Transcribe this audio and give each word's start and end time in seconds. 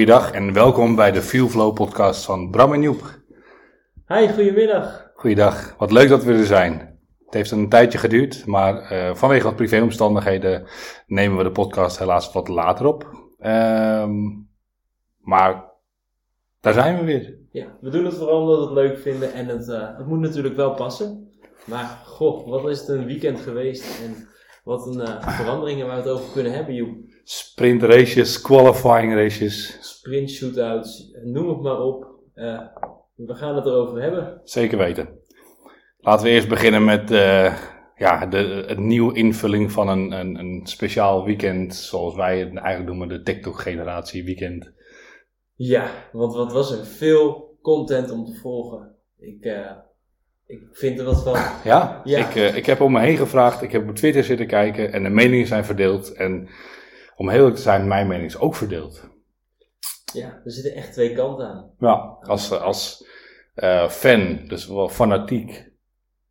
Goeiedag 0.00 0.32
en 0.32 0.52
welkom 0.52 0.94
bij 0.94 1.12
de 1.12 1.22
Fuelflow 1.22 1.74
podcast 1.74 2.24
van 2.24 2.50
Bram 2.50 2.72
en 2.72 2.82
Joep. 2.82 3.20
Hi, 4.08 4.28
goedemiddag. 4.28 5.10
Goeiedag, 5.14 5.74
wat 5.78 5.92
leuk 5.92 6.08
dat 6.08 6.24
we 6.24 6.32
er 6.32 6.46
zijn. 6.46 6.98
Het 7.24 7.34
heeft 7.34 7.50
een 7.50 7.68
tijdje 7.68 7.98
geduurd, 7.98 8.46
maar 8.46 8.92
uh, 8.92 9.14
vanwege 9.14 9.44
wat 9.44 9.56
privéomstandigheden 9.56 10.66
nemen 11.06 11.38
we 11.38 11.42
de 11.42 11.50
podcast 11.50 11.98
helaas 11.98 12.32
wat 12.32 12.48
later 12.48 12.86
op. 12.86 13.06
Ehm, 13.38 14.12
maar 15.20 15.64
daar 16.60 16.72
zijn 16.72 16.98
we 16.98 17.04
weer. 17.04 17.34
Ja, 17.50 17.66
we 17.80 17.90
doen 17.90 18.04
het 18.04 18.14
vooral 18.14 18.40
omdat 18.40 18.58
we 18.58 18.64
het 18.64 18.88
leuk 18.88 18.98
vinden 18.98 19.32
en 19.32 19.46
het, 19.46 19.68
uh, 19.68 19.96
het 19.96 20.06
moet 20.06 20.20
natuurlijk 20.20 20.56
wel 20.56 20.74
passen. 20.74 21.30
Maar 21.64 22.00
goh, 22.04 22.48
wat 22.48 22.68
is 22.68 22.80
het 22.80 22.88
een 22.88 23.06
weekend 23.06 23.40
geweest 23.40 24.02
en 24.02 24.28
wat 24.64 24.86
een 24.86 25.00
uh, 25.00 25.36
veranderingen 25.38 25.86
waar 25.86 26.02
we 26.02 26.08
het 26.08 26.18
over 26.18 26.32
kunnen 26.32 26.52
hebben, 26.52 26.74
Joep. 26.74 26.96
Sprint 27.24 27.82
races, 27.82 28.40
qualifying 28.40 29.14
races. 29.14 29.78
Sprint 29.80 30.30
shootouts, 30.30 31.10
noem 31.22 31.48
het 31.48 31.60
maar 31.60 31.80
op. 31.80 32.06
Uh, 32.34 32.60
we 33.14 33.34
gaan 33.34 33.56
het 33.56 33.66
erover 33.66 34.02
hebben. 34.02 34.40
Zeker 34.44 34.78
weten. 34.78 35.08
Laten 35.98 36.24
we 36.24 36.30
eerst 36.32 36.48
beginnen 36.48 36.84
met 36.84 37.10
uh, 37.10 37.58
ja, 37.96 38.26
de, 38.26 38.64
een 38.66 38.86
nieuwe 38.86 39.14
invulling 39.14 39.72
van 39.72 39.88
een, 39.88 40.12
een, 40.12 40.38
een 40.38 40.60
speciaal 40.66 41.24
weekend, 41.24 41.74
zoals 41.74 42.14
wij 42.14 42.38
het 42.38 42.54
eigenlijk 42.56 42.86
noemen, 42.86 43.08
de 43.08 43.22
TikTok-generatie 43.22 44.24
weekend. 44.24 44.72
Ja, 45.54 45.90
want 46.12 46.34
wat 46.34 46.52
was 46.52 46.78
er 46.78 46.86
veel 46.86 47.58
content 47.62 48.10
om 48.10 48.24
te 48.24 48.34
volgen. 48.34 48.94
Ik, 49.18 49.44
ik 50.50 50.68
vind 50.72 50.98
er 50.98 51.04
wat 51.04 51.22
van. 51.22 51.32
Ja, 51.64 52.00
ja. 52.04 52.28
Ik, 52.28 52.34
uh, 52.34 52.56
ik 52.56 52.66
heb 52.66 52.80
om 52.80 52.92
me 52.92 53.00
heen 53.00 53.16
gevraagd, 53.16 53.62
ik 53.62 53.72
heb 53.72 53.88
op 53.88 53.96
Twitter 53.96 54.24
zitten 54.24 54.46
kijken 54.46 54.92
en 54.92 55.02
de 55.02 55.08
meningen 55.08 55.46
zijn 55.46 55.64
verdeeld. 55.64 56.12
En 56.12 56.48
om 57.16 57.28
heel 57.28 57.38
eerlijk 57.38 57.56
te 57.56 57.62
zijn, 57.62 57.88
mijn 57.88 58.06
mening 58.06 58.26
is 58.26 58.38
ook 58.38 58.54
verdeeld. 58.54 59.08
Ja, 60.12 60.40
er 60.44 60.52
zitten 60.52 60.74
echt 60.74 60.92
twee 60.92 61.14
kanten 61.14 61.46
aan. 61.46 61.70
Ja, 61.78 62.16
als, 62.20 62.52
als 62.52 63.06
uh, 63.56 63.88
fan, 63.88 64.40
dus 64.46 64.66
wel 64.66 64.88
fanatiek, 64.88 65.70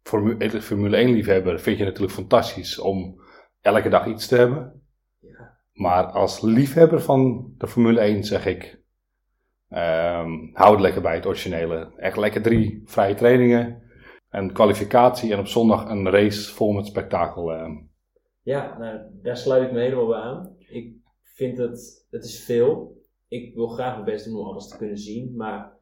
Formule, 0.03 0.61
Formule 0.61 0.97
1 0.97 1.11
liefhebber, 1.11 1.59
vind 1.59 1.77
je 1.77 1.83
het 1.83 1.93
natuurlijk 1.93 2.19
fantastisch 2.19 2.79
om 2.79 3.21
elke 3.61 3.89
dag 3.89 4.07
iets 4.07 4.27
te 4.27 4.35
hebben. 4.35 4.81
Ja. 5.19 5.57
Maar 5.73 6.03
als 6.05 6.41
liefhebber 6.41 7.01
van 7.01 7.51
de 7.57 7.67
Formule 7.67 7.99
1 7.99 8.23
zeg 8.23 8.45
ik, 8.45 8.79
um, 9.69 10.49
hou 10.53 10.71
het 10.71 10.79
lekker 10.79 11.01
bij 11.01 11.15
het 11.15 11.25
originele. 11.25 11.91
Echt 11.97 12.17
lekker 12.17 12.41
drie 12.41 12.81
vrije 12.85 13.15
trainingen, 13.15 13.81
een 14.31 14.53
kwalificatie 14.53 15.33
en 15.33 15.39
op 15.39 15.47
zondag 15.47 15.89
een 15.89 16.09
race 16.09 16.53
vol 16.53 16.71
met 16.71 16.85
spektakel. 16.85 17.53
Uh. 17.53 17.77
Ja, 18.43 18.77
nou, 18.77 18.99
daar 19.21 19.37
sluit 19.37 19.63
ik 19.63 19.71
me 19.71 19.79
helemaal 19.79 20.07
bij 20.07 20.19
aan. 20.19 20.55
Ik 20.57 20.93
vind 21.23 21.57
het, 21.57 22.05
het 22.09 22.23
is 22.23 22.43
veel. 22.43 22.97
Ik 23.27 23.55
wil 23.55 23.67
graag 23.67 23.93
mijn 23.93 24.05
best 24.05 24.25
doen 24.25 24.37
om 24.39 24.45
alles 24.47 24.67
te 24.67 24.77
kunnen 24.77 24.97
zien, 24.97 25.35
maar 25.35 25.77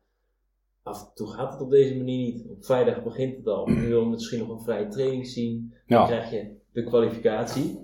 af 0.83 1.01
en 1.01 1.11
toe 1.13 1.27
gaat 1.27 1.51
het 1.51 1.61
op 1.61 1.69
deze 1.69 1.97
manier 1.97 2.33
niet. 2.33 2.47
Op 2.49 2.65
vrijdag 2.65 3.03
begint 3.03 3.37
het 3.37 3.47
al. 3.47 3.69
Je 3.69 3.87
wil 3.87 4.05
misschien 4.05 4.39
nog 4.39 4.49
een 4.49 4.63
vrije 4.63 4.87
training 4.87 5.27
zien. 5.27 5.73
Dan 5.87 5.99
Ja. 5.99 6.05
krijg 6.05 6.31
je 6.31 6.55
de 6.71 6.83
kwalificatie 6.83 7.80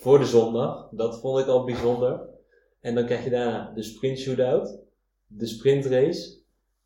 voor 0.00 0.18
de 0.18 0.24
zondag. 0.24 0.88
Dat 0.90 1.20
vond 1.20 1.38
ik 1.40 1.46
al 1.46 1.64
bijzonder. 1.64 2.28
En 2.80 2.94
dan 2.94 3.04
krijg 3.04 3.24
je 3.24 3.30
daarna 3.30 3.72
de 3.74 3.82
sprint 3.82 4.18
shootout, 4.18 4.78
de 5.26 5.46
sprintrace. 5.46 6.38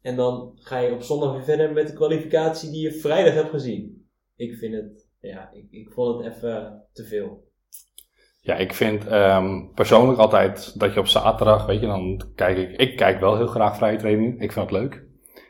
En 0.05 0.17
dan 0.17 0.53
ga 0.55 0.79
je 0.79 0.93
op 0.93 1.03
zondag 1.03 1.33
weer 1.33 1.45
verder 1.45 1.73
met 1.73 1.87
de 1.87 1.93
kwalificatie 1.93 2.71
die 2.71 2.81
je 2.81 2.93
vrijdag 2.93 3.35
hebt 3.35 3.51
gezien. 3.51 4.09
Ik 4.37 4.55
vind 4.55 4.75
het, 4.75 5.09
ja, 5.21 5.51
ik, 5.53 5.67
ik 5.71 5.93
vond 5.93 6.25
het 6.25 6.35
even 6.35 6.85
te 6.93 7.05
veel. 7.05 7.49
Ja, 8.41 8.57
ik 8.57 8.75
vind 8.75 9.13
um, 9.13 9.73
persoonlijk 9.75 10.19
altijd 10.19 10.79
dat 10.81 10.95
je 10.95 11.01
op 11.01 11.07
zaterdag, 11.07 11.67
weet 11.67 11.81
je, 11.81 11.87
dan 11.87 12.23
kijk 12.35 12.57
ik, 12.57 12.81
ik 12.81 12.97
kijk 12.97 13.21
wel 13.21 13.37
heel 13.37 13.47
graag 13.47 13.77
vrije 13.77 13.97
training. 13.97 14.43
Ik 14.43 14.53
vind 14.53 14.71
het 14.71 14.81
leuk. 14.81 15.05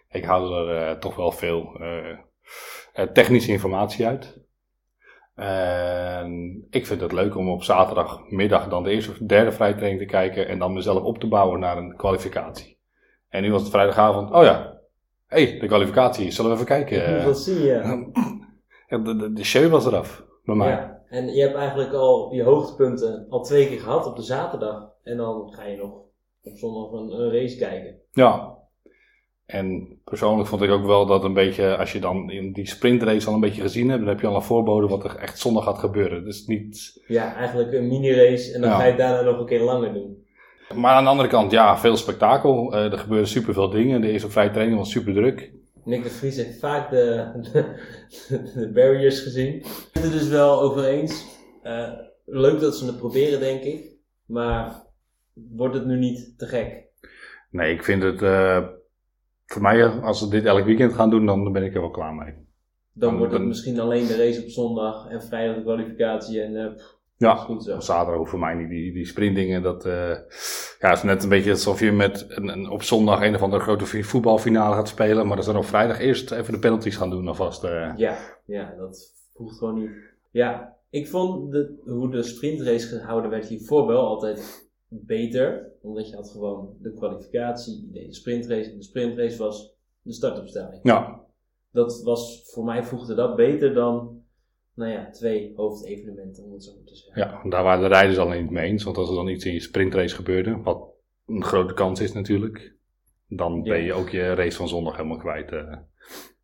Ik 0.08 0.24
haal 0.24 0.68
er 0.68 0.90
uh, 0.90 0.98
toch 0.98 1.16
wel 1.16 1.32
veel 1.32 1.80
uh, 1.80 2.18
uh, 2.94 3.04
technische 3.12 3.52
informatie 3.52 4.06
uit. 4.06 4.42
En 5.34 6.66
ik 6.70 6.86
vind 6.86 7.00
het 7.00 7.12
leuk 7.12 7.36
om 7.36 7.48
op 7.50 7.62
zaterdagmiddag 7.62 8.68
dan 8.68 8.82
de 8.82 8.90
eerste 8.90 9.10
of 9.10 9.18
derde 9.18 9.52
vrije 9.52 9.74
training 9.74 10.00
te 10.00 10.08
kijken 10.08 10.48
en 10.48 10.58
dan 10.58 10.72
mezelf 10.72 11.02
op 11.02 11.18
te 11.18 11.28
bouwen 11.28 11.60
naar 11.60 11.76
een 11.76 11.96
kwalificatie. 11.96 12.73
En 13.34 13.42
nu 13.42 13.50
was 13.50 13.60
het 13.62 13.70
vrijdagavond, 13.70 14.30
oh 14.32 14.42
ja, 14.42 14.80
hé, 15.26 15.44
hey, 15.44 15.58
de 15.58 15.66
kwalificatie, 15.66 16.30
zullen 16.30 16.50
we 16.50 16.56
even 16.56 16.68
kijken? 16.68 17.24
Dat 17.24 17.38
zie 17.38 17.60
je. 17.62 18.10
de, 18.88 19.16
de, 19.16 19.32
de 19.32 19.44
show 19.44 19.70
was 19.70 19.86
eraf, 19.86 20.24
bij 20.44 20.54
mij. 20.54 20.68
Ja, 20.68 21.02
en 21.08 21.34
je 21.34 21.40
hebt 21.42 21.54
eigenlijk 21.54 21.92
al 21.92 22.32
je 22.32 22.42
hoogtepunten 22.42 23.26
al 23.28 23.42
twee 23.42 23.68
keer 23.68 23.80
gehad 23.80 24.06
op 24.06 24.16
de 24.16 24.22
zaterdag. 24.22 24.88
En 25.02 25.16
dan 25.16 25.52
ga 25.52 25.64
je 25.64 25.76
nog 25.76 25.90
op 26.42 26.56
zondag 26.56 26.92
een, 26.92 27.20
een 27.20 27.32
race 27.32 27.56
kijken. 27.56 27.96
Ja, 28.12 28.54
en 29.46 29.98
persoonlijk 30.04 30.48
vond 30.48 30.62
ik 30.62 30.70
ook 30.70 30.86
wel 30.86 31.06
dat 31.06 31.24
een 31.24 31.34
beetje, 31.34 31.76
als 31.76 31.92
je 31.92 32.00
dan 32.00 32.30
in 32.30 32.52
die 32.52 32.66
sprintrace 32.66 33.28
al 33.28 33.34
een 33.34 33.40
beetje 33.40 33.62
gezien 33.62 33.88
hebt, 33.88 34.00
dan 34.00 34.08
heb 34.08 34.20
je 34.20 34.26
al 34.26 34.34
een 34.34 34.42
voorbode 34.42 34.86
wat 34.86 35.04
er 35.04 35.16
echt 35.16 35.38
zondag 35.38 35.64
gaat 35.64 35.78
gebeuren. 35.78 36.24
Dus 36.24 36.46
niet... 36.46 37.02
Ja, 37.06 37.34
eigenlijk 37.34 37.72
een 37.72 37.88
mini-race 37.88 38.52
en 38.54 38.60
dan 38.60 38.70
Ja. 38.70 38.76
ga 38.76 38.82
je 38.82 38.88
het 38.90 38.98
daarna 38.98 39.30
nog 39.30 39.38
een 39.40 39.46
keer 39.46 39.62
langer 39.62 39.92
doen. 39.92 40.23
Maar 40.74 40.94
aan 40.94 41.04
de 41.04 41.10
andere 41.10 41.28
kant, 41.28 41.50
ja, 41.50 41.78
veel 41.78 41.96
spektakel. 41.96 42.72
Eh, 42.74 42.92
er 42.92 42.98
gebeuren 42.98 43.28
superveel 43.28 43.70
dingen. 43.70 44.00
De 44.00 44.10
eerste 44.10 44.30
vrije 44.30 44.50
training 44.50 44.78
was 44.78 44.90
super 44.90 45.14
druk. 45.14 45.52
Nick 45.84 46.02
de 46.02 46.10
Vries 46.10 46.36
heeft 46.36 46.58
vaak 46.58 46.90
de, 46.90 47.30
de, 47.52 47.74
de 48.54 48.70
barriers 48.74 49.20
gezien. 49.20 49.54
Ik 49.54 49.62
ben 49.92 50.02
het 50.02 50.12
er 50.12 50.18
dus 50.18 50.28
wel 50.28 50.60
over 50.60 50.84
eens. 50.84 51.24
Eh, 51.62 51.92
leuk 52.24 52.60
dat 52.60 52.76
ze 52.76 52.86
het 52.86 52.98
proberen, 52.98 53.40
denk 53.40 53.62
ik. 53.62 53.84
Maar 54.26 54.82
wordt 55.34 55.74
het 55.74 55.86
nu 55.86 55.98
niet 55.98 56.38
te 56.38 56.46
gek? 56.46 56.82
Nee, 57.50 57.72
ik 57.74 57.84
vind 57.84 58.02
het, 58.02 58.22
eh, 58.22 58.64
voor 59.46 59.62
mij, 59.62 59.86
als 59.86 60.18
ze 60.18 60.28
dit 60.28 60.44
elk 60.44 60.64
weekend 60.64 60.92
gaan 60.92 61.10
doen, 61.10 61.26
dan 61.26 61.52
ben 61.52 61.62
ik 61.64 61.74
er 61.74 61.80
wel 61.80 61.90
klaar 61.90 62.14
mee. 62.14 62.32
Dan 62.32 63.08
Dan- 63.08 63.16
wordt 63.18 63.32
het 63.32 63.40
dan- 63.40 63.48
misschien 63.50 63.80
alleen 63.80 64.06
de 64.06 64.16
race 64.16 64.42
op 64.42 64.48
zondag 64.48 65.06
en 65.08 65.22
vrijdag 65.22 65.56
de 65.56 65.62
kwalificatie. 65.62 66.40
En 66.40 66.80
Ja, 67.24 67.34
goed 67.34 67.64
zo. 67.64 67.80
zaterdag 67.80 68.16
hoeft 68.16 68.30
voor 68.30 68.38
mij 68.38 68.54
niet. 68.54 68.68
Die, 68.68 68.92
die 68.92 69.06
sprintdingen, 69.06 69.62
dat 69.62 69.84
eh, 69.84 70.10
ja, 70.78 70.92
is 70.92 71.02
net 71.02 71.22
een 71.22 71.28
beetje 71.28 71.50
alsof 71.50 71.80
je 71.80 71.92
met 71.92 72.26
een, 72.28 72.48
een, 72.48 72.70
op 72.70 72.82
zondag 72.82 73.22
een 73.22 73.34
of 73.34 73.42
andere 73.42 73.62
grote 73.62 74.02
voetbalfinale 74.04 74.74
gaat 74.74 74.88
spelen. 74.88 75.26
Maar 75.26 75.36
dat 75.36 75.44
ze 75.44 75.52
dan 75.52 75.60
op 75.60 75.66
vrijdag 75.66 75.98
eerst 76.00 76.30
even 76.30 76.52
de 76.52 76.58
penalties 76.58 76.96
gaan 76.96 77.10
doen 77.10 77.28
alvast. 77.28 77.64
eh. 77.64 77.92
Ja, 77.96 78.16
ja, 78.44 78.74
dat 78.78 79.12
voegt 79.34 79.58
gewoon 79.58 79.78
niet. 79.78 79.90
Ja, 80.30 80.76
ik 80.90 81.08
vond 81.08 81.52
de, 81.52 81.74
hoe 81.86 82.10
de 82.10 82.22
sprintrace 82.22 82.86
gehouden 82.86 83.30
werd 83.30 83.46
hiervoor 83.46 83.86
wel 83.86 84.06
altijd 84.06 84.68
beter. 84.88 85.72
Omdat 85.82 86.08
je 86.08 86.16
had 86.16 86.30
gewoon 86.30 86.68
de 86.82 86.92
kwalificatie, 86.92 87.88
de 87.92 88.06
sprintrace. 88.14 88.70
En 88.70 88.76
de 88.76 88.82
sprintrace 88.84 89.38
was 89.38 89.74
de 90.02 90.12
startopstelling. 90.12 90.80
Ja, 90.82 91.20
Dat 91.72 92.02
was, 92.02 92.42
voor 92.52 92.64
mij 92.64 92.82
voegde 92.84 93.14
dat 93.14 93.36
beter 93.36 93.74
dan, 93.74 94.13
nou 94.74 94.90
ja, 94.90 95.10
twee 95.10 95.52
hoofdevenementen 95.56 96.44
om 96.44 96.52
het 96.52 96.64
zo 96.64 96.70
te 96.84 96.96
zeggen. 96.96 97.22
ja, 97.22 97.50
daar 97.50 97.62
waren 97.62 97.82
de 97.82 97.88
rijders 97.94 98.18
al 98.18 98.28
niet 98.28 98.50
mee 98.50 98.66
eens. 98.66 98.84
Want 98.84 98.96
als 98.96 99.08
er 99.08 99.14
dan 99.14 99.28
iets 99.28 99.44
in 99.44 99.52
je 99.52 99.60
sprintrace 99.60 100.14
gebeurde, 100.14 100.60
wat 100.62 100.88
een 101.26 101.44
grote 101.44 101.74
kans 101.74 102.00
is 102.00 102.12
natuurlijk, 102.12 102.74
dan 103.28 103.62
ben 103.62 103.82
je 103.82 103.92
ook 103.92 104.08
je 104.08 104.34
race 104.34 104.56
van 104.56 104.68
zondag 104.68 104.96
helemaal 104.96 105.18
kwijt. 105.18 105.52
eh. 105.52 105.76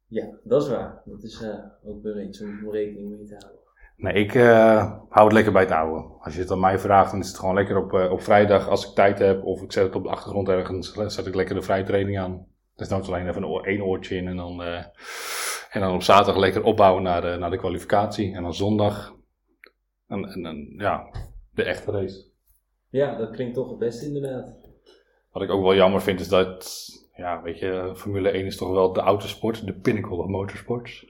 Ja, 0.06 0.38
dat 0.44 0.62
is 0.62 0.68
waar. 0.68 1.02
Dat 1.04 1.22
is 1.22 1.42
eh, 1.42 1.64
ook 1.84 2.02
weer 2.02 2.22
iets 2.22 2.40
om 2.42 2.70
rekening 2.70 3.10
mee 3.10 3.24
te 3.24 3.36
houden. 3.38 3.58
Nee, 3.96 4.12
ik 4.12 4.34
eh, 4.34 4.92
hou 5.08 5.24
het 5.24 5.32
lekker 5.32 5.52
bij 5.52 5.62
het 5.62 5.70
oude. 5.70 6.08
Als 6.20 6.34
je 6.34 6.40
het 6.40 6.50
aan 6.50 6.60
mij 6.60 6.78
vraagt, 6.78 7.10
dan 7.10 7.20
is 7.20 7.28
het 7.28 7.38
gewoon 7.38 7.54
lekker 7.54 7.76
op, 7.76 7.92
op 8.12 8.20
vrijdag 8.22 8.68
als 8.68 8.88
ik 8.88 8.94
tijd 8.94 9.18
heb. 9.18 9.44
Of 9.44 9.62
ik 9.62 9.72
zet 9.72 9.84
het 9.84 9.94
op 9.94 10.02
de 10.02 10.08
achtergrond 10.08 10.48
ergens, 10.48 10.92
zet 10.92 11.26
ik 11.26 11.34
lekker 11.34 11.54
de 11.54 11.62
vrije 11.62 11.84
training 11.84 12.18
aan. 12.18 12.46
Dus 12.76 12.88
nou 12.88 13.02
alleen 13.02 13.28
even 13.28 13.42
een 13.42 13.64
één 13.64 13.82
oortje 13.82 14.16
in 14.16 14.28
en 14.28 14.36
dan, 14.36 14.62
en 15.70 15.80
dan 15.80 15.94
op 15.94 16.02
zaterdag 16.02 16.36
lekker 16.36 16.62
opbouwen 16.64 17.02
naar 17.02 17.20
de, 17.20 17.36
naar 17.38 17.50
de 17.50 17.56
kwalificatie. 17.58 18.34
En 18.34 18.42
dan 18.42 18.54
zondag, 18.54 19.14
en, 20.06 20.24
en, 20.24 20.46
en, 20.46 20.74
ja, 20.76 21.06
de 21.54 21.62
echte 21.64 21.90
race. 21.90 22.24
Ja, 22.88 23.16
dat 23.16 23.30
klinkt 23.30 23.54
toch 23.54 23.68
het 23.68 23.78
beste 23.78 24.06
inderdaad. 24.06 24.54
Wat 25.32 25.42
ik 25.42 25.50
ook 25.50 25.62
wel 25.62 25.74
jammer 25.74 26.02
vind 26.02 26.20
is 26.20 26.28
dat, 26.28 26.86
ja, 27.16 27.42
weet 27.42 27.58
je, 27.58 27.92
Formule 27.96 28.28
1 28.30 28.46
is 28.46 28.56
toch 28.56 28.70
wel 28.70 28.92
de 28.92 29.00
autosport, 29.00 29.66
de 29.66 29.72
pinnacle 29.72 30.16
of 30.16 30.26
motorsports. 30.26 31.06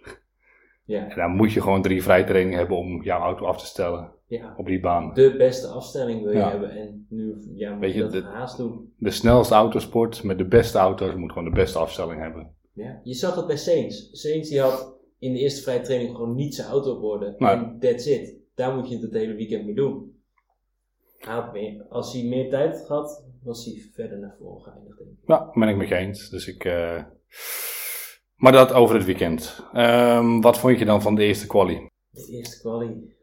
Ja, 0.85 1.09
En 1.09 1.17
dan 1.17 1.31
moet 1.31 1.53
je 1.53 1.61
gewoon 1.61 1.83
drie 1.83 2.03
vrije 2.03 2.25
trainingen 2.25 2.59
hebben 2.59 2.77
om 2.77 3.03
jouw 3.03 3.21
auto 3.21 3.45
af 3.47 3.59
te 3.59 3.67
stellen 3.67 4.13
ja. 4.27 4.55
op 4.57 4.67
die 4.67 4.81
baan. 4.81 5.15
de 5.15 5.35
beste 5.39 5.67
afstelling 5.67 6.23
wil 6.23 6.33
je 6.33 6.39
Ja. 6.39 6.51
hebben. 6.51 6.71
En 6.71 7.07
nu 7.09 7.37
ja, 7.55 7.71
moet 7.71 7.81
Weet 7.81 7.95
je 7.95 8.01
dat 8.01 8.13
de- 8.13 8.21
gehaast 8.23 8.57
doen. 8.57 8.93
de 8.97 9.11
snelste 9.11 9.55
autosport 9.55 10.23
met 10.23 10.39
de 10.39 10.45
beste 10.47 10.79
auto's 10.79 11.15
moet 11.15 11.33
gewoon 11.33 11.49
de 11.49 11.55
beste 11.55 11.79
afstelling 11.79 12.21
hebben. 12.21 12.55
Ja. 12.81 13.01
Je 13.05 13.15
zag 13.15 13.35
het 13.35 13.47
bij 13.47 13.57
Saints. 13.57 14.09
Saints 14.13 14.49
die 14.49 14.61
had 14.61 14.95
in 15.19 15.33
de 15.33 15.39
eerste 15.39 15.63
vrije 15.63 15.81
training 15.81 16.17
gewoon 16.17 16.35
niet 16.35 16.55
zijn 16.55 16.69
auto 16.69 16.95
op 16.97 17.03
orde. 17.03 17.35
Nee. 17.39 17.51
En 17.51 17.79
that's 17.81 18.07
it. 18.07 18.35
Daar 18.55 18.75
moet 18.75 18.89
je 18.89 18.95
het 18.95 19.03
het 19.03 19.13
hele 19.13 19.35
weekend 19.35 19.65
mee 19.65 19.75
doen. 19.75 20.19
Meer, 21.53 21.87
als 21.89 22.13
hij 22.13 22.25
meer 22.25 22.51
tijd 22.51 22.77
had 22.77 22.87
gehad, 22.87 23.25
was 23.43 23.65
hij 23.65 23.83
verder 23.95 24.19
naar 24.19 24.35
voren 24.39 24.63
geëindigd. 24.63 24.99
Denk 24.99 25.11
ik. 25.11 25.17
Ja, 25.27 25.51
ben 25.55 25.69
ik 25.69 25.77
met 25.77 25.89
je 25.89 25.95
eens. 25.95 26.31
Dus 26.31 26.49
ik, 26.49 26.65
eh, 26.65 27.05
Maar 28.37 28.53
dat 28.53 28.73
over 28.73 28.95
het 28.95 29.05
weekend. 29.05 29.65
Ehm, 29.73 30.41
wat 30.41 30.59
vond 30.59 30.79
je 30.79 30.85
dan 30.85 31.03
van 31.03 31.15
de 31.15 31.25
eerste 31.25 31.47
quali? 31.47 31.89
De 32.11 32.27
eerste 32.27 32.61
quali. 32.61 33.15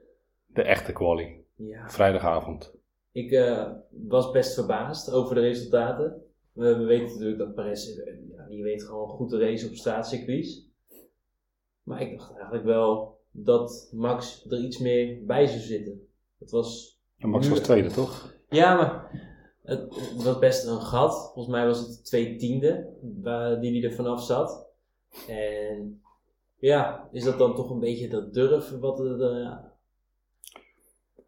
De 0.46 0.62
echte 0.62 0.92
quali. 0.92 1.46
Ja. 1.56 1.90
Vrijdagavond. 1.90 2.74
Ik 3.12 3.32
eh, 3.32 3.72
was 4.08 4.32
best 4.32 4.54
verbaasd 4.54 5.12
over 5.12 5.36
de 5.36 5.42
resultaten. 5.42 6.22
We, 6.58 6.78
we 6.78 6.84
weten 6.84 7.08
natuurlijk 7.12 7.38
dat 7.38 7.56
Perez, 7.56 7.96
ja, 8.36 8.48
die 8.48 8.64
weet 8.64 8.84
gewoon 8.84 9.10
goed 9.10 9.30
te 9.30 9.40
racen 9.40 9.70
op 9.70 9.76
straatcircuits. 9.76 10.70
Maar 11.84 12.02
ik 12.02 12.18
dacht 12.18 12.34
eigenlijk 12.34 12.66
wel 12.66 13.20
dat 13.32 13.90
Max 13.92 14.46
er 14.50 14.64
iets 14.64 14.78
meer 14.78 15.26
bij 15.26 15.48
zou 15.48 15.60
zitten. 15.60 16.08
Het 16.38 16.52
was 16.52 17.00
En 17.18 17.30
Max 17.30 17.50
was 17.50 17.60
tweede, 17.60 17.90
toch? 17.90 18.34
ja, 18.50 18.76
maar 18.76 19.12
het, 19.64 19.96
het 19.96 20.24
was 20.24 20.40
best 20.40 20.66
een 20.66 20.82
gat. 20.82 21.32
Volgens 21.34 21.56
mij 21.56 21.66
was 21.66 21.80
het 21.80 22.06
twee 22.06 22.36
tiende 22.36 22.94
waar, 23.22 23.62
die 23.62 23.80
hij 23.80 23.90
er 23.90 23.96
vanaf 23.96 24.24
zat. 24.24 24.66
En 25.28 26.02
ja, 26.60 27.10
is 27.12 27.24
dat 27.24 27.38
dan 27.38 27.56
toch 27.56 27.70
een 27.70 27.80
beetje 27.80 28.10
dat 28.10 28.34
durf 28.34 28.70
wat 28.80 29.00
er, 29.00 29.22
eh, 29.22 29.58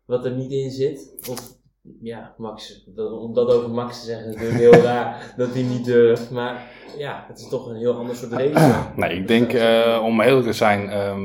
wat 0.05 0.25
er 0.25 0.35
niet 0.35 0.51
in 0.51 0.71
zit? 0.71 1.15
Of 1.29 1.58
ja, 2.01 2.33
Max, 2.37 2.83
dat, 2.95 3.11
om 3.11 3.33
dat 3.33 3.53
over 3.53 3.69
Max 3.69 3.99
te 3.99 4.05
zeggen 4.05 4.27
is 4.27 4.35
natuurlijk 4.35 4.59
heel 4.59 4.81
raar 4.83 5.33
dat 5.37 5.53
hij 5.53 5.63
niet 5.63 5.85
durft. 5.85 6.31
Maar 6.31 6.67
ja, 6.97 7.25
het 7.27 7.39
is 7.39 7.49
toch 7.49 7.67
een 7.67 7.75
heel 7.75 7.93
ander 7.93 8.15
soort 8.15 8.31
race. 8.31 8.75
Nee, 9.01 9.17
ik 9.17 9.27
denk, 9.27 9.53
eh, 9.53 10.01
om 10.03 10.21
eerlijk 10.21 10.45
te 10.45 10.53
zijn, 10.53 10.89
ehm, 10.89 11.21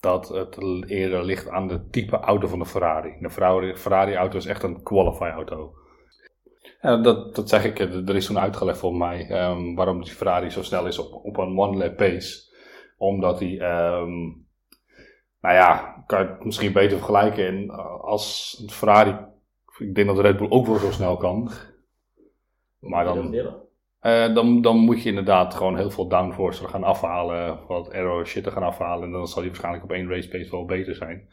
dat 0.00 0.28
het 0.28 0.58
eerder 0.86 1.24
ligt 1.24 1.48
aan 1.48 1.68
de 1.68 1.88
type 1.90 2.16
auto 2.16 2.48
van 2.48 2.58
de 2.58 2.66
Ferrari. 2.66 3.16
De 3.20 3.30
Ferrari- 3.30 3.76
Ferrari-auto 3.76 4.36
is 4.36 4.46
echt 4.46 4.62
een 4.62 4.82
qualify-auto. 4.82 5.74
Ja, 6.80 6.96
dat, 6.96 7.34
dat 7.34 7.48
zeg 7.48 7.64
ik, 7.64 7.78
er 7.78 8.16
is 8.16 8.26
toen 8.26 8.38
uitgelegd 8.38 8.78
volgens 8.78 9.02
mij 9.02 9.26
ehm, 9.28 9.74
waarom 9.74 10.02
die 10.02 10.12
Ferrari 10.12 10.50
zo 10.50 10.62
snel 10.62 10.86
is 10.86 10.98
op, 10.98 11.24
op 11.24 11.36
een 11.36 11.58
one-lap 11.58 11.96
pace. 11.96 12.54
Omdat 12.96 13.40
hij, 13.40 13.58
ehm, 13.58 14.12
nou 15.40 15.54
ja, 15.54 16.02
kan 16.06 16.22
je 16.22 16.28
het 16.28 16.44
misschien 16.44 16.72
beter 16.72 16.96
vergelijken. 16.96 17.46
En 17.46 17.68
eh, 17.68 18.00
als 18.00 18.56
een 18.62 18.70
Ferrari, 18.70 19.16
ik 19.78 19.94
denk 19.94 20.06
dat 20.06 20.16
de 20.16 20.22
Red 20.22 20.36
Bull 20.36 20.50
ook 20.50 20.66
wel 20.66 20.76
zo 20.78 20.90
snel 20.90 21.16
kan. 21.16 21.50
Maar 22.78 23.04
dan, 23.14 23.32
eh, 24.00 24.34
dan, 24.34 24.60
dan 24.62 24.76
moet 24.78 25.02
je 25.02 25.08
inderdaad 25.08 25.54
gewoon 25.54 25.76
heel 25.76 25.90
veel 25.90 26.08
downforce 26.08 26.68
gaan 26.68 26.84
afhalen, 26.84 27.66
wat 27.66 27.92
aero 27.92 28.24
shit 28.24 28.46
er 28.46 28.52
gaan 28.52 28.62
afhalen. 28.62 29.04
En 29.04 29.12
dan 29.12 29.26
zal 29.26 29.40
die 29.42 29.50
waarschijnlijk 29.50 29.84
op 29.84 29.92
één 29.92 30.08
race 30.08 30.28
pace 30.28 30.50
wel 30.50 30.64
beter 30.64 30.94
zijn. 30.94 31.28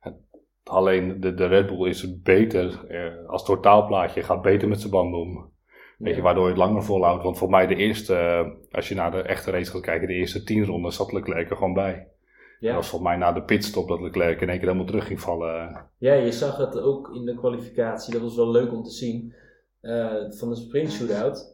Het- 0.00 0.22
alleen 0.64 1.20
de, 1.20 1.34
de 1.34 1.46
Red 1.46 1.66
Bull 1.66 1.88
is 1.88 2.20
beter 2.22 2.84
eh, 2.88 3.28
als 3.28 3.44
totaalplaatje, 3.44 4.22
gaat 4.22 4.42
beter 4.42 4.68
met 4.68 4.78
zijn 4.80 4.92
banden 4.92 5.20
om. 5.20 5.52
Weet 5.98 6.16
je, 6.16 6.22
waardoor 6.22 6.42
je 6.44 6.48
het 6.48 6.58
langer 6.58 6.82
volhoudt. 6.82 7.22
Want 7.22 7.38
voor 7.38 7.50
mij 7.50 7.66
de 7.66 7.74
eerste, 7.76 8.14
eh, 8.14 8.50
als 8.70 8.88
je 8.88 8.94
naar 8.94 9.10
de 9.10 9.22
echte 9.22 9.50
race 9.50 9.70
gaat 9.70 9.80
kijken, 9.80 10.08
de 10.08 10.14
eerste 10.14 10.42
tien 10.44 10.64
ronden 10.64 10.92
zat 10.92 11.12
Leclerc 11.12 11.50
er 11.50 11.56
gewoon 11.56 11.72
bij. 11.74 12.08
Dat 12.72 12.80
was 12.80 12.88
voor 12.88 13.02
mij 13.02 13.16
na 13.16 13.32
de 13.32 13.42
pitstop 13.42 13.88
dat 13.88 14.00
Leclerc 14.00 14.40
in 14.40 14.48
één 14.48 14.58
keer 14.58 14.66
helemaal 14.66 14.86
terug 14.86 15.06
ging 15.06 15.20
vallen. 15.20 15.86
ja, 15.98 16.12
je 16.14 16.32
zag 16.32 16.56
het 16.56 16.78
ook 16.80 17.14
in 17.14 17.24
de 17.24 17.34
kwalificatie. 17.34 18.12
Dat 18.12 18.22
was 18.22 18.36
wel 18.36 18.50
leuk 18.50 18.72
om 18.72 18.82
te 18.82 18.90
zien. 18.90 19.34
eh, 19.80 20.14
van 20.30 20.48
de 20.48 20.54
sprint 20.56 20.92
shootout. 20.92 21.52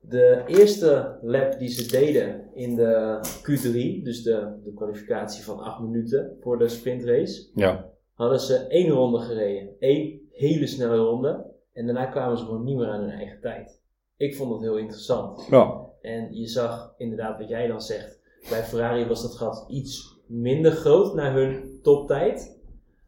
De 0.00 0.42
eerste 0.46 1.18
lap 1.22 1.58
die 1.58 1.68
ze 1.68 1.90
deden 1.90 2.54
in 2.54 2.74
de 2.76 3.18
Q3, 3.42 4.02
dus 4.02 4.22
de, 4.22 4.60
de 4.64 4.72
kwalificatie 4.74 5.44
van 5.44 5.60
8 5.60 5.80
minuten 5.80 6.36
voor 6.40 6.58
de 6.58 6.68
sprintrace, 6.68 7.50
Ja, 7.54 7.90
hadden 8.12 8.40
ze 8.40 8.56
één 8.56 8.88
ronde 8.90 9.18
gereden. 9.18 9.68
Eén 9.78 10.28
hele 10.32 10.66
snelle 10.66 10.96
ronde. 10.96 11.44
En 11.72 11.84
daarna 11.86 12.06
kwamen 12.06 12.38
ze 12.38 12.44
gewoon 12.44 12.64
niet 12.64 12.76
meer 12.76 12.88
aan 12.88 13.00
hun 13.00 13.10
eigen 13.10 13.40
tijd. 13.40 13.80
Ik 14.16 14.36
vond 14.36 14.50
dat 14.50 14.60
heel 14.60 14.76
interessant. 14.78 15.46
ja. 15.50 15.86
En 16.00 16.34
je 16.36 16.46
zag 16.46 16.94
inderdaad 16.96 17.38
wat 17.38 17.48
jij 17.48 17.66
dan 17.66 17.80
zegt. 17.82 18.17
Bij 18.48 18.64
Ferrari 18.64 19.06
was 19.06 19.22
dat 19.22 19.36
gat 19.36 19.66
iets 19.68 20.20
minder 20.26 20.72
groot 20.72 21.14
naar 21.14 21.32
hun 21.32 21.78
toptijd 21.82 22.60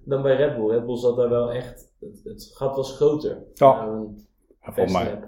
dan 0.04 0.22
bij 0.22 0.36
Red 0.36 0.56
Bull. 0.56 0.70
Red 0.70 0.86
Bull 0.86 0.96
zat 0.96 1.16
daar 1.16 1.28
wel 1.28 1.52
echt, 1.52 1.94
het, 2.00 2.20
het 2.24 2.50
gat 2.54 2.76
was 2.76 2.96
groter. 2.96 3.42
Ja. 3.54 4.04
beste 4.74 4.98
mij, 4.98 5.22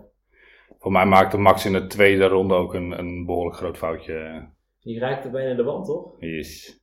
voor 0.79 0.93
mij 0.93 1.07
maakte 1.07 1.39
Max 1.39 1.65
in 1.65 1.73
de 1.73 1.87
tweede 1.87 2.27
ronde 2.27 2.55
ook 2.55 2.75
een, 2.75 2.99
een 2.99 3.27
behoorlijk 3.27 3.57
groot 3.57 3.79
foutje. 3.79 4.49
Die 4.81 4.99
raakte 4.99 5.31
bijna 5.31 5.55
de 5.55 5.65
wand, 5.65 5.87
toch? 5.87 6.21
is, 6.21 6.81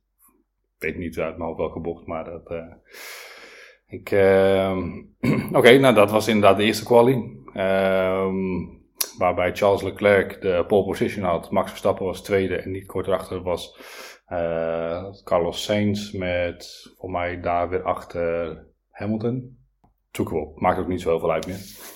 ik 0.76 0.82
weet 0.82 0.96
niet 0.96 1.18
uit 1.18 1.36
mijn 1.36 1.48
hoofd 1.48 1.58
welke 1.60 1.80
bocht, 1.80 2.06
maar 2.06 2.24
dat. 2.24 2.50
eh, 2.50 2.74
ik, 3.86 4.10
ehm, 4.10 5.02
Oké, 5.58 5.78
nou 5.78 5.94
dat 5.94 6.10
was 6.10 6.28
inderdaad 6.28 6.56
de 6.56 6.64
eerste 6.64 6.84
quali. 6.84 7.42
Ehm, 7.52 8.78
waarbij 9.18 9.54
Charles 9.54 9.82
Leclerc 9.82 10.40
de 10.40 10.64
pole 10.66 10.84
position 10.84 11.24
had. 11.24 11.50
Max 11.50 11.68
Verstappen 11.68 12.06
was 12.06 12.22
tweede 12.22 12.56
en 12.56 12.70
niet 12.70 12.86
kort 12.86 13.06
erachter 13.06 13.42
was 13.42 13.76
eh, 14.26 15.04
Carlos 15.24 15.64
Sainz 15.64 16.12
met 16.12 16.90
voor 16.98 17.10
mij 17.10 17.40
daar 17.40 17.68
weer 17.68 17.82
achter 17.82 18.58
Hamilton. 18.90 19.58
Zoeken 20.12 20.34
we 20.34 20.40
op, 20.40 20.60
maakt 20.60 20.78
ook 20.78 20.88
niet 20.88 21.00
zo 21.00 21.08
heel 21.10 21.20
veel 21.20 21.32
uit 21.32 21.46
meer. 21.46 21.88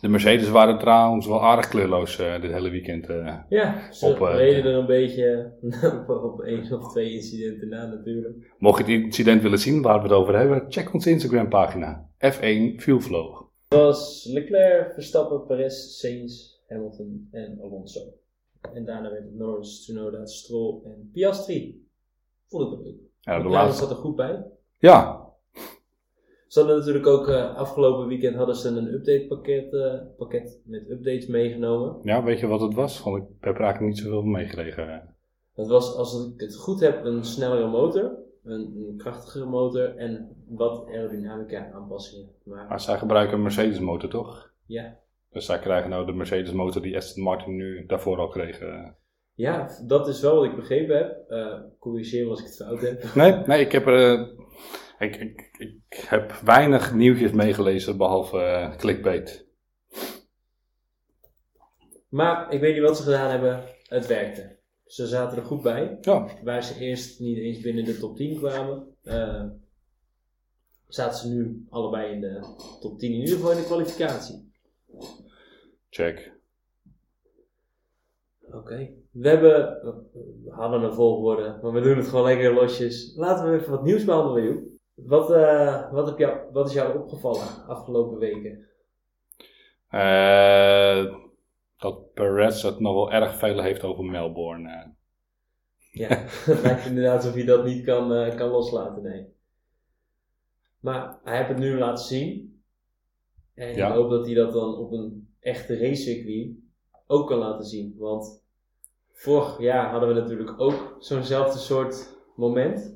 De 0.00 0.08
Mercedes 0.08 0.48
waren 0.48 0.78
trouwens 0.78 1.26
wel 1.26 1.42
aardig 1.42 1.68
kleurloos 1.68 2.18
eh, 2.18 2.40
dit 2.40 2.52
hele 2.52 2.70
weekend. 2.70 3.08
eh. 3.08 3.34
Ja, 3.48 3.92
ze 3.92 4.06
Op, 4.06 4.20
reden 4.20 4.64
er 4.64 4.78
een 4.78 4.86
beetje 4.86 5.52
op, 6.06 6.22
op 6.24 6.40
één 6.40 6.72
of 6.72 6.90
twee 6.92 7.12
incidenten 7.12 7.68
na 7.68 7.86
natuurlijk. 7.86 8.54
Mocht 8.58 8.86
je 8.86 8.92
het 8.92 9.02
incident 9.02 9.42
willen 9.42 9.58
zien 9.58 9.82
waar 9.82 9.96
we 9.96 10.02
het 10.02 10.12
over 10.12 10.36
hebben, 10.38 10.64
check 10.68 10.94
onze 10.94 11.10
Instagram 11.10 11.48
pagina. 11.48 12.08
F1 12.34 12.76
Fuelflow. 12.76 13.45
Het 13.68 13.78
was 13.78 14.24
Leclerc, 14.24 14.92
Verstappen, 14.92 15.46
Perez, 15.46 15.98
Sainz, 15.98 16.54
Hamilton 16.68 17.28
en 17.30 17.58
Alonso. 17.62 18.00
En 18.74 18.84
daarna 18.84 19.10
werd 19.10 19.24
het 19.24 19.34
Norris, 19.34 19.80
Tsunoda, 19.80 20.26
Stroll 20.26 20.80
en 20.84 21.10
Piastri. 21.12 21.86
Vond 22.48 22.62
ik 22.62 22.68
wel 22.68 22.82
leuk. 22.86 23.00
Ja, 23.20 23.42
de 23.42 23.48
laatste. 23.48 23.82
zat 23.82 23.90
er 23.90 23.96
goed 23.96 24.16
bij. 24.16 24.44
Ja, 24.78 25.24
Ze 26.48 26.58
hadden 26.58 26.78
natuurlijk 26.78 27.06
ook 27.06 27.28
eh, 27.28 27.56
afgelopen 27.56 28.06
weekend 28.06 28.36
hadden 28.36 28.56
ze 28.56 28.68
een 28.68 28.92
update 28.94 29.24
pakket, 29.28 29.72
eh, 29.72 29.94
pakket 30.16 30.60
met 30.64 30.90
updates 30.90 31.26
meegenomen. 31.26 31.98
ja, 32.02 32.22
weet 32.22 32.40
je 32.40 32.46
wat 32.46 32.60
het 32.60 32.74
was? 32.74 33.02
Want 33.02 33.16
ik 33.16 33.24
heb 33.40 33.54
er 33.54 33.60
eigenlijk 33.60 33.94
niet 33.94 34.04
zoveel 34.04 34.22
meegekregen. 34.22 35.14
Dat 35.54 35.68
was, 35.68 35.94
als 35.94 36.26
ik 36.34 36.40
het 36.40 36.56
goed 36.56 36.80
heb, 36.80 37.04
een 37.04 37.24
snellere 37.24 37.66
motor, 37.68 38.16
een, 38.46 38.94
krachtigere 38.96 39.44
motor 39.44 39.96
en 39.96 40.36
wat 40.48 40.86
aerodynamica 40.88 41.70
aanpassingen. 41.74 42.28
Maar 42.44 42.66
Maar 42.68 42.80
zij 42.80 42.98
gebruiken 42.98 43.36
een 43.36 43.42
Mercedes 43.42 43.78
motor 43.78 44.10
toch? 44.10 44.52
ja, 44.66 44.98
Dus 45.30 45.46
zij 45.46 45.58
krijgen 45.58 45.90
nou 45.90 46.06
de 46.06 46.12
Mercedes 46.12 46.52
motor 46.52 46.82
die 46.82 46.96
Aston 46.96 47.22
Martin 47.22 47.56
nu 47.56 47.86
daarvoor 47.86 48.18
al 48.18 48.28
kreeg. 48.28 48.58
eh. 48.58 48.88
ja, 49.34 49.68
dat 49.86 50.08
is 50.08 50.20
wel 50.20 50.34
wat 50.36 50.44
ik 50.44 50.56
begrepen 50.56 50.96
heb. 50.96 51.24
Eh 51.28 51.60
corrigeer 51.78 52.28
als 52.28 52.40
ik 52.40 52.46
het 52.46 52.56
fout 52.56 52.80
heb. 52.80 53.02
Nee, 53.14 53.32
nee, 53.32 53.60
ik 53.60 53.72
heb 53.72 53.86
er... 53.86 54.20
eh, 54.20 54.26
ik, 54.98 55.16
ik, 55.16 55.50
ik 55.58 56.04
heb 56.08 56.32
weinig 56.32 56.94
nieuwtjes 56.94 57.32
meegelezen 57.32 57.96
behalve 57.96 58.38
eh, 58.40 58.76
clickbait. 58.76 59.44
Maar 62.08 62.52
ik 62.52 62.60
weet 62.60 62.74
niet 62.74 62.82
wat 62.82 62.96
ze 62.96 63.02
gedaan 63.02 63.30
hebben. 63.30 63.64
Het 63.88 64.06
werkte. 64.06 64.55
Ze 64.86 65.06
zaten 65.06 65.38
er 65.38 65.44
goed 65.44 65.62
bij. 65.62 65.98
Ja, 66.00 66.28
Waar 66.44 66.62
ze 66.62 66.80
eerst 66.80 67.20
niet 67.20 67.38
eens 67.38 67.60
binnen 67.60 67.84
de 67.84 67.98
top 67.98 68.16
10 68.16 68.36
kwamen, 68.36 68.96
eh, 69.02 69.44
zaten 70.88 71.18
ze 71.18 71.28
nu 71.28 71.66
allebei 71.70 72.12
in 72.12 72.20
de 72.20 72.40
top 72.80 72.98
10. 72.98 73.12
In 73.12 73.20
ieder 73.20 73.34
geval 73.34 73.50
in 73.50 73.56
de 73.56 73.64
kwalificatie. 73.64 74.50
check. 75.90 76.34
Oké. 78.52 78.90
We 79.10 79.28
hebben, 79.28 79.80
we 80.44 80.50
hadden 80.50 80.82
een 80.82 80.94
volgorde, 80.94 81.58
maar 81.62 81.72
we 81.72 81.80
doen 81.80 81.96
het 81.96 82.08
gewoon 82.08 82.24
lekker 82.24 82.54
losjes. 82.54 83.14
Laten 83.16 83.50
we 83.50 83.58
even 83.58 83.70
wat 83.70 83.84
nieuws 83.84 84.04
behandelen, 84.04 84.44
Joep. 84.44 84.64
Wat, 84.94 85.30
eh, 85.30 85.92
wat, 85.92 86.06
heb 86.06 86.18
jou, 86.18 86.38
wat 86.52 86.68
is 86.68 86.74
jou 86.74 86.98
opgevallen 86.98 87.66
afgelopen 87.66 88.18
weken? 88.18 88.66
Eh, 89.88 91.14
dat 91.78 92.12
Perez 92.14 92.62
het 92.62 92.80
nog 92.80 92.94
wel 92.94 93.12
erg 93.12 93.38
veel 93.38 93.62
heeft 93.62 93.82
over 93.84 94.04
Melbourne. 94.04 94.70
eh. 94.70 94.88
Ja, 95.90 96.08
het 96.52 96.62
lijkt 96.62 96.86
inderdaad 96.86 97.16
alsof 97.16 97.36
je 97.36 97.44
dat 97.44 97.64
niet 97.64 97.84
kan, 97.84 98.12
eh, 98.14 98.36
kan 98.36 98.48
loslaten, 98.48 99.02
nee. 99.02 99.26
Maar 100.80 101.18
hij 101.24 101.36
heeft 101.36 101.48
het 101.48 101.58
nu 101.58 101.78
laten 101.78 102.04
zien. 102.04 102.60
En 103.54 103.74
Ja. 103.74 103.88
ik 103.88 103.94
hoop 103.94 104.10
dat 104.10 104.26
hij 104.26 104.34
dat 104.34 104.52
dan 104.52 104.74
op 104.76 104.92
een 104.92 105.28
echte 105.40 105.78
racecircuit 105.78 106.56
ook 107.06 107.26
kan 107.28 107.38
laten 107.38 107.64
zien. 107.66 107.94
Want 107.98 108.42
vorig 109.12 109.58
jaar 109.60 109.90
hadden 109.90 110.08
we 110.08 110.20
natuurlijk 110.20 110.60
ook 110.60 110.96
zo'nzelfde 110.98 111.58
soort 111.58 112.16
moment. 112.36 112.94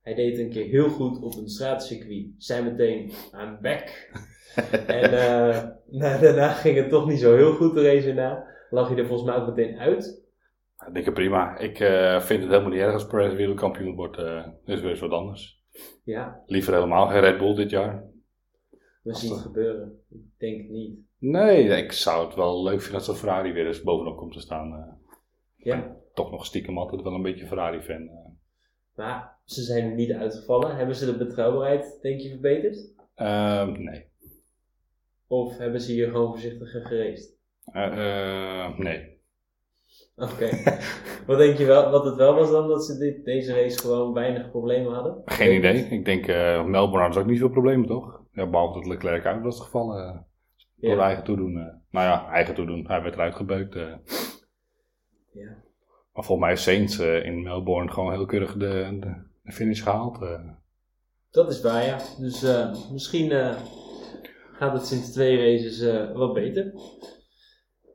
Hij 0.00 0.14
deed 0.14 0.38
een 0.38 0.50
keer 0.50 0.66
heel 0.66 0.88
goed 0.88 1.22
op 1.22 1.34
een 1.36 1.48
straatcircuit. 1.48 2.26
Zei 2.38 2.64
meteen, 2.70 3.12
I'm 3.34 3.58
back. 3.60 4.10
en 4.86 5.12
eh, 5.12 5.62
nou, 5.86 6.20
daarna 6.20 6.48
ging 6.48 6.76
het 6.76 6.88
toch 6.88 7.06
niet 7.08 7.20
zo 7.20 7.36
heel 7.36 7.52
goed 7.52 7.74
de 7.74 7.82
race 7.82 8.08
erna. 8.08 8.44
Lag 8.70 8.88
hij 8.88 8.98
er 8.98 9.06
volgens 9.06 9.28
mij 9.28 9.38
ook 9.40 9.46
meteen 9.46 9.78
uit. 9.78 10.22
Ik 10.86 10.94
denk 10.94 11.14
prima. 11.14 11.58
Ik 11.58 11.80
eh, 11.80 12.20
vind 12.20 12.40
het 12.42 12.50
helemaal 12.50 12.70
niet 12.70 12.80
erg 12.80 12.92
als 12.92 13.06
Perez 13.06 13.34
wereldkampioen 13.34 13.94
wordt. 13.94 14.16
eh 14.18 14.46
is 14.64 14.80
weer 14.80 14.90
eens 14.90 15.00
wat 15.00 15.10
anders. 15.10 15.60
Ja, 16.04 16.42
Liever 16.46 16.74
helemaal 16.74 17.06
geen 17.06 17.20
Red 17.20 17.38
Bull 17.38 17.54
dit 17.54 17.70
jaar. 17.70 18.04
we 19.02 19.14
zien 19.14 19.30
het 19.30 19.40
gebeuren. 19.40 20.00
Ik 20.10 20.20
denk 20.38 20.60
het 20.60 20.70
niet. 20.70 20.98
Nee, 21.18 21.64
ik 21.68 21.92
zou 21.92 22.26
het 22.26 22.34
wel 22.34 22.62
leuk 22.62 22.80
vinden 22.80 22.98
als 22.98 23.06
de 23.06 23.14
Ferrari 23.14 23.52
weer 23.52 23.66
eens 23.66 23.82
bovenop 23.82 24.16
komt 24.16 24.32
te 24.32 24.40
staan. 24.40 24.98
Ja, 25.56 25.96
toch 26.14 26.30
nog 26.30 26.44
stiekem 26.46 26.78
altijd 26.78 27.02
wel 27.02 27.14
een 27.14 27.22
beetje 27.22 27.46
Ferrari-fan. 27.46 28.10
maar 28.94 29.38
ze 29.44 29.62
zijn 29.62 29.94
niet 29.94 30.12
uitgevallen. 30.12 30.76
Hebben 30.76 30.96
ze 30.96 31.06
de 31.06 31.24
betrouwbaarheid, 31.24 31.98
denk 32.02 32.20
je, 32.20 32.28
verbeterd? 32.28 32.90
Ehm, 33.14 33.82
nee. 33.82 34.10
Of 35.32 35.58
hebben 35.58 35.80
ze 35.80 35.92
hier 35.92 36.10
gewoon 36.10 36.30
voorzichtiger 36.30 36.86
gereisd? 36.86 37.36
Eh, 37.72 37.84
eh, 38.64 38.78
nee. 38.78 39.20
Oké. 40.16 40.48
wat 41.26 41.38
denk 41.38 41.58
je 41.58 41.64
wel, 41.64 41.90
wat 41.90 42.04
het 42.04 42.14
wel 42.16 42.34
was 42.34 42.50
dan, 42.50 42.68
dat 42.68 42.84
ze 42.84 42.98
dit, 42.98 43.24
deze 43.24 43.54
race 43.54 43.78
gewoon 43.78 44.12
weinig 44.12 44.50
problemen 44.50 44.92
hadden? 44.94 45.22
Geen 45.24 45.56
idee. 45.56 45.74
Ik 45.84 46.04
denk, 46.04 46.26
eh, 46.26 46.64
Melbourne 46.64 47.08
had 47.08 47.16
ook 47.16 47.26
niet 47.26 47.38
veel 47.38 47.48
problemen, 47.50 47.86
toch? 47.86 48.20
Ja, 48.32 48.46
behalve 48.46 48.78
dat 48.78 48.88
Leclerc 48.88 49.26
uit 49.26 49.42
was 49.42 49.60
gevallen. 49.60 50.06
eh, 50.08 50.18
door 50.76 50.96
Ja. 50.96 51.04
eigen 51.06 51.24
toedoen. 51.24 51.52
nou 51.90 52.06
ja, 52.06 52.28
eigen 52.30 52.54
toedoen. 52.54 52.86
Hij 52.86 53.02
werd 53.02 53.14
eruit 53.14 53.34
gebeukt. 53.34 53.74
Ja. 53.74 55.56
Maar 56.12 56.24
volgens 56.24 56.38
mij 56.40 56.48
heeft 56.48 56.62
Saints 56.62 56.98
in 56.98 57.42
Melbourne 57.42 57.90
gewoon 57.92 58.12
heel 58.12 58.26
keurig 58.26 58.52
de, 58.52 58.96
de, 59.00 59.14
de 59.42 59.52
finish 59.52 59.82
gehaald. 59.82 60.22
eh. 60.22 60.40
Dat 61.30 61.50
is 61.50 61.60
waar, 61.60 61.84
ja. 61.84 61.98
Dus 62.18 62.46
misschien 62.92 63.30
gaat 64.62 64.72
het 64.72 64.86
sinds 64.86 65.12
twee 65.12 65.36
races 65.36 65.80
eh, 65.80 66.12
wat 66.12 66.34
beter. 66.34 66.72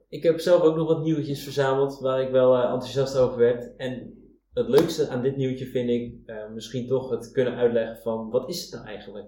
Ik 0.10 0.24
heb 0.24 0.40
zelf 0.40 0.62
ook 0.62 0.76
nog 0.76 0.88
wat 0.88 1.04
nieuwtjes 1.04 1.44
verzameld 1.44 2.00
waar 2.00 2.22
ik 2.22 2.32
wel 2.32 2.56
eh, 2.56 2.64
enthousiast 2.64 3.18
over 3.18 3.38
werd. 3.38 3.76
En 3.78 4.14
het 4.54 4.68
leukste 4.68 5.08
aan 5.08 5.22
dit 5.22 5.38
nieuwtje 5.38 5.66
vind 5.66 5.90
ik 5.90 6.14
eh, 6.26 6.36
misschien 6.54 6.88
toch 6.88 7.10
het 7.10 7.32
kunnen 7.32 7.56
uitleggen 7.56 7.98
van 7.98 8.30
wat 8.30 8.50
is 8.50 8.62
het 8.62 8.72
nou 8.72 8.86
eigenlijk? 8.86 9.28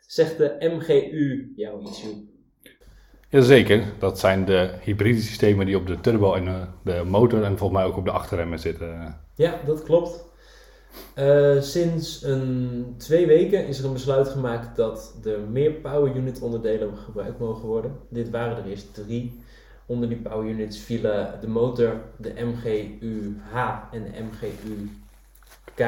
Zegt 0.00 0.38
de 0.38 0.56
MGU 0.58 1.52
jou 1.56 1.82
iets, 1.82 2.02
Joep? 2.02 2.28
Jazeker, 3.28 3.84
dat 3.98 4.18
zijn 4.18 4.44
de 4.44 4.78
hybride 4.82 5.20
systemen 5.20 5.66
die 5.66 5.76
op 5.76 5.86
de 5.86 6.00
turbo 6.00 6.34
en 6.34 6.74
de 6.84 7.02
motor 7.04 7.42
en 7.42 7.58
volgens 7.58 7.80
mij 7.80 7.88
ook 7.88 7.96
op 7.96 8.04
de 8.04 8.10
achterremmen 8.10 8.58
zitten. 8.58 9.20
Ja, 9.34 9.60
dat 9.66 9.82
klopt. 9.82 10.29
Eh, 11.14 11.60
sinds 11.60 12.22
een, 12.22 12.94
twee 12.96 13.26
weken 13.26 13.66
is 13.66 13.78
er 13.78 13.84
een 13.84 13.92
besluit 13.92 14.28
gemaakt 14.28 14.76
dat 14.76 15.14
er 15.24 15.40
meer 15.40 15.72
power 15.72 16.16
unit 16.16 16.40
onderdelen 16.40 16.96
gebruikt 16.96 17.38
mogen 17.38 17.68
worden. 17.68 17.96
Dit 18.08 18.30
waren 18.30 18.56
er 18.56 18.64
eerst 18.64 18.94
drie. 18.94 19.40
Onder 19.86 20.08
die 20.08 20.18
power 20.18 20.48
units 20.48 20.78
vielen 20.78 21.38
de 21.40 21.48
motor, 21.48 22.00
de 22.16 22.32
MGU-H 22.36 23.82
en 23.92 24.02
de 24.02 24.10
MGU-K. 24.22 25.80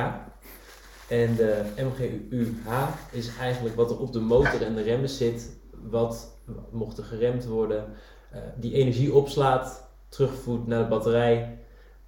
En 1.08 1.36
de 1.36 1.62
MGU-H 1.76 2.88
is 3.10 3.36
eigenlijk 3.38 3.76
wat 3.76 3.90
er 3.90 3.98
op 3.98 4.12
de 4.12 4.20
motor 4.20 4.62
en 4.62 4.74
de 4.74 4.82
remmen 4.82 5.08
zit, 5.08 5.56
wat 5.90 6.38
mocht 6.70 6.98
er 6.98 7.04
geremd 7.04 7.46
worden, 7.46 7.84
eh, 8.30 8.40
die 8.56 8.72
energie 8.72 9.14
opslaat, 9.14 9.90
terugvoert 10.08 10.66
naar 10.66 10.82
de 10.82 10.88
batterij 10.88 11.58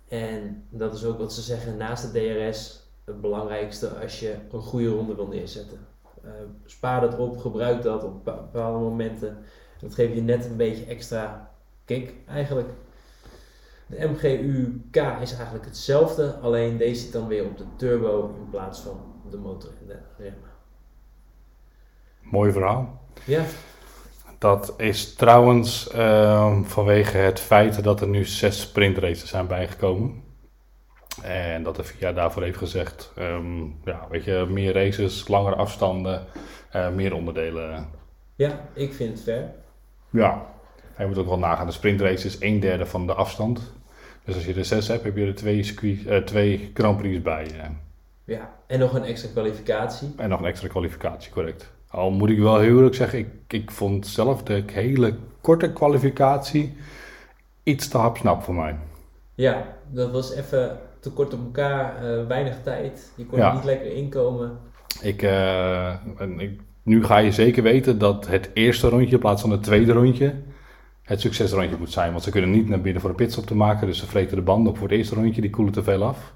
en 0.08 0.66
dat 0.70 0.94
is 0.94 1.04
ook 1.04 1.18
wat 1.18 1.32
ze 1.32 1.40
zeggen 1.40 1.76
naast 1.76 2.12
de 2.12 2.48
DRS 2.50 2.83
het 3.04 3.20
belangrijkste 3.20 3.88
als 3.88 4.20
je 4.20 4.36
een 4.52 4.60
goede 4.60 4.88
ronde 4.88 5.14
wil 5.14 5.26
neerzetten. 5.26 5.78
Eh, 6.24 6.30
spaar 6.64 7.00
dat 7.00 7.18
op, 7.18 7.38
gebruik 7.38 7.82
dat 7.82 8.04
op 8.04 8.24
bepa- 8.24 8.40
bepaalde 8.52 8.78
momenten. 8.78 9.38
Dat 9.80 9.94
geeft 9.94 10.14
je 10.14 10.22
net 10.22 10.44
een 10.44 10.56
beetje 10.56 10.84
extra 10.84 11.50
kick 11.84 12.14
eigenlijk. 12.28 12.68
De 13.86 14.06
MGU-K 14.06 14.96
is 15.20 15.32
eigenlijk 15.34 15.64
hetzelfde, 15.64 16.34
alleen 16.42 16.76
deze 16.76 17.02
zit 17.02 17.12
dan 17.12 17.26
weer 17.26 17.44
op 17.44 17.58
de 17.58 17.64
turbo 17.76 18.34
in 18.38 18.50
plaats 18.50 18.80
van 18.80 19.00
de 19.30 19.36
motor 19.36 19.70
en 19.80 19.86
de 19.86 19.98
remmen. 20.18 20.50
Mooi 22.22 22.52
verhaal. 22.52 23.00
Ja, 23.24 23.44
Dat 24.38 24.74
is 24.76 25.14
trouwens 25.14 25.88
ehm, 25.90 26.62
vanwege 26.62 27.16
het 27.16 27.40
feit 27.40 27.82
dat 27.84 28.00
er 28.00 28.08
nu 28.08 28.24
zes 28.24 28.60
sprintraces 28.60 29.28
zijn 29.28 29.46
bijgekomen. 29.46 30.23
En 31.22 31.62
dat 31.62 31.76
de 31.76 31.84
VIA 31.84 32.12
daarvoor 32.12 32.42
heeft 32.42 32.58
gezegd, 32.58 33.12
ehm, 33.16 33.60
ja, 33.84 34.06
weet 34.10 34.24
je, 34.24 34.46
meer 34.50 34.72
races, 34.72 35.28
langere 35.28 35.54
afstanden, 35.54 36.26
eh, 36.70 36.88
meer 36.90 37.14
onderdelen. 37.14 37.88
ja 38.36 38.60
ik 38.72 38.92
vind 38.94 39.10
het 39.12 39.22
fair. 39.22 39.50
Ja, 40.10 40.46
hij 40.94 41.06
moet 41.06 41.18
ook 41.18 41.26
wel 41.28 41.38
nagaan. 41.38 41.66
De 41.66 41.72
sprintrace 41.72 42.26
is 42.26 42.36
een 42.40 42.60
derde 42.60 42.86
van 42.86 43.06
de 43.06 43.14
afstand. 43.14 43.72
Dus 44.24 44.34
als 44.34 44.44
je 44.44 44.54
er 44.54 44.64
zes 44.64 44.88
hebt, 44.88 45.04
heb 45.04 45.16
je 45.16 45.26
er 45.26 45.34
twee, 45.34 45.62
circuit, 45.62 46.06
eh, 46.06 46.16
twee 46.18 46.70
Grand 46.74 46.96
Prix 46.98 47.22
bij. 47.22 47.46
eh. 47.60 47.68
Ja, 48.24 48.50
en 48.66 48.78
nog 48.78 48.94
een 48.94 49.04
extra 49.04 49.30
kwalificatie. 49.30 50.12
En 50.16 50.28
nog 50.28 50.40
een 50.40 50.46
extra 50.46 50.68
kwalificatie, 50.68 51.32
correct. 51.32 51.72
Al 51.88 52.10
moet 52.10 52.30
ik 52.30 52.38
wel 52.38 52.58
heel 52.58 52.76
eerlijk 52.76 52.94
zeggen, 52.94 53.18
ik, 53.18 53.28
ik 53.48 53.70
vond 53.70 54.06
zelf 54.06 54.42
de 54.42 54.62
hele 54.72 55.14
korte 55.40 55.72
kwalificatie 55.72 56.76
iets 57.62 57.88
te 57.88 57.98
hapsnap 57.98 58.42
voor 58.42 58.54
mij. 58.54 58.76
Ja, 59.34 59.64
dat 59.90 60.10
was 60.10 60.34
even 60.34 60.78
te 61.04 61.10
kort 61.10 61.34
op 61.34 61.40
elkaar, 61.44 61.96
eh, 61.96 62.26
weinig 62.26 62.56
tijd. 62.62 63.12
Je 63.16 63.26
kon 63.26 63.38
Ja. 63.38 63.48
er 63.48 63.54
niet 63.54 63.64
lekker 63.64 63.92
inkomen. 63.92 64.58
Ik, 65.02 65.22
eh, 65.22 65.88
en 66.20 66.40
ik, 66.40 66.60
nu 66.82 67.04
ga 67.04 67.18
je 67.18 67.32
zeker 67.32 67.62
weten 67.62 67.98
dat 67.98 68.26
het 68.26 68.50
eerste 68.54 68.88
rondje 68.88 69.14
in 69.14 69.18
plaats 69.20 69.40
van 69.40 69.50
het 69.50 69.62
tweede 69.62 69.92
rondje 69.92 70.34
het 71.02 71.20
succesrondje 71.20 71.76
moet 71.78 71.92
zijn. 71.92 72.10
Want 72.12 72.22
ze 72.24 72.30
kunnen 72.30 72.50
niet 72.50 72.68
naar 72.68 72.80
binnen 72.80 73.00
voor 73.00 73.10
een 73.10 73.16
pitstop 73.16 73.46
te 73.46 73.54
maken, 73.54 73.86
dus 73.86 73.98
ze 73.98 74.06
vreten 74.06 74.36
de 74.36 74.42
banden 74.42 74.72
op 74.72 74.78
voor 74.78 74.88
het 74.88 74.96
eerste 74.96 75.14
rondje, 75.14 75.40
die 75.40 75.50
koelen 75.50 75.72
te 75.74 75.82
veel 75.82 76.02
af. 76.02 76.32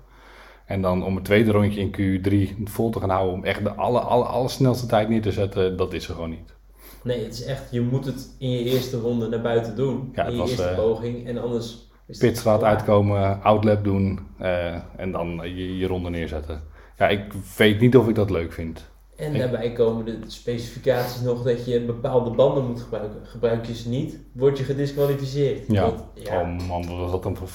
En 0.67 0.83
dan 0.83 1.05
om 1.05 1.15
het 1.15 1.25
tweede 1.25 1.51
rondje 1.51 1.81
in 1.81 1.91
Q3 1.91 2.63
vol 2.65 2.91
te 2.91 3.01
gaan 3.01 3.11
houden 3.11 3.35
om 3.35 3.45
echt 3.45 3.65
de 3.65 3.75
alle, 3.75 4.01
alle, 4.01 4.25
alle 4.25 4.49
snelste 4.49 4.87
tijd 4.87 5.09
neer 5.09 5.23
te 5.23 5.33
zetten, 5.33 5.77
dat 5.77 5.93
is 5.93 6.09
er 6.09 6.15
gewoon 6.15 6.31
niet. 6.31 6.55
Nee, 7.03 7.25
het 7.25 7.33
is 7.33 7.45
echt, 7.45 7.63
je 7.71 7.81
moet 7.81 8.05
het 8.05 8.35
in 8.39 8.51
je 8.51 8.65
eerste 8.65 8.99
ronde 8.99 9.29
naar 9.29 9.41
buiten 9.41 9.77
doen. 9.77 10.11
Ja, 10.15 10.25
in 10.25 10.33
je 10.33 10.39
was, 10.39 10.51
eerste 10.51 10.65
eh, 10.67 10.77
poging. 10.77 11.27
En 11.27 11.39
anders 11.39 11.88
Pitstraat 12.19 12.63
uitkomen, 12.63 13.43
outlap 13.43 13.85
doen 13.85 14.19
eh, 14.39 14.75
en 14.97 15.13
dan 15.13 15.41
je, 15.43 15.77
je 15.79 15.87
ronde 15.87 16.11
neerzetten. 16.11 16.63
Ja, 16.97 17.09
ik 17.09 17.23
weet 17.57 17.81
niet 17.81 17.97
of 17.97 18.09
ik 18.09 18.15
dat 18.15 18.31
leuk 18.31 18.53
vind. 18.53 18.89
En 19.17 19.39
daarbij 19.39 19.73
komen 19.73 20.05
de 20.05 20.19
specificaties 20.27 21.21
nog 21.21 21.43
dat 21.43 21.67
je 21.67 21.81
bepaalde 21.81 22.31
banden 22.31 22.67
moet 22.67 22.81
gebruiken. 22.81 23.21
Gebruik 23.27 23.67
je 23.67 23.75
ze 23.75 23.89
niet, 23.89 24.19
word 24.33 24.59
je 24.59 24.65
gedisqualificeerd. 24.65 25.65
Ja. 25.69 25.81
Dat- 25.85 26.05
ja, 26.15 26.41
Oh 26.41 26.69
man, 26.69 26.87
wat 26.89 26.99
was 26.99 27.11
dat 27.11 27.23
dan 27.23 27.37
voor... 27.37 27.49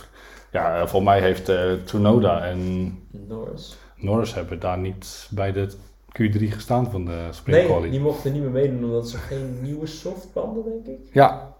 Ja, 0.52 0.80
eh, 0.80 0.88
voor 0.88 1.04
mij 1.04 1.22
heeft 1.22 1.50
eh, 1.50 1.72
Tsunoda 1.86 2.44
en 2.46 2.92
Norris. 3.12 3.78
Norris 3.96 4.34
hebben 4.34 4.60
daar 4.60 4.78
niet 4.78 5.28
bij 5.32 5.52
de 5.52 5.74
Q3 6.22 6.38
gestaan 6.48 6.92
van 6.92 7.06
de 7.06 7.12
Nee, 7.12 7.34
sprintquali. 7.34 7.90
die 7.90 8.00
mochten 8.00 8.32
niet 8.34 8.42
meer 8.42 8.52
meedoen 8.52 8.84
omdat 8.84 9.10
ze 9.10 9.18
geen 9.18 9.58
nieuwe 9.62 9.86
softbanden, 9.88 10.64
denk 10.64 10.86
ik. 11.00 11.14
Ja, 11.14 11.54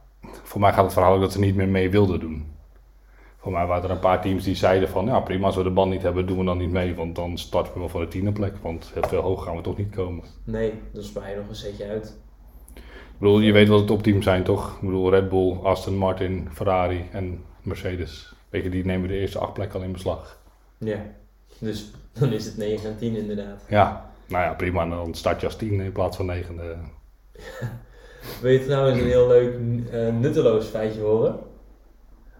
voor 0.44 0.60
mij 0.62 0.74
gaat 0.74 0.84
het 0.84 0.94
verhaal 0.94 1.14
ook 1.14 1.22
dat 1.22 1.32
ze 1.32 1.40
niet 1.40 1.56
meer 1.56 1.68
mee 1.68 1.90
wilden 1.90 2.20
doen. 2.20 2.46
Voor 3.44 3.52
mij 3.52 3.66
waren 3.66 3.84
er 3.84 3.90
een 3.90 4.00
paar 4.00 4.22
teams 4.22 4.44
die 4.44 4.56
zeiden 4.56 4.90
van, 4.90 5.06
ja 5.06 5.20
prima, 5.20 5.46
als 5.46 5.56
we 5.56 5.64
de 5.64 5.70
band 5.70 5.92
niet 5.92 6.02
hebben, 6.02 6.26
doen 6.26 6.38
we 6.38 6.44
dan 6.46 6.58
niet 6.58 6.72
mee, 6.72 6.96
want 6.96 7.16
dan 7.16 7.38
starten 7.38 7.74
we 7.74 7.80
wel 7.80 7.90
voor 7.90 8.02
de 8.02 8.08
tiende 8.08 8.32
plek, 8.32 8.58
want 8.62 8.92
heel 8.94 9.08
veel 9.08 9.22
hoger 9.22 9.46
gaan 9.46 9.56
we 9.56 9.62
toch 9.62 9.78
niet 9.78 9.96
komen. 9.96 10.24
Nee, 10.44 10.74
dan 10.92 11.04
spaar 11.04 11.30
je 11.30 11.36
nog 11.36 11.50
een 11.50 11.56
setje 11.56 11.88
uit. 11.88 12.18
Ik 12.76 13.20
bedoel, 13.20 13.40
je 13.40 13.52
weet 13.52 13.68
wat 13.68 13.78
het 13.78 13.88
topteams 13.88 14.24
zijn, 14.24 14.44
toch? 14.44 14.74
Ik 14.74 14.82
bedoel, 14.82 15.10
Red 15.10 15.30
Bull, 15.30 15.58
Aston 15.64 15.96
Martin, 15.96 16.48
Ferrari 16.52 17.06
en 17.12 17.44
Mercedes. 17.62 18.36
Weet 18.50 18.64
je, 18.64 18.70
die 18.70 18.86
nemen 18.86 19.08
de 19.08 19.18
eerste 19.18 19.40
acht 19.40 19.54
plekken 19.54 19.80
al 19.80 19.86
in 19.86 19.92
beslag. 19.92 20.42
Ja, 20.78 21.06
dus 21.60 21.92
dan 22.14 22.32
is 22.32 22.46
het 22.46 22.58
9 22.58 22.90
en 22.90 22.98
10 22.98 23.16
inderdaad. 23.16 23.66
Ja, 23.70 24.12
nou 24.28 24.44
ja, 24.44 24.54
prima. 24.54 24.86
Dan 24.86 25.14
start 25.14 25.40
je 25.40 25.46
als 25.46 25.56
tiende 25.56 25.84
in 25.84 25.92
plaats 25.92 26.18
van 26.18 26.26
negende. 26.26 26.76
Wil 28.42 28.52
je 28.52 28.66
trouwens 28.66 29.00
een 29.00 29.08
heel 29.08 29.28
leuk 29.28 29.54
eh, 29.92 30.14
nutteloos 30.14 30.66
feitje 30.66 31.02
horen? 31.02 31.52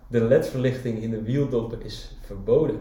De 0.08 0.22
ledverlichting 0.22 1.02
in 1.02 1.10
de 1.10 1.22
wieldoppen 1.22 1.82
is 1.84 2.12
verboden. 2.26 2.80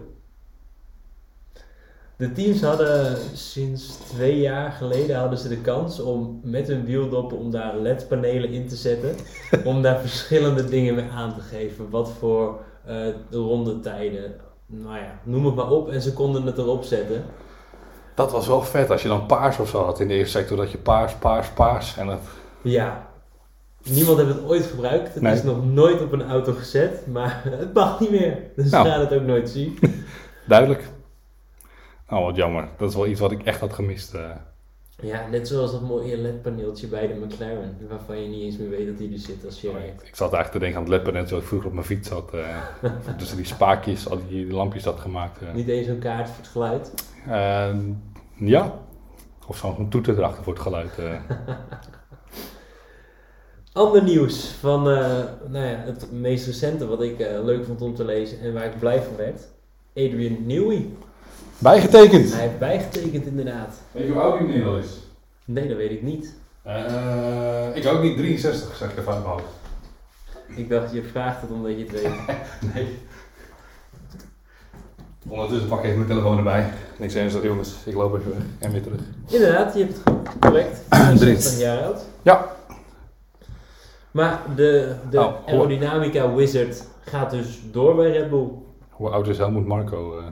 De 2.16 2.32
teams 2.32 2.62
hadden 2.62 3.16
sinds 3.32 3.86
twee 3.86 4.40
jaar 4.40 4.72
geleden 4.72 5.16
hadden 5.16 5.38
ze 5.38 5.48
de 5.48 5.60
kans 5.60 6.00
om 6.00 6.40
met 6.42 6.66
hun 6.66 6.84
wieldoppen 6.84 7.38
om 7.38 7.50
daar 7.50 7.76
ledpanelen 7.76 8.50
in 8.50 8.68
te 8.68 8.76
zetten. 8.76 9.14
om 9.64 9.82
daar 9.82 10.00
verschillende 10.00 10.64
dingen 10.64 10.94
mee 10.94 11.10
aan 11.10 11.34
te 11.34 11.40
geven. 11.40 11.90
Wat 11.90 12.10
voor 12.10 12.60
eh 12.84 13.06
rondetijden. 13.30 14.34
Nou 14.66 14.96
ja, 14.96 15.18
noem 15.22 15.46
het 15.46 15.54
maar 15.54 15.70
op. 15.70 15.88
En 15.88 16.02
ze 16.02 16.12
konden 16.12 16.46
het 16.46 16.58
erop 16.58 16.84
zetten. 16.84 17.24
Dat 18.14 18.32
was 18.32 18.46
wel 18.46 18.62
vet. 18.62 18.90
Als 18.90 19.02
je 19.02 19.08
dan 19.08 19.26
paars 19.26 19.58
of 19.58 19.68
zo 19.68 19.84
had 19.84 20.00
in 20.00 20.08
de 20.08 20.14
eerste 20.14 20.38
sector, 20.38 20.56
dat 20.56 20.70
je 20.70 20.78
paars, 20.78 21.14
paars, 21.14 21.48
paars. 21.48 21.96
En 21.96 22.06
dat, 22.06 22.20
Ja. 22.62 23.11
Niemand 23.90 24.18
heeft 24.18 24.34
het 24.34 24.44
ooit 24.44 24.64
gebruikt. 24.64 25.14
Het 25.14 25.22
Nee. 25.22 25.32
is 25.34 25.42
nog 25.42 25.64
nooit 25.64 26.00
op 26.00 26.12
een 26.12 26.28
auto 26.28 26.52
gezet, 26.52 27.06
maar 27.06 27.42
het 27.58 27.72
mag 27.74 28.00
niet 28.00 28.10
meer. 28.10 28.38
Dus 28.56 28.70
Nou. 28.70 28.84
we 28.84 28.90
gaan 28.90 29.00
het 29.00 29.12
ook 29.12 29.22
nooit 29.22 29.48
zien. 29.50 29.78
duidelijk. 30.46 30.88
Oh, 32.08 32.24
wat 32.24 32.36
jammer. 32.36 32.68
Dat 32.78 32.88
is 32.90 32.94
wel 32.96 33.06
iets 33.06 33.20
wat 33.20 33.32
ik 33.32 33.42
echt 33.42 33.60
had 33.60 33.72
gemist. 33.72 34.14
eh. 34.14 34.30
Ja, 35.02 35.26
net 35.30 35.48
zoals 35.48 35.72
dat 35.72 35.80
mooie 35.80 36.16
LED-paneeltje 36.16 36.86
bij 36.86 37.06
de 37.06 37.14
McLaren, 37.14 37.76
waarvan 37.88 38.22
je 38.22 38.28
niet 38.28 38.42
eens 38.42 38.56
meer 38.56 38.68
weet 38.70 38.86
dat 38.86 38.98
die 38.98 39.12
er 39.12 39.18
zit 39.18 39.44
als 39.44 39.60
je 39.60 39.70
rijdt. 39.72 40.02
Ik 40.06 40.16
zat 40.16 40.32
eigenlijk 40.32 40.52
te 40.52 40.58
denken 40.58 40.76
aan 40.76 40.82
het 40.84 40.92
ledpaneel 40.92 41.26
zoals 41.26 41.42
ik 41.42 41.48
vroeger 41.48 41.68
op 41.68 41.74
mijn 41.74 41.86
fiets 41.86 42.08
had. 42.08 42.34
eh 42.34 42.56
tussen 43.18 43.36
die 43.36 43.46
spaakjes, 43.46 44.08
al 44.08 44.18
die 44.28 44.46
lampjes 44.52 44.84
had 44.84 45.00
gemaakt. 45.00 45.42
eh. 45.42 45.54
Niet 45.54 45.68
eens 45.68 45.86
een 45.86 45.98
kaart 45.98 46.28
voor 46.28 46.36
het 46.38 46.48
geluid. 46.48 46.94
Ja. 48.38 48.74
Of 49.46 49.56
zo'n 49.56 49.88
toeter 49.88 50.18
erachter 50.18 50.44
voor 50.44 50.52
het 50.52 50.62
geluid. 50.62 50.90
Ander 53.72 54.02
nieuws 54.02 54.46
van 54.60 54.90
eh, 54.90 55.06
nou 55.48 55.66
ja, 55.66 55.76
het 55.84 56.12
meest 56.12 56.46
recente 56.46 56.86
wat 56.86 57.02
ik 57.02 57.18
eh, 57.18 57.44
leuk 57.44 57.64
vond 57.64 57.80
om 57.82 57.94
te 57.94 58.04
lezen 58.04 58.40
en 58.40 58.52
waar 58.52 58.64
ik 58.64 58.78
blij 58.78 59.02
van 59.02 59.16
werd. 59.16 59.40
Adrian 59.96 60.36
Newey. 60.46 60.88
Bijgetekend! 61.58 62.32
Hij 62.32 62.40
heeft 62.40 62.58
bijgetekend 62.58 63.26
inderdaad. 63.26 63.74
Weet 63.92 64.06
je 64.06 64.12
hoe 64.12 64.22
oud 64.22 64.38
die 64.38 64.48
inmiddels 64.48 64.84
is? 64.84 64.98
Nee, 65.44 65.68
dat 65.68 65.76
weet 65.76 65.90
ik 65.90 66.02
niet. 66.02 66.34
Eh, 66.62 67.68
ik 67.74 67.86
ook 67.86 68.02
niet 68.02 68.16
63, 68.16 68.76
zeg 68.76 68.90
ik 68.90 68.98
even 68.98 69.12
uit 69.12 69.22
mijn 69.22 69.32
hoofd. 69.32 69.46
Ik 70.56 70.68
dacht, 70.68 70.92
je 70.92 71.02
vraagt 71.02 71.40
het 71.40 71.50
omdat 71.50 71.70
je 71.70 71.84
het 71.84 71.90
weet. 71.90 72.36
Nee. 72.74 72.98
Ondertussen 75.28 75.68
pak 75.68 75.78
ik 75.78 75.84
even 75.84 75.96
mijn 75.96 76.10
telefoon 76.10 76.36
erbij. 76.36 76.70
Niks 76.98 77.14
ernstig 77.14 77.42
jongens, 77.42 77.74
ik 77.84 77.94
loop 77.94 78.18
even 78.18 78.30
weg 78.30 78.42
en 78.58 78.72
weer 78.72 78.82
terug. 78.82 79.00
Inderdaad, 79.28 79.74
je 79.74 79.80
hebt 79.80 79.94
het. 80.04 80.38
Correct. 80.38 80.80
64 80.88 81.58
jaar 81.58 81.82
oud. 81.82 82.00
Ja. 82.22 82.60
Maar 84.12 84.42
de, 84.56 84.96
de 85.10 85.18
Oh, 85.20 85.46
aerodynamica 85.46 86.34
wizard 86.34 86.88
gaat 87.00 87.30
dus 87.30 87.60
door 87.70 87.94
bij 87.94 88.10
Red 88.10 88.30
Bull. 88.30 88.48
Hoe 88.90 89.10
oud 89.10 89.28
is 89.28 89.38
Helmoet 89.38 89.66
Marco? 89.66 90.18
eh 90.18 90.26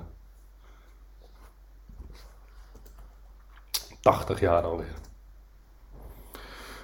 80 4.01 4.41
jaar 4.41 4.63
alweer. 4.63 4.95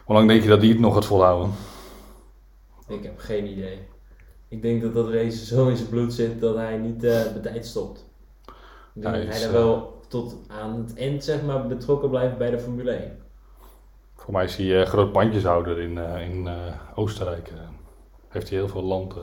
Hoe 0.04 0.14
lang 0.14 0.28
denk 0.28 0.42
je 0.42 0.48
dat 0.48 0.60
die 0.60 0.70
het 0.72 0.80
nog 0.80 0.94
gaat 0.94 1.04
volhouden? 1.06 1.50
Ik 2.88 3.02
heb 3.02 3.18
geen 3.18 3.46
idee. 3.46 3.78
Ik 4.48 4.62
denk 4.62 4.82
dat 4.82 4.94
dat 4.94 5.08
race 5.08 5.44
zo 5.44 5.68
in 5.68 5.76
zijn 5.76 5.88
bloed 5.88 6.12
zit 6.12 6.40
dat 6.40 6.56
hij 6.56 6.76
niet 6.76 7.04
eh 7.04 7.32
bij 7.32 7.42
tijd 7.42 7.66
stopt. 7.66 8.04
Ik 8.94 9.02
denk 9.02 9.14
Hij 9.14 9.24
dat 9.24 9.34
hij 9.34 9.44
eh, 9.46 9.50
wel 9.52 10.00
tot 10.08 10.36
aan 10.48 10.74
het 10.78 10.94
eind 10.98 11.24
zeg 11.24 11.42
maar, 11.42 11.66
betrokken 11.66 12.10
blijft 12.10 12.38
bij 12.38 12.50
de 12.50 12.58
Formule 12.58 12.90
1. 12.90 13.18
Voor 14.26 14.34
mij 14.34 14.44
is 14.44 14.56
hij 14.56 14.80
eh, 14.80 14.86
groot 14.86 15.12
pandjeshouder 15.12 15.78
in, 15.78 15.98
eh, 15.98 16.28
in 16.30 16.48
eh, 16.48 16.54
Oostenrijk. 16.94 17.52
heeft 18.28 18.48
hij 18.48 18.58
heel 18.58 18.68
veel 18.68 18.82
land. 18.82 19.14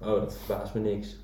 Oh, 0.00 0.06
dat 0.20 0.36
verbaast 0.44 0.74
me 0.74 0.80
niks. 0.80 1.16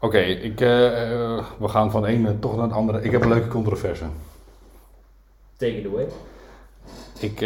Oké, 0.00 0.18
ik, 0.18 0.58
we 0.58 1.68
gaan 1.68 1.90
van 1.90 2.04
ene 2.04 2.38
toch 2.38 2.54
naar 2.54 2.64
het 2.64 2.72
andere. 2.72 3.02
Ik 3.02 3.10
heb 3.10 3.22
een 3.22 3.28
leuke 3.28 3.48
controverse. 3.48 4.04
Take 5.56 5.78
it 5.78 5.86
away. 5.86 6.06
Ik 7.20 7.38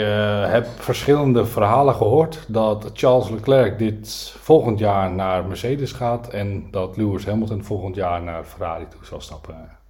heb 0.53 0.67
verschillende 0.67 1.47
verhalen 1.47 1.95
gehoord 1.95 2.45
dat 2.49 2.91
Charles 2.93 3.29
Leclerc 3.31 3.79
dit 3.79 4.35
volgend 4.39 4.79
jaar 4.79 5.11
naar 5.13 5.45
Mercedes 5.45 5.93
gaat 5.93 6.29
en 6.29 6.71
dat 6.71 6.97
Lewis 6.97 7.27
Hamilton 7.27 7.65
volgend 7.65 7.95
jaar 7.95 8.23
naar 8.23 8.45
Ferrari 8.45 8.89
toe 8.89 9.05
zal 9.05 9.21
stappen. 9.21 9.82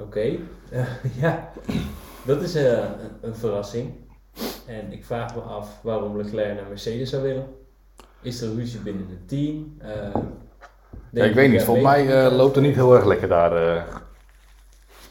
Oké, 0.00 0.38
Eh, 0.70 0.86
ja, 1.22 1.50
dat 2.24 2.42
is 2.42 2.54
eh, 2.54 2.72
een, 2.72 2.84
een 3.20 3.34
verrassing. 3.36 3.92
En 4.66 4.92
ik 4.92 5.04
vraag 5.04 5.34
me 5.34 5.40
af 5.40 5.78
waarom 5.82 6.16
Leclerc 6.16 6.54
naar 6.54 6.68
Mercedes 6.68 7.10
zou 7.10 7.22
willen. 7.22 7.46
Is 8.22 8.40
er 8.40 8.54
ruzie 8.54 8.80
binnen 8.80 9.06
het 9.08 9.28
team? 9.28 9.74
Eh, 9.78 10.14
Ja, 11.10 11.24
ik 11.24 11.34
weet 11.34 11.50
niet, 11.50 11.62
volgens 11.62 11.86
mij 11.86 12.30
loopt 12.30 12.54
het 12.54 12.64
niet 12.64 12.74
heel 12.74 12.94
erg 12.94 13.04
lekker 13.04 13.28
daar. 13.28 13.76
eh. 13.76 13.82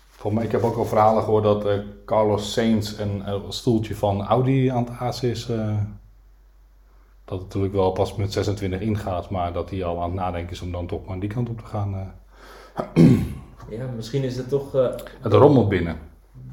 Volgens 0.09 0.33
mij, 0.33 0.45
ik 0.45 0.51
heb 0.51 0.63
ook 0.71 0.77
al 0.77 0.85
verhalen 0.85 1.23
gehoord 1.23 1.43
dat 1.43 1.67
Carlos 2.05 2.53
Sainz 2.53 2.99
een, 2.99 3.23
stoeltje 3.49 3.95
van 3.95 4.23
Audi 4.25 4.67
aan 4.67 4.83
het 4.83 4.97
aas 4.99 5.23
is. 5.23 5.45
dat 5.45 7.39
het 7.39 7.41
natuurlijk 7.41 7.73
wel 7.73 7.91
pas 7.91 8.15
met 8.15 8.33
26 8.33 8.79
ingaat, 8.79 9.29
maar 9.29 9.53
dat 9.53 9.69
hij 9.69 9.83
al 9.83 10.01
aan 10.01 10.09
het 10.09 10.19
nadenken 10.19 10.51
is 10.51 10.61
om 10.61 10.71
dan 10.71 10.87
toch 10.87 11.05
maar 11.05 11.19
die 11.19 11.29
kant 11.29 11.49
op 11.49 11.57
te 11.59 11.65
gaan. 11.65 12.13
Ja, 13.69 13.85
misschien 13.95 14.23
is 14.23 14.37
het 14.37 14.49
toch, 14.49 14.75
eh 14.75 14.89
Het 15.21 15.33
rommelt 15.33 15.69
binnen. 15.69 15.97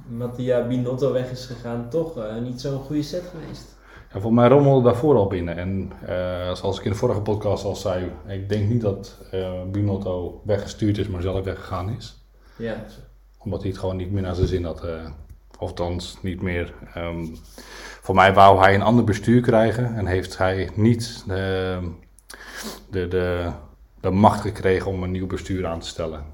Mattia 0.09 0.67
Binotto 0.67 1.13
weg 1.13 1.31
is 1.31 1.47
gegaan, 1.47 1.89
toch 1.91 2.19
eh, 2.19 2.37
niet 2.43 2.61
zo'n 2.61 2.79
goede 2.81 3.03
set 3.03 3.23
geweest. 3.31 3.77
Ja, 4.13 4.21
volgens 4.21 4.35
mij 4.35 4.49
rommelde 4.49 4.85
daarvoor 4.85 5.17
al 5.17 5.27
binnen. 5.27 5.57
En 5.57 5.93
eh, 6.07 6.55
zoals 6.55 6.79
ik 6.79 6.85
in 6.85 6.91
de 6.91 6.97
vorige 6.97 7.21
podcast 7.21 7.65
al 7.65 7.77
zei, 7.77 8.11
ik 8.27 8.49
denk 8.49 8.69
niet 8.69 8.81
dat 8.81 9.19
Binotto 9.73 10.41
weggestuurd 10.45 10.99
is, 10.99 11.09
maar 11.09 11.23
zelf 11.23 11.45
weggegaan 11.45 11.91
is. 11.91 12.25
Ja, 12.57 12.85
Omdat 13.39 13.61
hij 13.61 13.71
het 13.71 13.79
gewoon 13.79 13.97
niet 13.97 14.11
meer 14.13 14.23
naar 14.23 14.35
zijn 14.35 14.47
zin 14.47 14.65
had. 14.65 14.83
of 14.83 15.59
althans, 15.59 16.19
niet 16.23 16.43
meer. 16.43 16.75
ehm, 16.95 17.27
voor 18.01 18.15
mij 18.15 18.35
wou 18.35 18.59
hij 18.59 18.75
een 18.75 18.83
ander 18.83 19.05
bestuur 19.05 19.41
krijgen 19.41 19.95
en 19.95 20.07
heeft 20.07 20.39
hij 20.39 20.71
niet 20.75 21.25
de, 21.27 21.79
de, 22.91 23.09
de, 23.09 23.51
de 24.01 24.11
macht 24.11 24.41
gekregen 24.41 24.91
om 24.91 25.03
een 25.03 25.11
nieuw 25.11 25.27
bestuur 25.27 25.67
aan 25.67 25.81
te 25.81 25.87
stellen. 25.87 26.25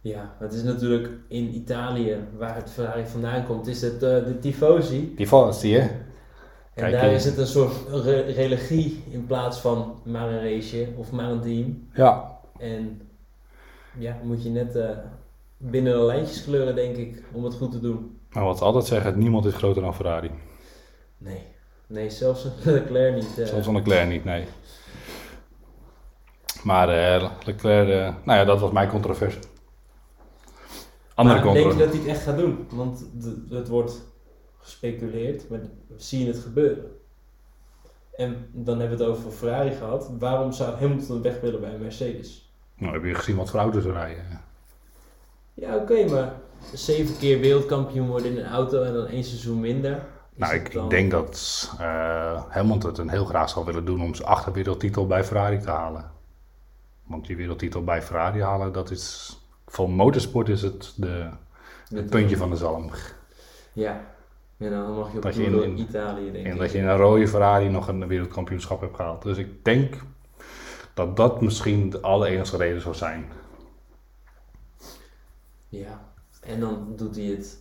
Ja, 0.00 0.34
het 0.38 0.52
is 0.52 0.62
natuurlijk 0.62 1.08
in 1.28 1.54
Italië, 1.54 2.16
waar 2.36 2.54
het 2.54 2.70
Ferrari 2.70 3.06
vandaan 3.06 3.44
komt, 3.46 3.66
is 3.66 3.80
het 3.82 4.02
eh, 4.02 4.24
de 4.24 4.38
Tifosi. 4.40 5.14
Zie 5.50 5.70
je? 5.70 5.90
En 6.74 6.92
daar 6.92 7.12
is 7.12 7.24
het 7.24 7.38
een 7.38 7.46
soort 7.46 7.72
re- 8.04 8.20
religie 8.32 9.04
in 9.10 9.26
plaats 9.26 9.58
van 9.60 10.00
maar 10.04 10.28
een 10.28 10.42
raceje 10.54 10.88
of 10.96 11.10
maar 11.10 11.30
een 11.30 11.40
team. 11.40 11.88
Ja. 11.94 12.38
En 12.58 13.00
ja, 13.98 14.16
moet 14.22 14.42
je 14.42 14.50
net 14.50 14.76
eh, 14.76 14.88
binnen 15.56 15.92
de 15.92 16.04
lijntjes 16.04 16.44
kleuren, 16.44 16.74
denk 16.74 16.96
ik, 16.96 17.22
om 17.32 17.44
het 17.44 17.54
goed 17.54 17.72
te 17.72 17.80
doen. 17.80 18.18
Maar 18.30 18.44
wat 18.44 18.58
ze 18.58 18.64
altijd 18.64 18.84
zeggen, 18.84 19.18
niemand 19.18 19.44
is 19.44 19.54
groter 19.54 19.82
dan 19.82 19.94
Ferrari. 19.94 20.30
Nee, 21.18 21.42
nee 21.86 22.10
zelfs 22.10 22.46
Leclerc 22.64 23.14
niet. 23.14 23.38
eh. 23.38 23.46
Zelfs 23.46 23.64
van 23.64 23.74
Leclerc 23.74 24.08
niet, 24.08 24.24
nee. 24.24 24.44
Maar 26.62 26.88
Leclerc, 27.44 28.14
nou 28.24 28.38
ja, 28.38 28.44
dat 28.44 28.60
was 28.60 28.70
mijn 28.72 28.88
controverse. 28.88 29.38
Andere 31.18 31.44
maar 31.44 31.54
denk 31.54 31.72
je 31.72 31.78
dat 31.78 31.88
hij 31.88 31.98
het 31.98 32.06
echt 32.06 32.22
gaat 32.22 32.36
doen? 32.36 32.66
Want 32.70 33.04
het 33.50 33.68
wordt 33.68 34.00
gespeculeerd, 34.58 35.48
maar 35.50 35.60
we 35.60 35.94
zien 35.96 36.26
het 36.26 36.38
gebeuren. 36.38 36.96
En 38.16 38.48
dan 38.52 38.78
hebben 38.80 38.98
we 38.98 39.04
het 39.04 39.12
over 39.12 39.30
Ferrari 39.30 39.70
gehad. 39.70 40.10
Waarom 40.18 40.52
zou 40.52 40.76
Hamilton 40.76 41.22
weg 41.22 41.40
willen 41.40 41.60
bij 41.60 41.78
Mercedes? 41.78 42.52
Nou, 42.76 42.92
heb 42.92 43.04
je 43.04 43.14
gezien 43.14 43.36
wat 43.36 43.50
voor 43.50 43.60
auto's 43.60 43.84
er 43.84 43.92
rijden? 43.92 44.24
Ja, 45.54 45.76
oké, 45.76 46.04
maar 46.10 46.34
zeven 46.74 47.18
keer 47.18 47.40
wereldkampioen 47.40 48.08
worden 48.08 48.30
in 48.30 48.38
een 48.38 48.50
auto 48.50 48.82
en 48.82 48.92
dan 48.92 49.06
één 49.06 49.24
seizoen 49.24 49.60
minder. 49.60 50.06
Nou, 50.34 50.54
ik, 50.54 50.72
dan- 50.72 50.84
ik 50.84 50.90
denk 50.90 51.10
dat 51.10 51.68
eh 51.78 52.42
Hamilton 52.48 52.90
het 52.90 52.98
een 52.98 53.08
heel 53.10 53.24
graag 53.24 53.48
zou 53.48 53.64
willen 53.64 53.84
doen 53.84 54.02
om 54.02 54.14
zijn 54.14 54.28
achterwereldtitel 54.28 55.06
bij 55.06 55.24
Ferrari 55.24 55.58
te 55.58 55.70
halen. 55.70 56.10
Want 57.06 57.26
die 57.26 57.36
wereldtitel 57.36 57.84
bij 57.84 58.02
Ferrari 58.02 58.42
halen, 58.42 58.72
dat 58.72 58.90
is... 58.90 59.32
Voor 59.68 59.90
motorsport 59.90 60.48
is 60.48 60.62
het 60.62 60.92
de, 60.96 61.28
het 61.88 62.10
puntje 62.10 62.36
van 62.36 62.50
de 62.50 62.56
zalm. 62.56 62.90
Ja, 63.72 64.04
en 64.56 64.70
dan 64.70 64.94
mag 64.96 65.10
je 65.10 65.16
op 65.16 65.22
Dat 65.22 65.34
je 65.34 65.42
in- 65.44 65.78
Italië, 65.78 66.32
denk 66.32 66.46
En 66.46 66.52
ik. 66.52 66.58
dat 66.58 66.72
je 66.72 66.78
in 66.78 66.86
een 66.88 66.96
rode 66.96 67.28
Ferrari 67.28 67.68
nog 67.68 67.88
een 67.88 68.06
wereldkampioenschap 68.06 68.80
hebt 68.80 68.96
gehaald. 68.96 69.22
Dus 69.22 69.36
ik 69.36 69.64
denk 69.64 69.94
dat 70.94 71.16
dat 71.16 71.40
misschien 71.40 71.90
de 71.90 72.00
allerenigste 72.00 72.56
reden 72.56 72.80
zou 72.80 72.94
zijn. 72.94 73.26
Ja, 75.68 76.12
en 76.40 76.60
dan 76.60 76.92
doet 76.96 77.16
hij 77.16 77.24
het, 77.24 77.58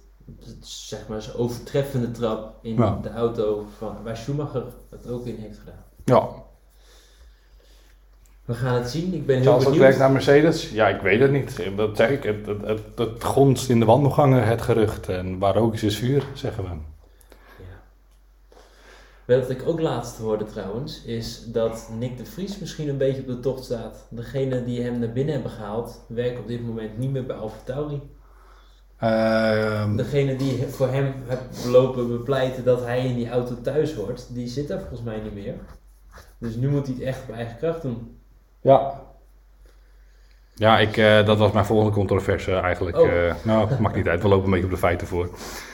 zeg 0.61 1.07
maar, 1.07 1.21
zijn 1.21 1.37
overtreffende 1.37 2.11
trap 2.11 2.55
in 2.61 2.75
Ja. 2.75 2.99
de 3.01 3.09
auto 3.11 3.65
van, 3.77 4.03
waar 4.03 4.17
Schumacher 4.17 4.63
het 4.89 5.07
ook 5.09 5.25
in 5.25 5.35
heeft 5.35 5.57
gedaan. 5.59 5.83
Ja, 6.05 6.29
We 8.47 8.53
gaan 8.53 8.75
het 8.75 8.89
zien, 8.89 9.13
ik 9.13 9.25
ben 9.25 9.35
heel 9.35 9.45
Charles 9.45 9.63
benieuwd. 9.63 9.81
Leclerc 9.81 9.99
naar 9.99 10.11
Mercedes? 10.11 10.69
Ja, 10.69 10.87
ik 10.87 11.01
weet 11.01 11.19
het 11.19 11.31
niet. 11.31 11.61
Dat 11.75 11.97
zeg 11.97 12.09
ik. 12.09 12.23
Het, 12.23 12.45
het, 12.45 12.61
het, 12.61 12.79
het 12.95 13.23
gonst 13.23 13.69
in 13.69 13.79
de 13.79 13.85
wandelgangen, 13.85 14.47
het 14.47 14.61
gerucht. 14.61 15.09
En 15.09 15.39
waar 15.39 15.55
rook 15.55 15.73
is, 15.73 15.83
is 15.83 15.97
vuur, 15.97 16.23
zeggen 16.33 16.63
we. 16.63 16.69
Ja. 19.25 19.39
Wat 19.39 19.49
ik 19.49 19.63
ook 19.65 19.79
laatst 19.79 20.17
hoorde 20.17 20.45
trouwens, 20.45 21.03
is 21.03 21.43
dat 21.45 21.89
Nick 21.99 22.17
de 22.17 22.25
Vries 22.25 22.59
misschien 22.59 22.89
een 22.89 22.97
beetje 22.97 23.21
op 23.21 23.27
de 23.27 23.39
tocht 23.39 23.63
staat. 23.63 24.07
Degene 24.09 24.65
die 24.65 24.81
hem 24.81 24.99
naar 24.99 25.11
binnen 25.11 25.33
hebben 25.33 25.51
gehaald, 25.51 26.01
werkt 26.07 26.39
op 26.39 26.47
dit 26.47 26.65
moment 26.65 26.97
niet 26.97 27.11
meer 27.11 27.25
bij 27.25 27.35
AlphaTauri. 27.35 28.01
Ehm, 28.97 29.95
Degene 29.95 30.35
die 30.35 30.67
voor 30.67 30.87
hem 30.87 31.13
heeft 31.25 31.65
lopen 31.65 32.07
bepleiten 32.07 32.63
dat 32.63 32.83
hij 32.85 33.05
in 33.05 33.15
die 33.15 33.29
auto 33.29 33.61
thuis 33.61 33.93
hoort, 33.93 34.27
die 34.33 34.47
zit 34.47 34.67
daar 34.67 34.79
volgens 34.79 35.01
mij 35.01 35.19
niet 35.19 35.33
meer. 35.33 35.55
Dus 36.37 36.55
nu 36.55 36.69
moet 36.69 36.85
hij 36.85 36.95
het 36.95 37.03
echt 37.03 37.21
op 37.29 37.35
eigen 37.35 37.57
kracht 37.57 37.81
doen. 37.81 38.16
Ja. 38.67 39.05
Ja, 40.53 40.79
ik, 40.79 40.97
eh, 40.97 41.25
dat 41.25 41.37
was 41.37 41.51
mijn 41.51 41.65
volgende 41.65 41.91
controverse 41.91 42.53
eigenlijk. 42.53 42.97
Oh. 42.97 43.07
Eh, 43.07 43.35
nou, 43.43 43.81
maakt 43.81 43.95
niet 43.95 44.07
uit. 44.07 44.21
We 44.21 44.27
lopen 44.27 44.45
een 44.45 44.51
beetje 44.51 44.65
op 44.65 44.71
de 44.71 44.77
feiten 44.77 45.07
voor. 45.07 45.29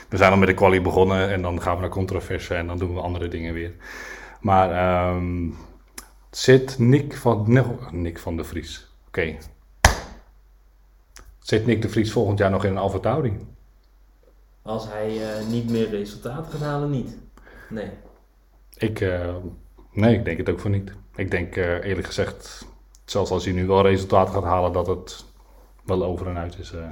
We 0.08 0.16
zijn 0.16 0.32
al 0.32 0.38
met 0.38 0.48
de 0.48 0.54
quali 0.54 0.80
begonnen 0.80 1.30
en 1.30 1.42
dan 1.42 1.62
gaan 1.62 1.74
we 1.74 1.80
naar 1.80 1.90
controverse 1.90 2.54
en 2.54 2.66
dan 2.66 2.78
doen 2.78 2.94
we 2.94 3.00
andere 3.00 3.28
dingen 3.28 3.54
weer. 3.54 3.72
Maar 4.40 4.70
ehm, 4.70 5.50
zit 6.30 6.78
Nick 6.78 7.16
van, 7.16 7.44
Nick 7.90 8.18
van 8.18 8.36
de 8.36 8.44
Vries? 8.44 8.86
Oké. 9.06 9.36
Zit 11.38 11.66
Nick 11.66 11.82
de 11.82 11.88
Vries 11.88 12.12
volgend 12.12 12.38
jaar 12.38 12.50
nog 12.50 12.64
in 12.64 12.70
een 12.70 12.78
Alfa 12.78 12.98
Tauri? 12.98 13.38
Als 14.62 14.88
hij 14.88 15.08
eh, 15.08 15.46
niet 15.46 15.70
meer 15.70 15.90
resultaat 15.90 16.46
gaat 16.50 16.60
halen, 16.60 16.90
niet. 16.90 17.18
Nee. 17.68 17.88
Ik, 18.76 19.00
eh, 19.00 19.34
nee, 19.92 20.14
ik 20.14 20.24
denk 20.24 20.38
het 20.38 20.48
ook 20.48 20.60
voor 20.60 20.70
niet. 20.70 20.92
Ik 21.14 21.30
denk 21.30 21.56
eh, 21.56 21.84
eerlijk 21.84 22.06
gezegd, 22.06 22.66
zelfs 23.04 23.30
als 23.30 23.44
hij 23.44 23.54
nu 23.54 23.66
wel 23.66 23.82
resultaten 23.82 24.34
gaat 24.34 24.44
halen, 24.44 24.72
dat 24.72 24.86
het 24.86 25.24
wel 25.84 26.04
over 26.04 26.26
en 26.26 26.38
uit 26.38 26.58
is. 26.58 26.72
eh. 26.72 26.90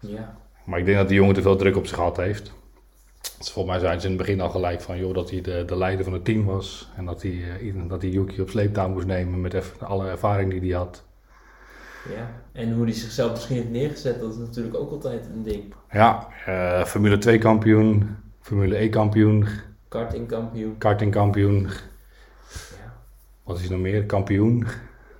Ja. 0.00 0.36
Maar 0.64 0.78
ik 0.78 0.84
denk 0.84 0.96
dat 0.98 1.08
die 1.08 1.16
jongen 1.16 1.34
te 1.34 1.42
veel 1.42 1.56
druk 1.56 1.76
op 1.76 1.86
zich 1.86 1.96
gehad 1.96 2.16
heeft. 2.16 2.52
Dus 3.38 3.50
volgens 3.50 3.74
mij 3.74 3.84
zijn 3.84 4.00
ze 4.00 4.06
in 4.06 4.12
het 4.12 4.22
begin 4.22 4.40
al 4.40 4.50
gelijk 4.50 4.80
van 4.80 4.98
joh, 4.98 5.14
dat 5.14 5.30
hij 5.30 5.40
de, 5.40 5.64
de 5.66 5.76
leider 5.76 6.04
van 6.04 6.12
het 6.12 6.24
team 6.24 6.44
was. 6.44 6.88
En 6.96 7.04
dat 7.04 7.22
hij, 7.22 7.42
eh, 7.60 7.74
dat 7.88 8.02
hij 8.02 8.10
Yuki 8.10 8.40
op 8.40 8.50
sleeptouw 8.50 8.88
moest 8.88 9.06
nemen 9.06 9.40
met 9.40 9.72
alle 9.80 10.08
ervaring 10.08 10.50
die 10.50 10.60
hij 10.60 10.78
had. 10.78 11.02
Ja, 12.08 12.30
en 12.52 12.72
hoe 12.74 12.84
hij 12.84 12.92
zichzelf 12.92 13.30
misschien 13.30 13.56
heeft 13.56 13.70
neergezet, 13.70 14.20
dat 14.20 14.32
is 14.32 14.38
natuurlijk 14.38 14.76
ook 14.76 14.90
altijd 14.90 15.26
een 15.34 15.42
ding. 15.42 15.74
Ja, 15.90 16.28
eh, 16.46 16.84
Formule 16.84 17.18
2 17.18 17.38
kampioen, 17.38 18.16
Formule 18.40 18.76
E 18.80 18.88
kampioen, 18.88 19.46
Kartingkampioen. 19.88 20.78
karting 20.78 21.12
kampioen. 21.12 21.68
Wat 23.50 23.60
is 23.60 23.68
nog 23.68 23.80
meer? 23.80 24.04
Kampioen. 24.04 24.66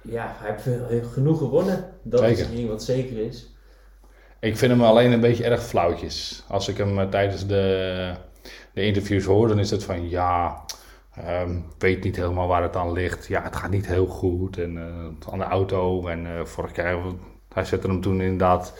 ja, 0.03 0.35
hij 0.38 0.57
heeft 0.88 1.12
genoeg 1.12 1.38
gewonnen. 1.38 1.85
Dat 2.03 2.21
Zeker. 2.21 2.53
is 2.53 2.66
wat 2.66 2.83
zeker 2.83 3.19
is. 3.19 3.55
Ik 4.40 4.57
vind 4.57 4.73
hem 4.73 4.83
alleen 4.83 5.12
een 5.12 5.21
beetje 5.21 5.45
erg 5.45 5.62
flauwtjes. 5.62 6.45
Als 6.49 6.69
ik 6.69 6.77
hem 6.77 6.99
eh, 6.99 7.09
tijdens 7.09 7.47
de, 7.47 8.14
de 8.73 8.83
interviews 8.83 9.25
hoor, 9.25 9.49
dan 9.49 9.59
is 9.59 9.71
het 9.71 9.85
van 9.85 10.09
ja, 10.09 10.64
ehm, 11.14 11.57
weet 11.79 12.05
niet 12.05 12.16
helemaal 12.16 12.47
waar 12.47 12.62
het 12.62 12.77
aan 12.77 12.93
ligt. 12.93 13.27
Ja, 13.27 13.43
het 13.43 13.57
gaat 13.57 13.71
niet 13.71 13.87
heel 13.87 14.07
goed. 14.07 14.59
En 14.59 14.77
eh, 14.79 15.33
aan 15.33 15.38
de 15.38 15.45
auto. 15.45 16.07
En 16.07 16.27
eh, 16.27 16.45
vorig 16.45 16.77
jaar, 16.77 16.99
hij 17.53 17.64
zette 17.64 17.87
hem 17.87 18.01
toen 18.01 18.21
inderdaad, 18.21 18.75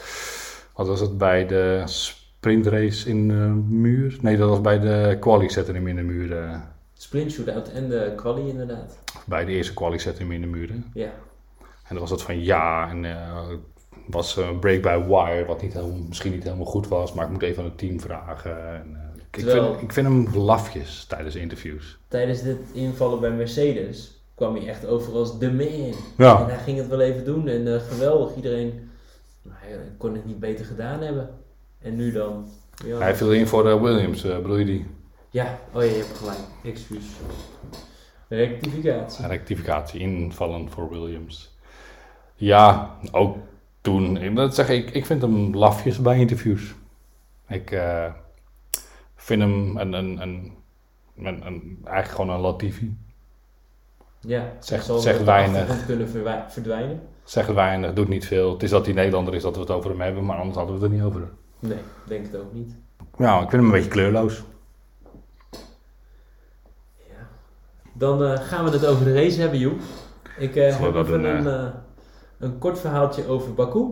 wat 0.75 0.87
was 0.87 0.99
het, 0.99 1.17
bij 1.17 1.45
de 1.45 1.81
sprintrace 1.85 3.09
in 3.09 3.27
de 3.27 3.63
muur? 3.67 4.17
Nee, 4.21 4.37
dat 4.37 4.49
was 4.49 4.61
bij 4.61 4.79
de 4.79 5.17
quali 5.19 5.49
zette 5.49 5.71
hem 5.71 5.87
in 5.87 5.95
de 5.95 6.01
muur. 6.01 6.61
Sprint 7.01 7.31
shootout 7.31 7.69
en 7.71 7.89
de 7.89 8.13
quali 8.15 8.47
inderdaad. 8.49 8.97
bij 9.25 9.45
de 9.45 9.51
eerste 9.51 9.73
quali 9.73 9.99
zette 9.99 10.21
hem 10.21 10.31
in 10.31 10.41
de 10.41 10.47
muur. 10.47 10.69
hè. 10.69 10.75
Ja, 10.93 11.11
En 11.83 11.89
dan 11.89 11.99
was 11.99 12.09
het 12.09 12.21
van 12.21 12.43
ja, 12.43 12.89
en 12.89 13.05
eh, 13.05 13.47
was 14.07 14.35
een 14.37 14.59
break 14.59 14.81
by 14.81 14.97
wire, 15.07 15.45
wat 15.45 15.61
niet 15.61 15.73
heel, 15.73 16.05
misschien 16.07 16.31
niet 16.31 16.43
helemaal 16.43 16.65
goed 16.65 16.87
was, 16.87 17.13
maar 17.13 17.25
ik 17.25 17.31
moet 17.31 17.41
even 17.41 17.63
aan 17.63 17.69
het 17.69 17.77
team 17.77 17.99
vragen. 17.99 18.73
En, 18.73 18.95
eh, 18.95 19.21
ik, 19.31 19.49
vind, 19.49 19.81
ik 19.81 19.93
vind 19.93 20.07
hem 20.07 20.35
lafjes 20.35 21.05
tijdens 21.05 21.35
interviews. 21.35 21.97
tijdens 22.07 22.41
dit 22.41 22.57
invallen 22.73 23.19
bij 23.19 23.31
Mercedes 23.31 24.23
kwam 24.35 24.55
hij 24.55 24.67
echt 24.67 24.85
over 24.85 25.13
als 25.13 25.39
de 25.39 25.51
man. 25.51 25.93
Ja. 26.17 26.39
En 26.39 26.45
hij 26.45 26.63
ging 26.63 26.77
het 26.77 26.87
wel 26.87 27.01
even 27.01 27.25
doen 27.25 27.47
en 27.47 27.73
eh, 27.73 27.81
geweldig. 27.81 28.35
Iedereen 28.35 28.89
nou, 29.41 29.57
hij 29.59 29.77
kon 29.97 30.13
het 30.13 30.25
niet 30.25 30.39
beter 30.39 30.65
gedaan 30.65 31.01
hebben. 31.01 31.29
En 31.79 31.95
nu 31.95 32.11
dan? 32.11 32.45
Ja, 32.85 32.97
Hij 32.97 33.15
viel 33.15 33.33
in 33.33 33.47
voor 33.47 33.69
eh, 33.69 33.81
Williams, 33.81 34.23
eh, 34.23 34.35
bedoel 34.37 34.57
je 34.57 34.65
die? 34.65 34.85
Ja. 35.31 35.59
oh 35.73 35.83
ja, 35.83 35.89
je 35.89 35.95
hebt 35.95 36.17
gelijk. 36.17 36.37
Excuus. 36.63 37.03
Rectificatie. 38.27 39.27
Rectificatie, 39.27 39.99
invallen 39.99 40.69
voor 40.69 40.89
Williams. 40.89 41.57
Ja, 42.35 42.95
ook 43.11 43.37
toen, 43.81 44.17
ik 44.17 44.31
moet 44.31 44.55
zeggen, 44.55 44.75
ik, 44.75 44.89
ik 44.89 45.05
vind 45.05 45.21
hem 45.21 45.55
lafjes 45.55 46.01
bij 46.01 46.19
interviews. 46.19 46.73
Ik 47.47 47.71
eh, 47.71 48.05
vind 49.15 49.41
hem 49.41 49.77
een, 49.77 49.93
een, 49.93 50.21
een, 50.21 50.53
een, 51.17 51.45
een- 51.45 51.79
eigenlijk 51.83 52.15
gewoon 52.15 52.29
een 52.29 52.39
Latifi. 52.41 52.97
Ja, 54.19 54.53
Zegt- 54.59 54.85
zegt 54.85 55.17
de 55.17 55.23
weinig. 55.23 55.85
kunnen 55.85 56.09
verdwijnen. 56.09 57.01
Zegt 57.23 57.53
weinig, 57.53 57.93
doet 57.93 58.07
niet 58.07 58.25
veel. 58.27 58.51
Het 58.53 58.63
is 58.63 58.69
dat 58.69 58.85
hij 58.85 58.93
Nederlander 58.93 59.33
is 59.35 59.41
dat 59.41 59.55
we 59.55 59.61
het 59.61 59.69
over 59.71 59.89
hem 59.89 60.01
hebben, 60.01 60.25
maar 60.25 60.37
anders 60.37 60.57
hadden 60.57 60.75
we 60.75 60.81
het 60.81 60.91
er 60.91 60.97
niet 60.97 61.05
over. 61.07 61.29
Nee, 61.59 61.77
denk 62.07 62.25
het 62.25 62.35
ook 62.41 62.53
niet. 62.53 62.75
Ja, 63.17 63.33
ik 63.35 63.49
vind 63.49 63.51
hem 63.51 63.65
een 63.65 63.71
beetje 63.71 63.89
kleurloos. 63.89 64.43
Dan 68.01 68.23
eh, 68.23 68.39
gaan 68.39 68.65
we 68.65 68.71
het 68.71 68.85
over 68.85 69.05
de 69.05 69.13
race 69.13 69.39
hebben, 69.39 69.59
Joep. 69.59 69.79
Ik 70.37 70.53
we 70.53 70.61
heb 70.61 70.95
even 70.95 71.23
een, 71.23 71.47
eh, 71.47 71.73
een 72.39 72.57
kort 72.57 72.79
verhaaltje 72.79 73.27
over 73.27 73.53
Baku. 73.53 73.91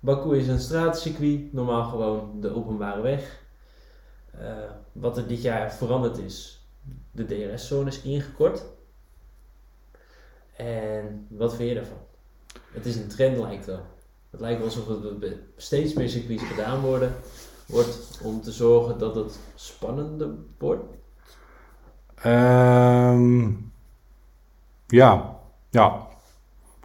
Baku 0.00 0.36
is 0.36 0.48
een 0.48 0.60
straatcircuit, 0.60 1.52
normaal 1.52 1.84
gewoon 1.84 2.40
de 2.40 2.54
openbare 2.54 3.00
weg. 3.00 3.44
Wat 4.92 5.16
er 5.16 5.26
dit 5.26 5.42
jaar 5.42 5.74
veranderd 5.74 6.18
is, 6.18 6.66
de 7.10 7.24
DRS-zone 7.24 7.88
is 7.88 8.02
ingekort. 8.02 8.64
En 10.56 11.26
wat 11.30 11.54
vind 11.54 11.68
je 11.68 11.74
daarvan? 11.74 11.98
Het 12.72 12.86
is 12.86 12.96
een 12.96 13.08
trend 13.08 13.38
lijkt 13.38 13.66
wel. 13.66 13.86
Het 14.30 14.40
lijkt 14.40 14.58
wel 14.58 14.68
alsof 14.68 14.88
er 14.88 15.36
steeds 15.56 15.92
meer 15.92 16.08
circuits 16.08 16.42
gedaan 16.42 16.80
worden, 16.80 17.14
wordt 17.66 18.20
om 18.22 18.40
te 18.42 18.52
zorgen 18.52 18.98
dat 18.98 19.14
het 19.14 19.38
spannender 19.54 20.30
wordt. 20.58 20.95
Ehm, 22.22 23.50
ja, 24.86 25.36
ja. 25.70 26.06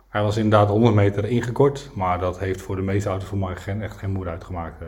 Hij 0.09 0.23
was 0.23 0.37
inderdaad 0.37 0.69
100 0.69 0.95
meter 0.95 1.25
ingekort, 1.25 1.89
maar 1.93 2.19
dat 2.19 2.39
heeft 2.39 2.61
voor 2.61 2.75
de 2.75 2.81
meeste 2.81 3.09
auto's 3.09 3.27
voor 3.27 3.37
mij 3.37 3.55
geen, 3.55 3.81
echt 3.81 3.97
geen 3.97 4.11
moer 4.11 4.27
uitgemaakt. 4.29 4.81
eh. 4.81 4.87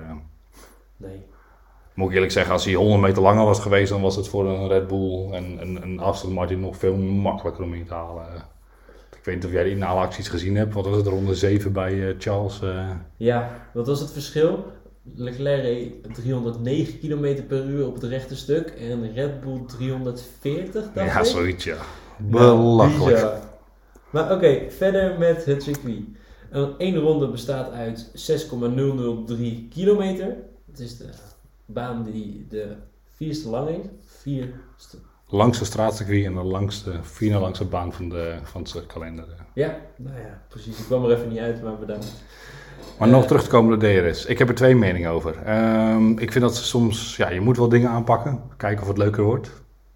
Nee. 0.97 1.25
Moet 1.93 2.08
ik 2.10 2.13
eerlijk 2.13 2.32
zeggen, 2.32 2.53
als 2.53 2.65
hij 2.65 2.73
100 2.73 3.01
meter 3.01 3.21
langer 3.21 3.45
was 3.45 3.60
geweest, 3.60 3.89
dan 3.91 4.01
was 4.01 4.15
het 4.15 4.27
voor 4.27 4.45
een 4.49 4.67
Red 4.67 4.88
Bull 4.88 5.32
en 5.32 5.62
een, 5.62 5.82
een 5.84 5.99
Aston 5.99 6.34
Martin 6.34 6.60
nog 6.60 6.77
veel 6.77 6.95
makkelijker 6.97 7.63
om 7.63 7.73
in 7.73 7.86
te 7.86 7.93
halen. 7.93 8.25
Ik 9.17 9.25
weet 9.29 9.36
niet 9.36 9.45
of 9.45 9.51
jij 9.51 9.63
de 9.63 9.69
inhaalacties 9.69 10.27
gezien 10.27 10.56
hebt. 10.56 10.73
Wat 10.73 10.86
was 10.86 10.97
het, 10.97 11.08
ronde 11.08 11.36
7 11.36 11.71
bij 11.73 12.10
eh, 12.10 12.15
Charles? 12.19 12.62
eh? 12.62 12.89
Ja, 13.17 13.51
wat 13.73 13.88
was 13.88 13.99
het 13.99 14.12
verschil? 14.12 14.65
Leclerc 15.16 15.62
reed 15.62 16.13
309 16.13 17.00
km 17.00 17.44
per 17.48 17.66
uur 17.66 17.88
op 17.88 17.94
het 17.94 18.04
rechte 18.04 18.36
stuk 18.36 18.70
en 18.70 19.13
Red 19.13 19.42
Bull 19.42 19.66
340, 19.68 20.84
dacht 20.94 21.08
ja, 21.08 21.20
ik. 21.20 21.26
zoiets 21.26 21.63
ja. 21.63 21.78
Nou, 22.18 22.58
Belachelijk. 22.58 23.42
Maar 24.10 24.32
oké, 24.32 24.70
verder 24.70 25.20
met 25.20 25.46
het 25.46 25.63
circuit. 25.63 26.04
Een 26.50 26.78
één 26.78 26.98
ronde 26.98 27.28
bestaat 27.28 27.72
uit 27.72 28.10
6,003 28.13 29.68
kilometer. 29.70 30.38
Het 30.72 30.80
is 30.80 30.98
de 30.98 31.10
baan 31.66 32.04
die 32.04 32.46
de 32.50 32.76
vierste 33.16 33.50
lang 33.50 33.70
is. 33.70 33.86
Vier 34.06 34.54
Langste 35.28 35.66
straatcircuit 35.66 36.26
en 36.26 36.34
de 36.34 36.44
langste, 36.44 37.00
vierde 37.02 37.39
langste 37.39 37.66
baan 37.66 37.94
van, 37.94 38.10
de, 38.10 38.38
van 38.44 38.62
het 38.62 38.86
kalender. 38.86 39.26
Ja, 39.54 39.80
nou 39.98 40.18
ja, 40.18 40.42
precies. 40.48 40.80
Ik 40.80 40.86
kwam 40.86 41.06
er 41.06 41.18
even 41.18 41.30
niet 41.30 41.39
uit, 41.39 41.63
maar 41.63 41.78
bedankt. 41.78 42.13
Maar 42.97 43.08
Eh, 43.08 43.13
nog 43.13 43.25
terug 43.25 43.43
te 43.43 43.49
komen 43.49 43.73
op 43.73 43.79
de 43.79 44.01
DRS. 44.10 44.25
Ik 44.25 44.38
heb 44.39 44.49
er 44.49 44.56
twee 44.56 44.75
meningen 44.75 45.12
over. 45.12 45.36
Ehm, 45.45 46.10
ik 46.12 46.32
vind 46.32 46.43
dat 46.43 46.56
ze 46.56 46.63
soms, 46.63 47.15
ja, 47.15 47.29
je 47.29 47.41
moet 47.41 47.58
wel 47.58 47.69
dingen 47.69 47.89
aanpakken. 47.89 48.41
Kijken 48.58 48.82
of 48.82 48.88
het 48.88 48.97
leuker 48.97 49.23
wordt. 49.23 49.51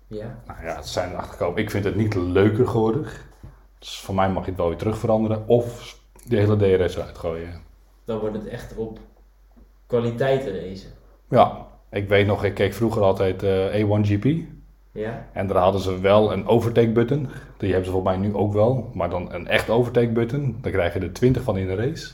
Ja, 0.07 0.39
Nou 0.47 0.63
ja, 0.63 0.75
het 0.75 0.87
zijn 0.87 1.09
erachter 1.11 1.31
gekomen. 1.31 1.61
Ik 1.61 1.71
vind 1.71 1.83
het 1.83 1.95
niet 1.95 2.15
leuker 2.15 2.67
geworden. 2.67 3.05
Dus 3.79 3.99
voor 3.99 4.15
mij 4.15 4.29
mag 4.29 4.43
je 4.43 4.49
het 4.49 4.59
wel 4.59 4.69
weer 4.69 4.77
terug 4.77 4.97
veranderen. 4.97 5.47
Of 5.47 5.97
de 6.27 6.35
hele 6.35 6.55
DRS 6.57 6.95
eruit 6.95 7.17
gooien. 7.17 7.61
dan 8.05 8.19
wordt 8.19 8.35
het 8.35 8.47
echt 8.47 8.75
op 8.75 8.99
kwaliteit 9.87 10.45
racen. 10.45 10.89
Ja, 11.29 11.65
ik 11.91 12.07
weet 12.07 12.27
nog, 12.27 12.43
ik 12.43 12.53
keek 12.53 12.73
vroeger 12.73 13.01
altijd 13.01 13.43
eh, 13.43 13.83
A1GP. 13.83 14.27
Ja, 14.91 15.27
En 15.33 15.47
daar 15.47 15.57
hadden 15.57 15.81
ze 15.81 15.99
wel 15.99 16.31
een 16.31 16.47
overtake 16.47 16.91
button. 16.91 17.29
Die 17.57 17.69
hebben 17.69 17.85
ze 17.85 17.91
volgens 17.91 18.17
mij 18.17 18.27
nu 18.27 18.35
ook 18.35 18.53
wel. 18.53 18.89
Maar 18.93 19.09
dan 19.09 19.33
een 19.33 19.47
echt 19.47 19.69
overtake 19.69 20.11
button. 20.11 20.57
Daar 20.61 20.71
krijg 20.71 20.93
je 20.93 20.99
er 20.99 21.13
20 21.13 21.43
van 21.43 21.57
in 21.57 21.67
de 21.67 21.75
race. 21.75 22.11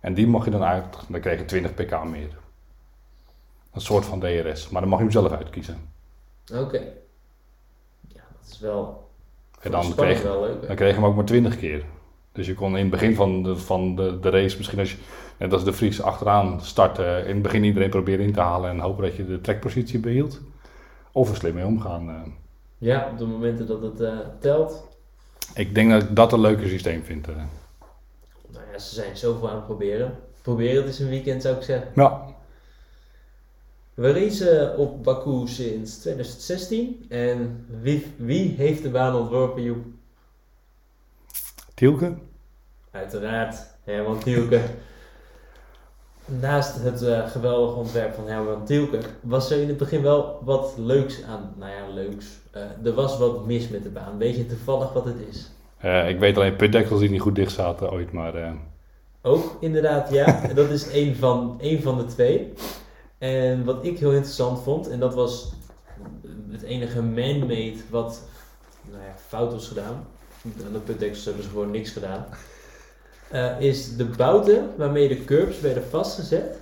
En 0.00 0.14
die 0.14 0.26
mag 0.26 0.44
je 0.44 0.50
dan 0.50 0.62
uit. 0.62 0.96
Dan 1.08 1.20
krijg 1.20 1.38
je 1.38 1.44
20 1.44 1.74
pk 1.74 2.04
meer. 2.04 2.28
Een 3.72 3.80
soort 3.80 4.04
van 4.04 4.20
DRS. 4.20 4.68
Maar 4.68 4.80
dan 4.80 4.90
mag 4.90 4.98
je 4.98 5.04
hem 5.04 5.12
zelf 5.12 5.32
uitkiezen. 5.32 5.78
oké. 6.54 6.78
Ja, 8.08 8.22
dat 8.40 8.50
is 8.50 8.58
wel. 8.58 9.08
En 9.60 9.70
dan 9.70 9.94
kreeg, 9.94 10.22
wel 10.22 10.40
leuk. 10.40 10.66
dan 10.66 10.76
kreeg 10.76 10.88
je 10.88 10.94
hem 10.94 11.04
ook 11.04 11.14
maar 11.16 11.24
20 11.24 11.58
keer. 11.58 11.84
Dus 12.32 12.46
je 12.46 12.54
kon 12.54 12.70
in 12.76 12.82
het 12.82 12.90
begin 12.90 13.14
van 13.14 13.42
de, 13.42 13.56
van 13.56 13.96
de, 13.96 14.18
de 14.20 14.30
race, 14.30 14.56
misschien 14.56 14.78
als 14.78 14.90
je, 14.90 14.98
net 15.38 15.52
als 15.52 15.64
de 15.64 15.72
Vries 15.72 16.02
achteraan 16.02 16.60
starten, 16.60 17.26
in 17.26 17.32
het 17.34 17.42
begin 17.42 17.64
iedereen 17.64 17.90
proberen 17.90 18.24
in 18.24 18.32
te 18.32 18.40
halen 18.40 18.70
en 18.70 18.78
hopen 18.78 19.02
dat 19.04 19.16
je 19.16 19.26
de 19.26 19.40
trekpositie 19.40 19.98
behield. 19.98 20.40
Of 21.12 21.30
er 21.30 21.36
slim 21.36 21.54
mee 21.54 21.64
omgaan. 21.64 22.08
eh. 22.10 22.16
Ja, 22.78 23.08
op 23.12 23.18
de 23.18 23.24
momenten 23.26 23.66
dat 23.66 23.82
het 23.82 24.00
eh, 24.00 24.18
telt. 24.40 24.88
Ik 25.54 25.74
denk 25.74 25.90
dat 25.90 26.02
ik 26.02 26.16
dat 26.16 26.32
een 26.32 26.40
leuker 26.40 26.68
systeem 26.68 27.02
vind. 27.02 27.28
eh. 27.28 27.34
Ze 28.80 28.94
zijn 28.94 29.16
zoveel 29.16 29.48
aan 29.50 29.56
het 29.56 29.64
proberen. 29.64 30.14
Probeer 30.42 30.76
het 30.76 30.86
eens 30.86 30.98
een 30.98 31.08
weekend, 31.08 31.42
zou 31.42 31.56
ik 31.56 31.62
zeggen. 31.62 31.90
Ja, 31.94 32.26
We 33.94 34.12
racen 34.12 34.76
op 34.76 35.04
Baku 35.04 35.46
sinds 35.46 35.98
2016. 35.98 37.06
En 37.08 37.66
wie, 37.80 38.06
wie 38.16 38.54
heeft 38.56 38.82
de 38.82 38.90
baan 38.90 39.14
ontworpen, 39.14 39.62
Joep? 39.62 39.84
Tielke? 41.74 42.14
Uiteraard, 42.90 43.56
Herman 43.84 44.18
Tielke. 44.18 44.60
Naast 46.24 46.82
het 46.82 47.02
eh, 47.02 47.26
geweldige 47.28 47.78
ontwerp 47.78 48.14
van 48.14 48.28
Herman 48.28 48.64
Tielke 48.64 48.98
was 49.20 49.50
er 49.50 49.60
in 49.60 49.68
het 49.68 49.76
begin 49.76 50.02
wel 50.02 50.40
wat 50.44 50.74
leuks 50.76 51.22
aan. 51.22 51.54
Nou 51.58 51.70
ja, 51.72 51.88
leuks. 51.94 52.26
Eh, 52.50 52.86
er 52.86 52.94
was 52.94 53.18
wat 53.18 53.46
mis 53.46 53.68
met 53.68 53.82
de 53.82 53.88
baan. 53.88 54.18
Weet 54.18 54.36
je 54.36 54.46
toevallig 54.46 54.92
wat 54.92 55.04
het 55.04 55.16
is? 55.30 55.50
Eh, 55.78 56.08
ik 56.08 56.18
weet 56.18 56.36
alleen 56.36 56.56
putdekkels 56.56 57.00
die 57.00 57.10
niet 57.10 57.20
goed 57.20 57.34
dicht 57.34 57.52
zaten 57.52 57.90
ooit, 57.90 58.12
maar 58.12 58.34
eh, 58.34 58.52
Ook 59.22 59.56
inderdaad, 59.60 60.10
ja. 60.10 60.40
dat 60.54 60.70
is 60.70 60.90
één 60.90 61.16
van, 61.16 61.58
één 61.60 61.82
van 61.82 61.98
de 61.98 62.04
twee. 62.04 62.52
En 63.18 63.64
wat 63.64 63.84
ik 63.84 63.98
heel 63.98 64.12
interessant 64.12 64.62
vond, 64.62 64.88
en 64.88 64.98
dat 64.98 65.14
was 65.14 65.52
het 66.50 66.62
enige 66.62 67.02
man-made 67.02 67.76
wat 67.90 68.22
nou 68.90 69.02
ja, 69.02 69.14
fout 69.26 69.52
was 69.52 69.68
gedaan. 69.68 70.06
Aan 70.66 70.72
de 70.72 70.78
putdeksels 70.78 71.24
hebben 71.24 71.42
ze 71.42 71.48
gewoon 71.48 71.70
niks 71.70 71.90
gedaan. 71.90 72.26
eh, 73.30 73.60
is 73.60 73.96
de 73.96 74.04
bouten 74.04 74.70
waarmee 74.76 75.08
de 75.08 75.24
curbs 75.24 75.60
werden 75.60 75.84
vastgezet, 75.84 76.56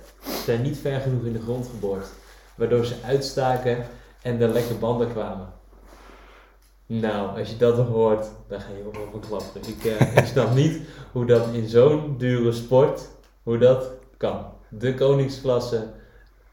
zijn 0.45 0.61
niet 0.61 0.77
ver 0.77 0.99
genoeg 0.99 1.23
in 1.23 1.33
de 1.33 1.41
grond 1.41 1.67
geboord. 1.67 2.07
Waardoor 2.55 2.85
ze 2.85 2.95
uitstaken 3.05 3.85
en 4.21 4.41
er 4.41 4.49
lekke 4.49 4.73
banden 4.73 5.11
kwamen. 5.11 5.47
Nou, 6.87 7.39
als 7.39 7.49
je 7.49 7.57
dat 7.57 7.87
hoort, 7.87 8.27
dan 8.47 8.59
ga 8.61 8.67
je 8.77 8.85
op 8.87 9.13
een 9.13 9.19
klappen. 9.19 9.61
Ik, 9.67 9.85
eh, 9.85 10.17
ik 10.23 10.25
snap 10.25 10.53
niet 10.55 10.81
hoe 11.11 11.25
dat 11.25 11.53
in 11.53 11.67
zo'n 11.67 12.15
dure 12.17 12.51
sport, 12.51 13.09
hoe 13.43 13.57
dat 13.57 13.91
kan. 14.17 14.45
De 14.69 14.93
koningsklasse, 14.93 15.87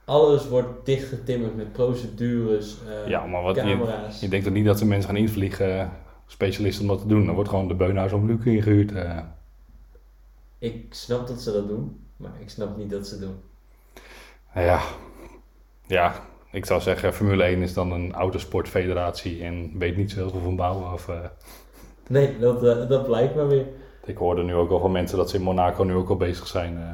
alles 0.05 0.49
wordt 0.49 0.87
dichtgetimmerd 0.87 1.57
met 1.57 1.73
procedures, 1.73 2.77
eh, 2.89 3.09
Ja, 3.09 3.27
maar 3.27 3.43
wat 3.43 3.55
je, 3.55 3.61
camera's. 3.61 4.21
je 4.21 4.29
denkt 4.29 4.45
toch 4.45 4.55
niet 4.55 4.65
dat 4.65 4.79
de 4.79 4.85
mensen 4.85 5.09
gaan 5.11 5.19
invliegen, 5.19 5.81
eh, 5.81 5.89
specialisten 6.27 6.83
om 6.83 6.89
dat 6.89 7.01
te 7.01 7.07
doen. 7.07 7.27
Dan 7.27 7.35
wordt 7.35 7.51
gewoon 7.51 7.69
de 7.69 7.75
beunhuis 7.75 8.13
om 8.13 8.27
Luc 8.27 8.45
ingehuurd. 8.45 8.93
eh. 8.93 9.19
Ik 10.59 10.95
snap 10.95 11.27
dat 11.27 11.41
ze 11.41 11.53
dat 11.53 11.69
doen, 11.69 12.05
maar 12.17 12.33
ik 12.41 12.51
snap 12.51 12.77
niet 12.77 12.91
dat 12.91 13.07
ze 13.07 13.19
doen. 13.19 13.37
Ja, 14.55 14.81
ja, 15.87 16.15
ik 16.55 16.65
zou 16.67 16.81
zeggen, 16.81 17.13
Formule 17.15 17.43
1 17.45 17.63
is 17.63 17.75
dan 17.75 17.93
een 17.93 18.13
autosportfederatie 18.13 19.43
en 19.45 19.79
weet 19.79 19.97
niet 19.97 20.11
zo 20.11 20.17
heel 20.17 20.31
veel 20.31 20.41
van 20.41 20.57
bouwen. 20.57 20.93
Of, 20.93 21.09
eh, 21.09 21.19
Nee, 22.09 22.39
dat, 22.39 22.65
eh, 22.65 22.89
dat 22.89 23.05
blijkt 23.07 23.35
maar 23.35 23.49
weer. 23.49 23.67
ik 24.05 24.17
hoorde 24.17 24.43
nu 24.43 24.55
ook 24.55 24.71
al 24.71 24.81
van 24.81 24.93
mensen 24.93 25.17
dat 25.17 25.31
ze 25.31 25.37
in 25.37 25.43
Monaco 25.43 25.83
nu 25.83 25.95
ook 25.95 26.09
al 26.09 26.17
bezig 26.17 26.47
zijn. 26.47 26.77
eh. 26.77 26.93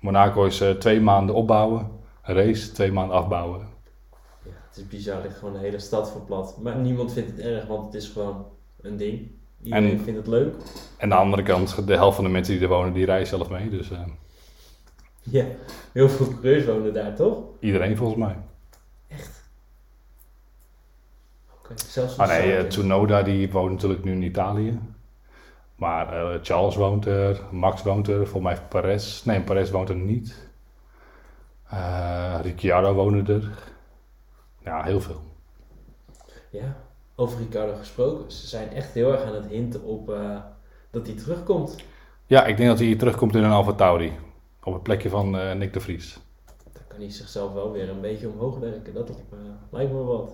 Monaco 0.00 0.44
is 0.44 0.62
twee 0.78 1.00
maanden 1.00 1.34
opbouwen, 1.34 1.90
een 2.24 2.34
race, 2.34 2.72
twee 2.72 2.92
maanden 2.92 3.16
afbouwen. 3.16 3.60
Ja, 4.42 4.50
het 4.68 4.76
is 4.76 4.88
bizar, 4.88 5.22
ligt 5.22 5.36
gewoon 5.38 5.54
de 5.54 5.60
hele 5.60 5.78
stad 5.78 6.10
verplat. 6.10 6.58
Maar 6.62 6.76
niemand 6.76 7.12
vindt 7.12 7.30
het 7.30 7.40
erg, 7.40 7.66
want 7.66 7.84
het 7.84 7.94
is 7.94 8.08
gewoon 8.08 8.46
een 8.82 8.96
ding. 8.96 9.30
Iedereen 9.62 9.90
En- 9.90 10.00
vindt 10.00 10.18
het 10.18 10.28
leuk. 10.28 10.54
En 10.96 11.02
aan 11.02 11.08
de 11.08 11.14
andere 11.14 11.42
kant, 11.42 11.86
de 11.86 11.94
helft 11.94 12.14
van 12.16 12.24
de 12.24 12.30
mensen 12.30 12.54
die 12.54 12.62
er 12.62 12.68
wonen, 12.68 12.92
die 12.92 13.04
reizen 13.04 13.36
zelf 13.38 13.50
mee. 13.50 13.70
Dus 13.70 13.90
Ja, 15.22 15.44
heel 15.92 16.08
veel 16.08 16.28
coureurs 16.28 16.64
wonen 16.64 16.94
daar, 16.94 17.14
toch? 17.14 17.38
iedereen 17.60 17.96
volgens 17.96 18.18
mij. 18.18 18.36
Zelfs 21.74 22.18
Ah 22.18 22.28
nee, 22.28 22.56
eh, 22.56 22.66
Tsunoda 22.66 23.22
die 23.22 23.50
woont 23.50 23.70
natuurlijk 23.70 24.04
nu 24.04 24.12
in 24.12 24.22
Italië. 24.22 24.78
Maar 25.76 26.12
eh, 26.12 26.38
Charles 26.42 26.76
woont 26.76 27.06
er, 27.06 27.40
Max 27.50 27.82
woont 27.82 28.08
er, 28.08 28.26
volgens 28.26 28.54
mij 28.54 28.66
Perez. 28.68 29.24
Nee, 29.24 29.40
Perez 29.40 29.70
woont 29.70 29.88
er 29.88 29.96
niet. 29.96 30.48
Eh 31.70 32.38
Ricciardo 32.42 32.94
woonde 32.94 33.32
er. 33.32 33.50
Ja, 34.64 34.82
heel 34.82 35.00
veel. 35.00 35.20
Ja, 36.50 36.76
over 37.14 37.38
Ricardo 37.38 37.74
gesproken. 37.74 38.32
Ze 38.32 38.46
zijn 38.46 38.68
echt 38.68 38.92
heel 38.92 39.12
erg 39.12 39.22
aan 39.22 39.34
het 39.34 39.46
hinten 39.46 39.82
op 39.82 40.12
dat 40.90 41.06
hij 41.06 41.16
terugkomt. 41.16 41.76
Ja, 42.26 42.44
ik 42.44 42.56
denk 42.56 42.68
dat 42.68 42.78
hij 42.78 42.96
terugkomt 42.96 43.34
in 43.34 43.42
een 43.42 43.50
Alfa 43.50 43.72
Tauri. 43.72 44.12
Op 44.62 44.72
het 44.72 44.82
plekje 44.82 45.08
van 45.08 45.38
eh, 45.38 45.54
Nick 45.54 45.72
de 45.72 45.80
Vries. 45.80 46.18
Dan 46.72 46.82
kan 46.88 47.00
hij 47.00 47.10
zichzelf 47.10 47.52
wel 47.52 47.72
weer 47.72 47.88
een 47.88 48.00
beetje 48.00 48.28
omhoog 48.28 48.58
werken. 48.58 48.94
Dat 48.94 49.10
lijkt 49.70 49.92
me 49.92 50.02
wat. 50.02 50.32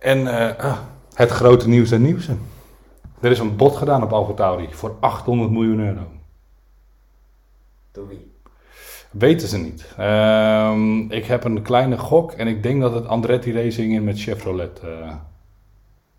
En 0.00 0.26
eh, 0.26 0.64
ah, 0.64 0.78
het 1.14 1.30
grote 1.30 1.68
nieuws 1.68 1.90
en 1.90 2.02
nieuws. 2.02 2.28
Er 3.20 3.30
is 3.30 3.38
een 3.38 3.56
bod 3.56 3.76
gedaan 3.76 4.02
op 4.02 4.12
Alfa 4.12 4.32
Tauri 4.32 4.68
voor 4.70 4.96
800 5.00 5.50
miljoen 5.50 5.80
euro. 5.80 6.02
Door 7.92 8.08
wie? 8.08 8.32
Weten 9.10 9.48
ze 9.48 9.58
niet. 9.58 9.94
Ehm, 9.96 10.98
ik 11.10 11.24
heb 11.24 11.44
een 11.44 11.62
kleine 11.62 11.98
gok 11.98 12.32
en 12.32 12.46
ik 12.46 12.62
denk 12.62 12.80
dat 12.80 12.94
het 12.94 13.06
Andretti 13.06 13.52
Racing 13.52 13.92
in 13.92 14.04
met 14.04 14.20
Chevrolet. 14.20 14.80
eh 14.80 15.14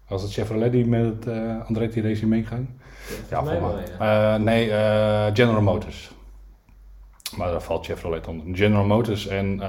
was 0.08 0.22
het 0.22 0.34
Chevrolet 0.34 0.72
die 0.72 0.86
met 0.86 1.06
het 1.06 1.28
eh, 1.28 1.68
Andretti 1.68 2.02
Racing 2.02 2.30
meegaan? 2.30 2.80
Ja, 3.30 3.44
ja. 4.00 4.38
nee, 4.38 4.70
General 5.34 5.62
Motors. 5.62 6.12
Maar 7.38 7.52
daar 7.52 7.62
valt 7.62 7.86
Chevrolet 7.86 8.28
onder. 8.28 8.56
General 8.56 8.86
Motors 8.86 9.28
en 9.28 9.62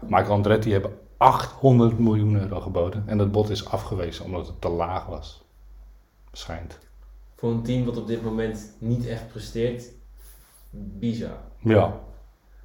Michael 0.00 0.32
Andretti 0.32 0.72
hebben 0.72 0.90
800 1.24 1.98
miljoen 1.98 2.40
euro 2.40 2.60
geboden. 2.60 3.02
En 3.06 3.18
dat 3.18 3.32
bod 3.32 3.50
is 3.50 3.68
afgewezen 3.68 4.24
omdat 4.24 4.46
het 4.46 4.60
te 4.60 4.68
laag 4.68 5.06
was. 5.06 5.44
Schijnt. 6.32 6.78
Voor 7.34 7.50
een 7.50 7.62
team 7.62 7.84
wat 7.84 7.96
op 7.96 8.06
dit 8.06 8.22
moment 8.22 8.74
niet 8.78 9.06
echt 9.06 9.28
presteert, 9.28 9.92
bizar. 10.70 11.38
Ja. 11.58 12.00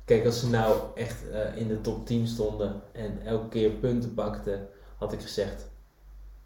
Kijk, 0.06 0.26
als 0.26 0.40
ze 0.40 0.50
nou 0.50 0.76
echt 0.96 1.30
eh, 1.30 1.58
in 1.58 1.68
de 1.68 1.82
top 1.82 2.06
10 2.06 2.28
stonden 2.28 2.82
en 2.92 3.26
elke 3.26 3.48
keer 3.48 3.70
punten 3.70 4.14
pakten, 4.14 4.68
had 4.98 5.14
ik 5.14 5.22
gezegd: 5.22 5.70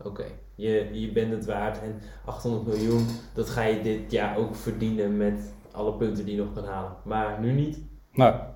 Oké, 0.03 0.25
je, 0.55 0.89
je 0.91 1.11
bent 1.11 1.31
het 1.31 1.45
waard. 1.45 1.81
En 1.81 2.01
800 2.25 2.65
miljoen, 2.65 3.05
dat 3.33 3.49
ga 3.49 3.61
je 3.61 3.81
dit 3.81 4.11
jaar 4.11 4.37
ook 4.37 4.55
verdienen 4.55 5.17
met 5.17 5.53
alle 5.71 5.93
punten 5.93 6.25
die 6.25 6.35
je 6.35 6.41
nog 6.41 6.53
kan 6.53 6.65
halen. 6.65 6.95
Maar 7.03 7.39
nu 7.39 7.51
niet. 7.51 7.79
Nou. 8.11 8.52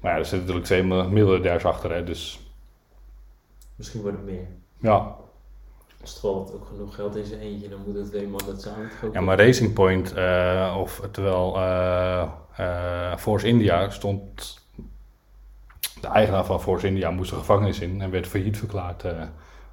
Maar 0.00 0.12
ja, 0.12 0.18
er 0.18 0.24
zitten 0.24 0.38
natuurlijk 0.38 0.66
twee 0.66 0.82
mil- 0.82 1.08
miljardairs 1.10 1.64
achter, 1.64 1.90
hè, 1.92 2.04
dus 2.04 2.40
Misschien 3.76 4.00
wordt 4.02 4.16
het 4.16 4.26
meer. 4.26 4.46
ja. 4.78 5.16
Als 6.00 6.10
Stroll 6.10 6.34
had 6.38 6.54
ook 6.54 6.66
genoeg 6.66 6.94
geld 6.94 7.16
in 7.16 7.24
zijn 7.24 7.40
eentje, 7.40 7.68
dan 7.68 7.78
moeten 7.84 8.04
twee 8.04 8.28
mannen 8.28 8.52
het 8.52 8.62
samen 8.62 8.88
toch 8.90 9.04
ook 9.04 9.14
Ja, 9.14 9.20
maar 9.20 9.38
Racing 9.38 9.72
Point, 9.72 10.12
eh, 10.12 10.76
of 10.78 11.02
terwijl 11.10 11.56
eh, 11.56 12.28
eh, 12.56 13.16
Force 13.16 13.46
India 13.46 13.90
stond. 13.90 14.58
De 16.00 16.06
eigenaar 16.06 16.44
van 16.44 16.60
Force 16.60 16.86
India 16.86 17.10
moest 17.10 17.30
de 17.30 17.36
gevangenis 17.36 17.80
in 17.80 18.00
en 18.00 18.10
werd 18.10 18.26
failliet 18.26 18.58
verklaard. 18.58 19.04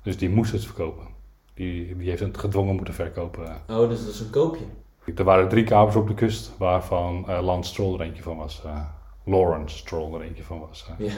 dus 0.04 0.18
die 0.18 0.30
moest 0.30 0.52
het 0.52 0.66
verkopen. 0.66 1.08
Die, 1.54 1.98
die 1.98 2.10
heeft 2.10 2.22
het 2.22 2.38
gedwongen 2.38 2.76
moeten 2.76 2.94
verkopen. 2.94 3.62
Oh, 3.70 3.90
dus 3.90 4.00
dat 4.06 4.14
is 4.14 4.20
een 4.20 4.30
koopje. 4.30 4.64
Er 5.16 5.24
waren 5.24 5.50
drie 5.50 5.64
kapers 5.64 5.96
op 5.96 6.08
de 6.08 6.14
kust, 6.14 6.52
waarvan 6.58 7.26
Lance 7.42 7.70
Stroll 7.72 7.94
er 7.94 8.02
eentje 8.02 8.24
van 8.24 8.38
was. 8.38 8.62
Lawrence 9.28 9.78
Stroll 9.78 10.14
er 10.14 10.22
eentje 10.22 10.44
van 10.44 10.60
was. 10.60 10.90
Ja. 10.98 11.12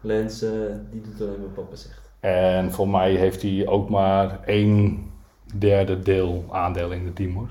Lens, 0.00 0.42
eh, 0.42 0.50
die 0.90 1.00
doet 1.00 1.20
alleen 1.20 1.40
wat 1.40 1.54
papa 1.54 1.76
zegt. 1.76 2.10
En 2.20 2.72
voor 2.72 2.88
mij 2.88 3.14
heeft 3.14 3.42
hij 3.42 3.66
ook 3.66 3.88
maar 3.88 4.40
één 4.44 5.10
derde 5.54 5.98
deel 6.00 6.44
aandeel 6.50 6.90
in 6.92 7.04
het 7.04 7.16
team 7.16 7.34
hoor. 7.34 7.48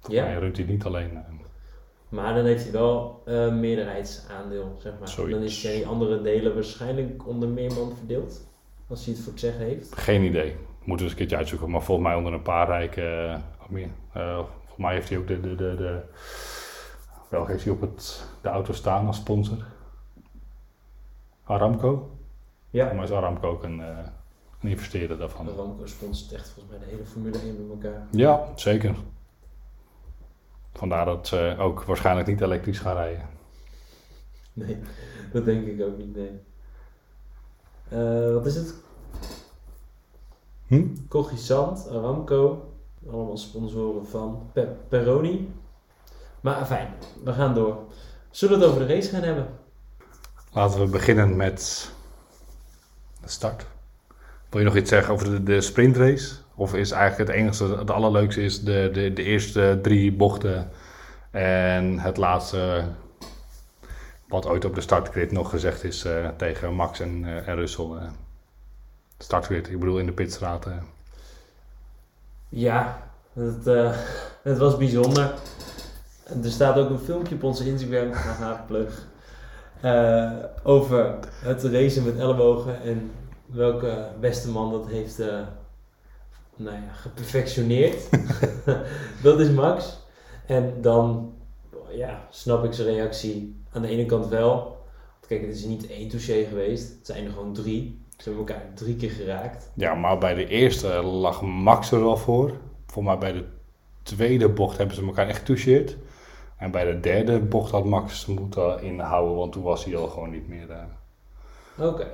Voor 0.00 0.14
Ja. 0.14 0.24
mij 0.24 0.38
runt 0.38 0.56
hij 0.56 0.66
niet 0.66 0.84
alleen. 0.84 1.10
eh, 1.16 1.20
Maar 2.08 2.34
dan 2.34 2.44
heeft 2.44 2.62
hij 2.62 2.72
wel 2.72 3.22
eh 3.24 3.52
meerderheidsaandeel, 3.54 4.76
zeg 4.78 4.92
maar. 4.98 5.08
Zoiets. 5.08 5.34
Dan 5.34 5.42
is 5.42 5.60
zijn 5.60 5.74
die 5.74 5.86
andere 5.86 6.22
delen 6.22 6.54
waarschijnlijk 6.54 7.26
onder 7.28 7.48
meer 7.48 7.72
man 7.72 7.92
verdeeld. 7.96 8.46
Als 8.88 9.04
hij 9.04 9.14
het 9.14 9.22
voor 9.22 9.32
het 9.32 9.40
zeggen 9.40 9.64
heeft. 9.64 9.94
Geen 9.98 10.22
idee. 10.22 10.56
Moeten 10.78 10.86
we 10.86 11.02
eens 11.02 11.10
een 11.10 11.16
keertje 11.18 11.36
uitzoeken. 11.36 11.70
Maar 11.70 11.82
volgens 11.82 12.06
mij 12.06 12.16
onder 12.16 12.32
een 12.32 12.42
paar 12.42 12.66
rijke... 12.66 13.36
ook 13.62 13.70
meer. 13.70 13.88
Volgens 14.12 14.76
mij 14.76 14.94
heeft 14.94 15.08
hij 15.08 15.18
ook 15.18 15.26
de... 15.26 15.40
de, 15.40 15.54
de, 15.54 15.74
de 15.76 16.00
welke 17.32 17.50
heeft 17.50 17.64
hij 17.64 17.72
op 17.72 17.80
het, 17.80 18.24
de 18.40 18.48
auto 18.48 18.72
staan 18.72 19.06
als 19.06 19.16
sponsor? 19.16 19.64
Aramco? 21.44 22.10
Ja. 22.70 22.92
Maar 22.92 23.04
is 23.04 23.10
Aramco 23.10 23.48
ook 23.48 23.62
een, 23.62 23.78
een 23.78 24.68
investeerder 24.68 25.18
daarvan? 25.18 25.48
Ramco 25.48 25.86
sponsort 25.86 26.32
echt 26.32 26.48
volgens 26.50 26.76
mij 26.76 26.86
de 26.86 26.90
hele 26.94 27.04
Formule 27.04 27.38
1 27.38 27.66
met 27.68 27.84
elkaar. 27.84 28.06
Ja, 28.10 28.46
zeker. 28.54 28.96
Vandaar 30.72 31.04
dat 31.04 31.26
ze 31.26 31.56
ook 31.58 31.82
waarschijnlijk 31.82 32.26
niet 32.28 32.40
elektrisch 32.40 32.78
gaan 32.78 32.94
rijden. 32.96 33.28
Nee, 34.52 34.78
dat 35.32 35.44
denk 35.44 35.66
ik 35.66 35.82
ook 35.82 35.96
niet, 35.98 36.16
nee. 36.16 36.40
Eh, 37.88 38.32
wat 38.32 38.46
is 38.46 38.54
het? 38.54 38.74
Hm? 40.66 40.86
Cogisant, 41.08 41.88
Aramco. 41.88 42.72
Allemaal 43.10 43.36
sponsoren 43.36 44.06
van 44.06 44.48
Pe- 44.52 44.76
Peroni. 44.88 45.52
Maar 46.42 46.66
fijn, 46.66 46.88
we 47.24 47.32
gaan 47.32 47.54
door. 47.54 47.78
Zullen 48.30 48.58
we 48.58 48.64
het 48.64 48.74
over 48.74 48.86
de 48.86 48.94
race 48.94 49.08
gaan 49.10 49.22
hebben? 49.22 49.46
Laten 50.52 50.80
we 50.80 50.86
beginnen 50.86 51.36
met 51.36 51.90
de 53.22 53.28
start. 53.28 53.66
Wil 54.48 54.60
je 54.60 54.66
nog 54.66 54.76
iets 54.76 54.90
zeggen 54.90 55.12
over 55.14 55.30
de, 55.30 55.42
de 55.42 55.60
sprintrace? 55.60 56.34
Of 56.54 56.74
is 56.74 56.90
eigenlijk 56.90 57.30
het 57.30 57.38
enige, 57.38 57.76
het 57.78 57.90
allerleukste 57.90 58.42
is 58.42 58.62
de, 58.62 58.90
de, 58.92 59.12
de 59.12 59.22
eerste 59.22 59.78
drie 59.82 60.12
bochten 60.12 60.70
en 61.30 61.98
het 61.98 62.16
laatste 62.16 62.84
wat 64.28 64.46
ooit 64.46 64.64
op 64.64 64.74
de 64.74 64.80
startgrid 64.80 65.32
nog 65.32 65.50
gezegd 65.50 65.84
is 65.84 66.04
eh, 66.04 66.28
tegen 66.36 66.74
Max 66.74 67.00
en, 67.00 67.24
eh, 67.24 67.48
en 67.48 67.54
Russell. 67.56 67.84
eh. 67.84 68.08
startgrid, 69.18 69.68
ik 69.70 69.78
bedoel 69.78 69.98
in 69.98 70.06
de 70.06 70.12
pitstraat. 70.12 70.66
Ja, 72.48 73.10
het, 73.32 73.64
het 74.42 74.58
was 74.58 74.76
bijzonder. 74.76 75.34
Er 76.24 76.50
staat 76.50 76.78
ook 76.78 76.90
een 76.90 76.98
filmpje 76.98 77.34
op 77.34 77.42
onze 77.42 77.66
Instagram, 77.66 78.12
haha, 78.22 78.64
plug, 78.66 79.08
eh, 79.80 80.32
over 80.62 81.18
het 81.28 81.62
racen 81.62 82.04
met 82.04 82.18
ellebogen 82.18 82.82
en 82.82 83.10
welke 83.46 84.08
beste 84.20 84.50
man 84.50 84.70
dat 84.70 84.86
heeft 84.86 85.20
uh, 85.20 85.40
nou 86.56 86.76
ja, 86.76 86.92
geperfectioneerd. 86.92 88.08
dat 89.22 89.40
is 89.40 89.50
Max. 89.50 90.00
En 90.46 90.74
dan 90.80 91.34
ja, 91.90 92.26
snap 92.30 92.64
ik 92.64 92.72
zijn 92.72 92.88
reactie 92.88 93.62
aan 93.72 93.82
de 93.82 93.88
ene 93.88 94.06
kant 94.06 94.28
wel. 94.28 94.54
Want 94.54 95.26
kijk, 95.26 95.40
het 95.40 95.56
is 95.56 95.64
niet 95.64 95.86
één 95.86 96.08
touché 96.08 96.44
geweest, 96.44 96.88
het 96.88 97.06
zijn 97.06 97.24
er 97.24 97.32
gewoon 97.32 97.52
drie. 97.52 98.00
Ze 98.16 98.28
hebben 98.28 98.46
elkaar 98.46 98.70
drie 98.74 98.96
keer 98.96 99.10
geraakt. 99.10 99.70
Ja, 99.74 99.94
maar 99.94 100.18
bij 100.18 100.34
de 100.34 100.46
eerste 100.46 101.02
lag 101.02 101.42
Max 101.42 101.90
er 101.92 102.00
wel 102.00 102.16
voor. 102.16 102.52
Voor 102.86 103.04
mij 103.04 103.18
bij 103.18 103.32
de 103.32 103.44
tweede 104.02 104.48
bocht 104.48 104.78
hebben 104.78 104.96
ze 104.96 105.04
elkaar 105.04 105.28
echt 105.28 105.38
getoucheerd. 105.38 105.96
En 106.62 106.70
bij 106.70 106.84
de 106.84 107.00
derde 107.00 107.38
bocht 107.38 107.70
had 107.70 107.84
Max 107.84 108.26
moeten 108.26 108.82
inhouden, 108.82 109.36
want 109.36 109.52
toen 109.52 109.62
was 109.62 109.84
hij 109.84 109.96
al 109.96 110.06
gewoon 110.06 110.30
niet 110.30 110.48
meer. 110.48 110.66
Oké. 111.76 111.88
Okay. 111.88 112.10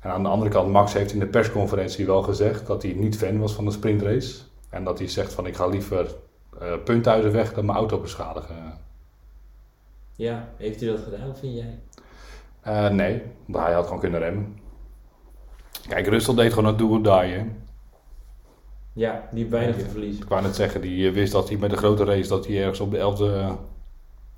En 0.00 0.10
aan 0.10 0.22
de 0.22 0.28
andere 0.28 0.50
kant, 0.50 0.72
Max 0.72 0.92
heeft 0.92 1.12
in 1.12 1.18
de 1.18 1.26
persconferentie 1.26 2.06
wel 2.06 2.22
gezegd 2.22 2.66
dat 2.66 2.82
hij 2.82 2.92
niet 2.92 3.16
fan 3.16 3.38
was 3.38 3.52
van 3.52 3.64
de 3.64 3.70
sprintrace. 3.70 4.42
En 4.70 4.84
dat 4.84 4.98
hij 4.98 5.08
zegt 5.08 5.32
van 5.32 5.46
ik 5.46 5.56
ga 5.56 5.66
liever 5.66 6.14
uh, 6.62 6.72
punthuizen 6.84 7.32
weg 7.32 7.54
dan 7.54 7.64
mijn 7.64 7.78
auto 7.78 8.00
beschadigen. 8.00 8.78
Ja, 10.16 10.48
heeft 10.56 10.80
hij 10.80 10.88
dat 10.88 11.00
gedaan, 11.00 11.36
vind 11.36 11.54
jij? 11.54 11.78
Uh, 12.66 12.88
nee, 12.88 13.22
hij 13.52 13.72
had 13.72 13.84
gewoon 13.84 14.00
kunnen 14.00 14.20
remmen. 14.20 14.58
Kijk, 15.88 16.06
Russell 16.06 16.34
deed 16.34 16.52
gewoon 16.52 16.70
een 16.70 16.76
do 16.76 16.88
or 16.88 17.02
die, 17.02 17.34
hè? 17.34 17.46
Ja, 18.94 19.28
die 19.32 19.46
weinig 19.46 19.76
te 19.76 19.88
verliezen. 19.88 20.22
Ik 20.22 20.28
wou 20.28 20.42
net 20.42 20.56
zeggen, 20.56 20.80
die 20.80 21.10
wist 21.10 21.32
dat 21.32 21.48
hij 21.48 21.58
met 21.58 21.70
de 21.70 21.76
grote 21.76 22.04
race 22.04 22.28
dat 22.28 22.46
hij 22.46 22.60
ergens 22.60 22.80
op 22.80 22.90
de 22.90 22.98
elfde 22.98 23.56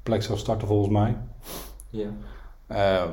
plek 0.02 0.22
zou 0.22 0.38
starten 0.38 0.68
volgens 0.68 0.92
mij. 0.92 1.16
Ja. 1.90 2.08
Uh, 2.70 3.10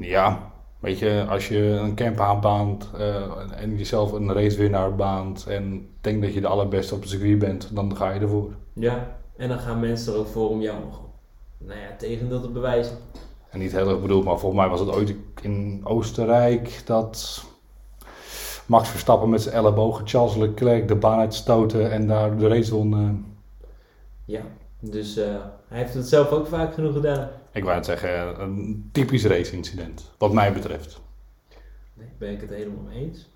ja, 0.00 0.52
weet 0.78 0.98
je, 0.98 1.24
als 1.28 1.48
je 1.48 1.58
een 1.58 1.94
camp 1.94 2.20
aanbaant 2.20 2.90
uh, 2.94 3.60
en 3.62 3.76
jezelf 3.76 4.12
een 4.12 4.32
racewinnaar 4.32 4.94
baant 4.96 5.46
en 5.46 5.88
denkt 6.00 6.22
dat 6.22 6.34
je 6.34 6.40
de 6.40 6.46
allerbeste 6.46 6.94
op 6.94 7.00
het 7.00 7.10
circuit 7.10 7.38
bent, 7.38 7.74
dan 7.74 7.96
ga 7.96 8.10
je 8.10 8.20
ervoor. 8.20 8.52
Ja, 8.72 9.16
en 9.36 9.48
dan 9.48 9.58
gaan 9.58 9.80
mensen 9.80 10.12
er 10.12 10.18
ook 10.18 10.26
voor 10.26 10.48
om 10.48 10.60
jou 10.60 10.84
nog, 10.84 11.00
nou 11.58 11.80
ja, 11.80 11.96
tegendeel 11.98 12.40
te 12.40 12.48
bewijzen. 12.48 12.96
En 13.50 13.58
niet 13.58 13.72
heel 13.72 13.88
erg 13.88 14.00
bedoeld, 14.00 14.24
maar 14.24 14.38
volgens 14.38 14.60
mij 14.60 14.70
was 14.70 14.80
het 14.80 14.90
ooit 14.90 15.14
in 15.42 15.80
Oostenrijk 15.84 16.82
dat 16.84 17.44
Max 18.68 18.88
Verstappen 18.88 19.28
met 19.28 19.42
zijn 19.42 19.54
ellebogen 19.54 20.06
Charles 20.06 20.36
Leclerc 20.36 20.88
de 20.88 20.94
baan 20.94 21.18
uitstoten 21.18 21.90
en 21.90 22.06
daar 22.06 22.36
de 22.36 22.48
race 22.48 22.74
won. 22.74 22.92
Uh. 22.92 23.10
Ja, 24.24 24.42
dus 24.80 25.18
uh, 25.18 25.24
hij 25.68 25.78
heeft 25.78 25.94
het 25.94 26.08
zelf 26.08 26.30
ook 26.30 26.46
vaak 26.46 26.74
genoeg 26.74 26.92
gedaan. 26.92 27.28
Ik 27.52 27.64
wou 27.64 27.76
het 27.76 27.84
zeggen, 27.84 28.40
een 28.40 28.88
typisch 28.92 29.24
race 29.24 29.56
incident, 29.56 30.10
wat 30.18 30.32
mij 30.32 30.52
betreft. 30.52 31.00
Nee, 31.94 32.08
ben 32.18 32.30
ik 32.30 32.40
het 32.40 32.50
helemaal 32.50 32.82
mee 32.82 33.04
eens. 33.04 33.28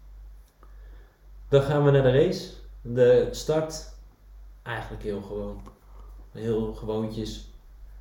Dan 1.48 1.62
gaan 1.62 1.84
we 1.84 1.90
naar 1.90 2.02
de 2.02 2.24
race. 2.24 2.50
De 2.82 3.28
start, 3.30 3.94
eigenlijk 4.62 5.02
heel 5.02 5.22
gewoon. 5.22 5.60
Heel 6.32 6.74
gewoontjes. 6.74 7.50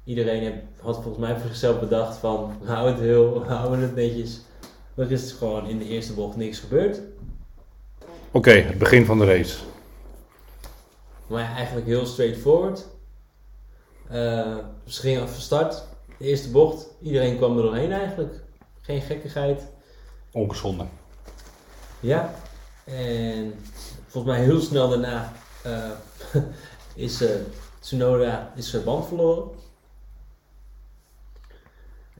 Iedereen 0.03 0.61
had 0.81 0.95
volgens 0.95 1.17
mij 1.17 1.37
voor 1.37 1.47
zichzelf 1.47 1.79
bedacht 1.79 2.17
van, 2.17 2.53
houden 2.63 2.93
het 2.93 3.03
heel, 3.03 3.41
we 3.41 3.53
houden 3.53 3.79
het 3.79 3.95
netjes. 3.95 4.41
Er 4.95 5.11
is 5.11 5.31
gewoon 5.31 5.67
in 5.67 5.77
de 5.77 5.87
eerste 5.87 6.13
bocht 6.13 6.35
niks 6.35 6.59
gebeurd. 6.59 7.01
Oké, 8.33 8.51
het 8.51 8.77
begin 8.77 9.05
van 9.05 9.19
de 9.19 9.25
race. 9.25 9.57
Maar 11.27 11.41
ja, 11.41 11.55
eigenlijk 11.55 11.87
heel 11.87 12.05
straightforward. 12.05 12.87
Uh, 14.11 14.57
ze 14.85 15.01
gingen 15.01 15.29
van 15.29 15.41
start. 15.41 15.83
De 16.17 16.25
eerste 16.25 16.51
bocht. 16.51 16.87
Iedereen 17.01 17.37
kwam 17.37 17.57
er 17.57 17.63
doorheen 17.63 17.91
eigenlijk. 17.91 18.43
Geen 18.81 19.01
gekkigheid. 19.01 19.67
Ongeschonden. 20.31 20.89
Ja. 21.99 22.33
En 22.83 23.53
volgens 24.07 24.33
mij 24.33 24.43
heel 24.43 24.59
snel 24.59 24.89
daarna 24.89 25.33
uh, 25.65 26.43
is 27.05 27.21
uh, 27.21 27.29
Tsunoda 27.79 28.51
is 28.55 28.69
zijn 28.69 28.83
band 28.83 29.07
verloren. 29.07 29.49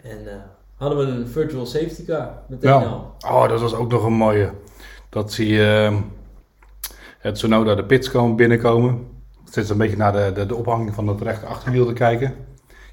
En 0.01 0.43
hadden 0.75 0.97
we 0.97 1.03
een 1.03 1.27
virtual 1.27 1.65
safety 1.65 2.05
car 2.05 2.43
meteen 2.47 2.69
ja. 2.71 2.83
al. 2.83 3.15
Oh, 3.19 3.49
dat 3.49 3.61
was 3.61 3.73
ook 3.73 3.91
nog 3.91 4.03
een 4.03 4.13
mooie. 4.13 4.53
Dat 5.11 5.33
zie 5.33 5.47
je 5.47 5.97
het 7.19 7.35
Tsunoda 7.35 7.75
de 7.75 7.85
pits 7.85 8.11
komen 8.11 8.35
binnenkomen. 8.35 9.07
Zit 9.49 9.69
een 9.69 9.77
beetje 9.77 9.97
naar 9.97 10.11
de, 10.11 10.31
de, 10.33 10.45
de 10.45 10.55
ophanging 10.55 10.93
van 10.93 11.07
het 11.07 11.21
rechter 11.21 11.47
achterwiel 11.47 11.85
te 11.85 11.93
kijken. 11.93 12.35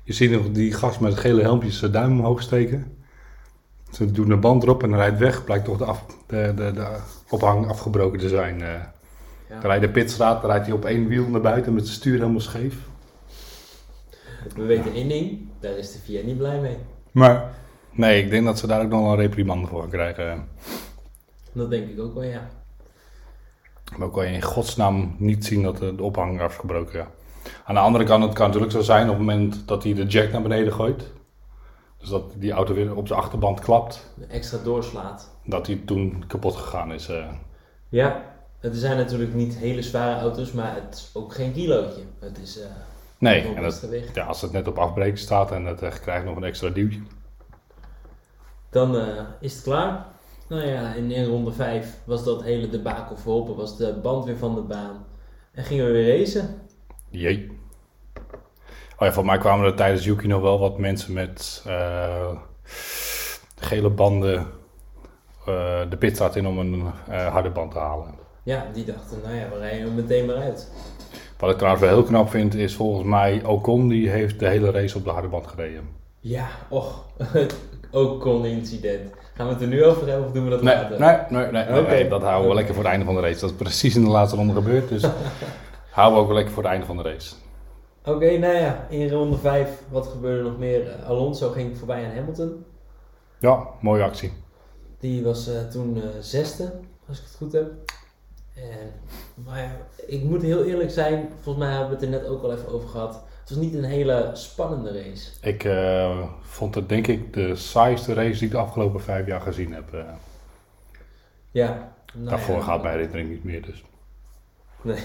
Je 0.03 0.13
ziet 0.13 0.31
nog 0.31 0.51
die 0.51 0.73
gast 0.73 1.01
met 1.01 1.11
het 1.11 1.21
gele 1.21 1.43
helmpje 1.43 1.71
zijn 1.71 1.93
duim 1.93 2.19
omhoog 2.19 2.43
steken. 2.43 2.97
Ze 3.91 4.13
doen 4.13 4.29
de 4.29 4.37
band 4.37 4.63
erop 4.63 4.83
en 4.83 4.91
dan 4.91 4.99
rijdt 4.99 5.19
weg. 5.19 5.45
Blijkt 5.45 5.65
toch 5.65 5.79
de, 5.79 5.85
af, 5.85 6.05
de, 6.27 6.53
de, 6.57 6.73
de 6.73 6.87
ophang 7.29 7.69
afgebroken 7.69 8.19
te 8.19 8.29
zijn. 8.29 8.61
Uh, 8.61 8.67
ja. 8.67 8.91
Dan 9.49 9.71
rijdt 9.71 9.85
de 9.85 9.91
pitstraat, 9.91 10.41
dan 10.41 10.51
rijdt 10.51 10.67
hij 10.67 10.75
op 10.75 10.85
één 10.85 11.09
wiel 11.09 11.29
naar 11.29 11.41
buiten 11.41 11.75
met 11.75 11.85
zijn 11.85 11.97
stuur 11.97 12.19
helemaal 12.19 12.41
scheef. 12.41 12.77
We 14.55 14.63
weten 14.63 14.95
één 14.95 15.09
ding, 15.09 15.49
daar 15.61 15.77
is 15.77 15.93
de 15.93 15.99
VIA 15.99 16.25
niet 16.25 16.39
blij 16.39 16.61
mee. 16.61 16.77
Maar 17.11 17.51
nee, 17.91 18.23
ik 18.23 18.31
denk 18.31 18.45
dat 18.45 18.59
ze 18.59 18.67
daar 18.67 18.83
ook 18.83 18.91
nog 18.91 19.11
een 19.11 19.17
reprimande 19.17 19.67
voor 19.67 19.89
krijgen. 19.89 20.49
Dat 21.59 21.71
denk 21.71 21.89
ik 21.89 22.01
ook 22.01 22.15
wel, 22.15 22.23
ja. 22.23 22.49
Maar 23.97 24.09
kan 24.11 24.27
je 24.27 24.33
in 24.33 24.43
godsnaam 24.43 25.15
niet 25.19 25.45
zien 25.45 25.63
dat 25.63 25.77
de, 25.77 25.95
de 25.95 26.03
ophang 26.03 26.41
afgebroken 26.41 27.01
is. 27.01 27.07
Aan 27.65 27.75
de 27.75 27.81
andere 27.81 28.05
kant, 28.05 28.25
het 28.25 28.33
kan 28.33 28.47
natuurlijk 28.47 28.73
zo 28.73 28.81
zijn 28.81 29.03
op 29.03 29.09
het 29.09 29.19
moment 29.19 29.69
dat 29.69 29.83
hij 29.83 29.95
de 29.95 30.07
jack 30.07 30.33
naar 30.33 30.43
beneden 30.43 30.73
gooit. 30.73 31.05
Dus 31.99 32.09
dat 32.09 32.33
die 32.35 32.53
auto 32.53 32.75
weer 32.75 32.95
op 32.95 33.07
zijn 33.07 33.19
achterband 33.19 33.61
klapt. 33.61 34.15
Extra 34.29 34.59
doorslaat. 34.59 35.31
Dat 35.45 35.67
hij 35.67 35.83
toen 35.87 36.25
kapot 36.27 36.57
gegaan 36.57 36.93
is. 36.93 37.11
Uh. 37.11 37.27
Ja, 37.89 38.23
het 38.61 38.77
zijn 38.77 38.97
natuurlijk 38.97 39.35
niet 39.35 39.57
hele 39.57 39.83
zware 39.83 40.21
auto's, 40.21 40.53
maar 40.53 40.75
het 40.75 40.95
is 40.95 41.11
ook 41.13 41.35
geen 41.35 41.53
kilootje. 41.53 42.03
Het 42.19 42.39
is. 42.39 42.59
Uh, 42.59 42.65
nee, 43.19 43.55
en 43.55 43.65
het, 43.65 43.89
ja, 44.15 44.25
als 44.25 44.41
het 44.41 44.53
net 44.53 44.69
op 44.69 44.79
afbreken 44.79 45.19
staat 45.19 45.53
en 45.53 45.65
het 45.65 46.01
krijgt 46.01 46.25
nog 46.25 46.37
een 46.37 46.45
extra 46.45 46.69
duwtje. 46.69 47.01
Dan 48.71 48.95
uh, 48.95 49.21
is 49.41 49.55
het 49.55 49.63
klaar. 49.63 50.07
Nou 50.49 50.67
ja, 50.67 50.95
in, 50.95 51.11
in 51.11 51.25
ronde 51.25 51.53
5 51.53 51.99
was 52.05 52.25
dat 52.25 52.43
hele 52.43 52.69
debakel 52.69 53.17
verholpen, 53.17 53.57
was 53.57 53.77
de 53.77 53.99
band 54.03 54.25
weer 54.25 54.37
van 54.37 54.55
de 54.55 54.61
baan. 54.61 55.07
En 55.53 55.65
gingen 55.65 55.87
we 55.87 55.93
weer 55.93 56.19
racen. 56.19 56.61
Jee. 57.11 57.51
Oh 58.99 59.15
ja, 59.15 59.23
mij 59.23 59.39
kwamen 59.39 59.67
er 59.67 59.75
tijdens 59.75 60.05
Yuki 60.05 60.27
nog 60.27 60.41
wel 60.41 60.59
wat 60.59 60.79
mensen 60.79 61.13
met 61.13 61.65
uh, 61.67 62.39
gele 63.55 63.91
banden 63.91 64.47
uh, 65.49 65.81
de 65.91 65.97
pitstraat 65.99 66.37
in 66.37 66.47
om 66.47 66.59
een 66.59 66.93
uh, 67.09 67.27
harde 67.27 67.51
band 67.51 67.73
te 67.73 67.79
halen. 67.79 68.15
Ja, 68.43 68.67
die 68.73 68.85
dachten, 68.85 69.21
nou 69.23 69.35
ja, 69.35 69.49
we 69.49 69.59
rijden 69.59 69.95
meteen 69.95 70.27
maar 70.27 70.37
uit. 70.37 70.71
Wat 71.39 71.51
ik 71.51 71.57
trouwens 71.57 71.85
wel 71.85 71.95
heel 71.95 72.05
knap 72.05 72.31
vind, 72.31 72.55
is 72.55 72.75
volgens 72.75 73.07
mij 73.07 73.45
Ocon, 73.45 73.89
die 73.89 74.09
heeft 74.09 74.39
de 74.39 74.49
hele 74.49 74.71
race 74.71 74.97
op 74.97 75.05
de 75.05 75.11
harde 75.11 75.29
band 75.29 75.47
gereden. 75.47 75.89
Ja, 76.21 76.49
och, 76.69 77.05
Ocon-incident. 77.91 79.13
Gaan 79.39 79.47
we 79.47 79.53
het 79.53 79.63
er 79.63 79.69
nu 79.69 79.85
over 79.85 80.09
hebben 80.09 80.27
of 80.27 80.33
doen 80.33 80.45
we 80.45 80.51
dat 80.51 80.63
nee, 80.63 80.75
later? 80.75 81.01
Nee, 81.01 81.17
nee, 81.31 81.53
nee, 81.53 81.65
nee, 81.71 81.81
okay. 81.81 81.95
nee, 81.95 82.09
dat 82.09 82.23
houden 82.23 82.49
we 82.49 82.55
lekker 82.55 82.75
voor 82.75 82.83
het 82.83 82.93
einde 82.93 83.07
van 83.07 83.15
de 83.15 83.21
race. 83.21 83.41
Dat 83.41 83.51
is 83.51 83.57
precies 83.57 83.97
in 83.97 84.05
de 84.05 84.11
laatste 84.11 84.37
ronde 84.37 84.53
gebeurd, 84.53 84.89
dus 84.89 85.03
houden 85.91 86.15
we 86.15 86.21
ook 86.21 86.27
wel 86.27 86.37
lekker 86.37 86.55
voor 86.55 86.63
het 86.63 86.73
einde 86.73 86.87
van 86.87 86.97
de 86.97 87.03
race. 87.03 87.35
Oké, 88.05 88.17
okay, 88.17 88.37
nou 88.37 88.55
ja, 88.55 88.87
in 88.89 89.11
ronde 89.11 89.37
5, 89.37 89.83
wat 89.91 90.07
gebeurde 90.07 90.39
er 90.39 90.45
nog 90.45 90.59
meer? 90.59 90.95
Alonso 91.07 91.51
ging 91.51 91.79
voorbij 91.79 92.05
aan 92.05 92.15
Hamilton. 92.15 92.65
Ja, 93.39 93.67
mooie 93.81 94.03
actie. 94.03 94.33
Die 95.01 95.25
was 95.25 95.49
uh, 95.49 95.55
toen 95.71 95.97
uh, 95.97 96.03
zesde, 96.21 96.73
als 97.09 97.19
ik 97.19 97.25
het 97.25 97.35
goed 97.37 97.53
heb. 97.53 97.71
En, 98.55 98.93
maar 99.45 99.59
ja, 99.59 99.71
ik 100.07 100.23
moet 100.23 100.43
heel 100.43 100.65
eerlijk 100.65 100.91
zijn, 100.91 101.29
volgens 101.43 101.65
mij 101.65 101.75
hebben 101.75 101.89
we 101.89 101.95
het 101.95 102.15
er 102.15 102.21
net 102.21 102.29
ook 102.29 102.43
al 102.43 102.53
even 102.53 102.69
over 102.69 102.89
gehad. 102.89 103.23
Het 103.49 103.57
was 103.57 103.67
niet 103.67 103.75
een 103.75 103.85
hele 103.85 104.31
spannende 104.33 105.03
race. 105.03 105.31
Ik 105.41 105.65
uh, 105.65 106.29
vond 106.41 106.75
het 106.75 106.89
denk 106.89 107.07
ik 107.07 107.33
de 107.33 107.57
saaiste 107.57 108.15
race 108.15 108.39
die 108.39 108.47
ik 108.47 108.51
de 108.51 108.59
afgelopen 108.59 109.01
vijf 109.01 109.27
jaar 109.27 109.41
gezien 109.41 109.73
heb. 109.73 110.05
Ja. 111.51 111.93
Nou 112.13 112.29
Daarvoor 112.29 112.57
ja, 112.57 112.63
gaat 112.63 112.83
mijn 112.83 112.95
herinnering 112.95 113.31
niet 113.31 113.45
meer 113.45 113.63
dus. 113.63 113.85
Nee, 114.83 115.03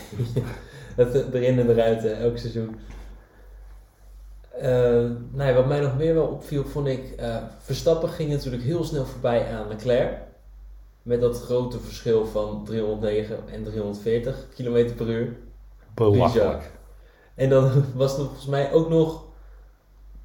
het 0.96 1.34
erin 1.34 1.60
en 1.60 1.70
eruit 1.70 2.06
elk 2.06 2.38
seizoen. 2.38 2.80
Nou 5.32 5.54
wat 5.54 5.68
mij 5.68 5.80
nog 5.80 5.98
meer 5.98 6.14
wel 6.14 6.28
opviel, 6.28 6.66
vond 6.66 6.88
ik, 6.88 7.16
Verstappen 7.60 8.10
ging 8.10 8.30
natuurlijk 8.30 8.64
heel 8.64 8.84
snel 8.84 9.06
voorbij 9.06 9.56
aan 9.56 9.68
Leclerc. 9.68 10.18
Met 11.02 11.22
dat 11.22 11.42
grote 11.42 11.80
verschil 11.80 12.26
van 12.26 12.66
309 12.66 13.38
en 13.52 13.64
340 13.64 14.48
km 14.56 14.96
per 14.96 15.08
uur. 15.08 15.36
Belachelijk. 15.94 16.72
En 17.36 17.50
dan 17.50 17.72
was 17.96 18.18
er 18.18 18.24
volgens 18.24 18.46
mij 18.46 18.72
ook 18.72 18.90
nog, 18.90 19.24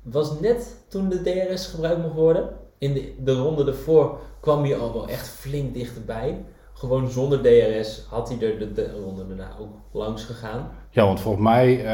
was 0.03 0.41
net 0.41 0.77
toen 0.89 1.09
de 1.09 1.23
DRS 1.23 1.67
gebruikt 1.67 2.03
mocht 2.03 2.15
worden. 2.15 2.49
In 2.79 2.95
de, 2.95 3.15
de 3.25 3.35
ronde 3.35 3.65
ervoor 3.65 4.19
kwam 4.41 4.63
hij 4.63 4.77
al 4.77 4.93
wel 4.93 5.09
echt 5.09 5.29
flink 5.29 5.75
dichterbij 5.75 6.45
gewoon 6.79 7.09
zonder 7.11 7.41
DRS 7.41 8.07
had 8.09 8.29
hij 8.29 8.49
er 8.49 8.59
de, 8.59 8.73
de 8.73 9.01
ronde 9.05 9.27
daarna 9.27 9.51
ook 9.61 9.71
langs 9.93 10.25
gegaan. 10.25 10.71
Ja, 10.91 11.05
want 11.05 11.21
volgens 11.21 11.45
mij, 11.45 11.85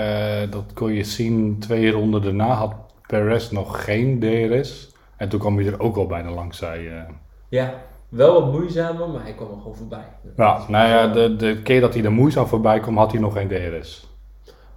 uh, 0.44 0.50
dat 0.50 0.72
kon 0.74 0.92
je 0.92 1.04
zien, 1.04 1.58
twee 1.58 1.90
ronden 1.90 2.22
daarna 2.22 2.48
had 2.48 2.74
Perez 3.06 3.50
nog 3.50 3.84
geen 3.84 4.20
DRS. 4.20 4.92
En 5.16 5.28
toen 5.28 5.40
kwam 5.40 5.56
hij 5.56 5.66
er 5.66 5.80
ook 5.80 5.96
al 5.96 6.06
bijna 6.06 6.30
langs, 6.30 6.58
zei 6.58 6.88
uh. 6.88 7.02
Ja, 7.48 7.74
wel 8.08 8.32
wat 8.40 8.52
moeizamer, 8.52 9.08
maar 9.08 9.22
hij 9.22 9.34
kwam 9.34 9.50
er 9.50 9.56
gewoon 9.56 9.76
voorbij. 9.76 10.06
Ja, 10.36 10.64
nou 10.68 10.88
ja, 10.88 11.06
de, 11.06 11.36
de 11.36 11.62
keer 11.62 11.80
dat 11.80 11.94
hij 11.94 12.04
er 12.04 12.12
moeizaam 12.12 12.46
voorbij 12.46 12.80
kwam, 12.80 12.96
had 12.96 13.12
hij 13.12 13.20
nog 13.20 13.32
geen 13.32 13.48
DRS. 13.48 14.06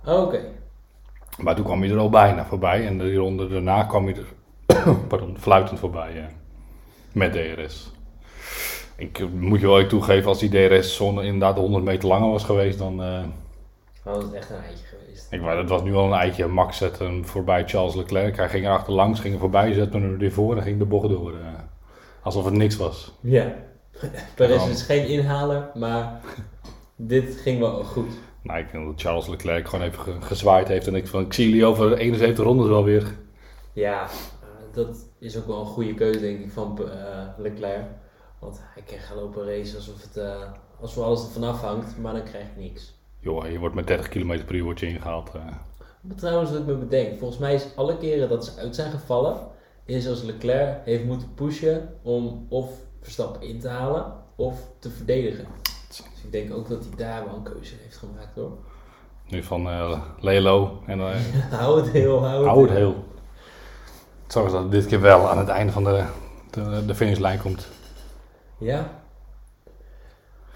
Oké. 0.08 0.22
Okay. 0.22 0.52
Maar 1.38 1.56
toen 1.56 1.66
kwam 1.66 1.82
hij 1.82 1.92
er 1.92 1.98
al 1.98 2.10
bijna 2.10 2.46
voorbij. 2.46 2.88
En 2.88 2.98
de 2.98 3.16
ronde 3.16 3.48
daarna 3.48 3.84
kwam 3.84 4.06
hij 4.06 4.16
er, 4.16 4.96
pardon, 5.10 5.38
fluitend 5.40 5.80
voorbij. 5.80 6.14
Ja. 6.14 6.30
Met 7.12 7.32
DRS. 7.32 7.92
Ik 8.96 9.30
moet 9.30 9.60
je 9.60 9.68
wel 9.68 9.78
even 9.78 9.90
toegeven, 9.90 10.28
als 10.28 10.40
die 10.40 10.50
DRS-zone 10.50 11.24
inderdaad 11.24 11.58
100 11.58 11.84
meter 11.84 12.08
langer 12.08 12.30
was 12.30 12.44
geweest, 12.44 12.78
dan... 12.78 13.02
Uh, 13.02 13.24
was 14.04 14.24
het 14.24 14.34
echt 14.34 14.50
een 14.50 14.56
eitje 14.56 14.86
geweest. 14.86 15.28
Ik 15.32 15.42
het 15.44 15.70
was 15.70 15.84
nu 15.84 15.96
al 15.96 16.06
een 16.06 16.20
eitje. 16.20 16.48
Max 16.48 16.78
zette 16.78 17.04
hem 17.04 17.26
voorbij 17.26 17.68
Charles 17.68 17.96
Leclerc. 17.96 18.38
Hij 18.38 18.50
ging 18.50 18.66
er 18.66 18.72
achterlangs, 18.72 19.20
ging 19.20 19.34
er 19.34 19.40
voorbij, 19.40 19.74
zette 19.74 19.98
hem 19.98 20.12
er 20.12 20.18
weer 20.18 20.32
voor 20.32 20.58
en 20.58 20.64
ging 20.64 20.80
de 20.80 20.86
bocht 20.86 21.10
door. 21.10 21.32
Uh. 21.32 21.48
Alsof 22.22 22.46
het 22.46 22.54
niks 22.54 22.76
was. 22.76 23.14
Ja. 23.20 23.54
Perez 24.36 24.64
Ja. 24.66 24.70
is 24.70 24.82
geen 24.82 25.08
inhaler, 25.08 25.70
maar 25.74 26.22
dit 26.96 27.36
ging 27.36 27.60
wel 27.60 27.84
goed. 27.84 28.12
Nou, 28.48 28.60
ik 28.60 28.72
denk 28.72 28.86
dat 28.86 29.02
Charles 29.02 29.28
Leclerc 29.28 29.68
gewoon 29.68 29.86
even 29.86 30.00
ge- 30.04 30.22
gezwaaid 30.22 30.68
heeft. 30.68 30.88
En 30.88 30.96
ik 30.96 31.08
van, 31.08 31.22
ik 31.26 31.34
zie 31.34 31.46
jullie 31.50 31.66
over 31.66 31.98
71 31.98 32.44
rondes 32.44 32.68
wel 32.68 32.84
weer. 32.84 33.16
Ja, 33.74 34.04
eh, 34.04 34.48
dat 34.74 34.98
is 35.20 35.38
ook 35.38 35.48
wel 35.48 35.60
een 35.60 35.66
goede 35.66 35.94
keuze 35.94 36.20
denk 36.20 36.40
ik 36.40 36.52
van 36.52 36.80
eh, 36.92 37.28
Leclerc. 37.38 37.86
Want 38.40 38.60
hij 38.74 38.84
kan 38.84 38.98
gaan 38.98 39.18
lopen 39.18 39.46
racen 39.46 39.76
alsof, 39.78 40.02
het, 40.02 40.18
eh, 40.18 40.42
alsof 40.82 41.04
alles 41.04 41.24
ervan 41.26 41.44
afhangt, 41.44 41.98
maar 41.98 42.14
dan 42.14 42.24
krijg 42.24 42.46
je 42.56 42.62
niks. 42.62 42.96
Joh, 43.20 43.52
je 43.52 43.60
wordt 43.60 43.76
met 43.76 43.88
30 43.88 44.08
km 44.10 44.46
per 44.46 44.56
uur 44.56 44.64
wordt 44.64 44.80
je 44.80 44.88
ingehaald. 44.88 45.30
eh. 45.36 45.42
Maar 46.02 46.16
trouwens, 46.16 46.50
wat 46.52 46.60
ik 46.60 46.66
me 46.66 46.74
bedenk, 46.76 47.18
volgens 47.18 47.40
mij 47.40 47.54
is 47.54 47.66
alle 47.76 47.98
keren 47.98 48.30
dat 48.30 48.46
ze 48.46 48.60
uit 48.60 48.76
zijn 48.76 48.92
gevallen, 48.92 49.38
is 49.86 50.08
als 50.08 50.22
Leclerc 50.24 50.78
heeft 50.86 51.04
moeten 51.06 51.34
pushen 51.34 51.94
om 52.02 52.46
of 52.50 52.70
Verstappen 53.02 53.42
in 53.48 53.60
te 53.60 53.68
halen 53.68 54.14
of 54.36 54.60
te 54.80 54.90
verdedigen. 54.90 55.46
Dus 55.88 56.04
ik 56.24 56.32
denk 56.32 56.54
ook 56.54 56.70
dat 56.70 56.86
hij 56.86 56.96
daar 56.98 57.26
wel 57.26 57.36
een 57.36 57.44
keuze 57.44 57.74
heeft 57.84 57.98
gemaakt 57.98 58.36
hoor. 58.36 58.58
Nu 59.28 59.44
van 59.44 59.70
eh 59.70 60.02
Lelo 60.20 60.82
en 60.86 61.00
eh 61.00 61.16
hou 61.60 61.82
het 61.82 61.90
heel, 61.90 62.26
hou 62.26 62.38
het 62.38 62.48
hou 62.48 62.62
het 62.62 62.72
heel. 62.78 63.06
Zorg 64.28 64.52
dat 64.52 64.62
het 64.62 64.72
dit 64.72 64.86
keer 64.86 65.02
wel 65.02 65.30
aan 65.30 65.38
het 65.38 65.48
einde 65.48 65.72
van 65.72 65.84
de, 65.84 66.06
de, 66.52 66.86
de 66.86 66.96
finishlijn 66.96 67.42
komt. 67.42 67.68
Ja, 68.58 69.02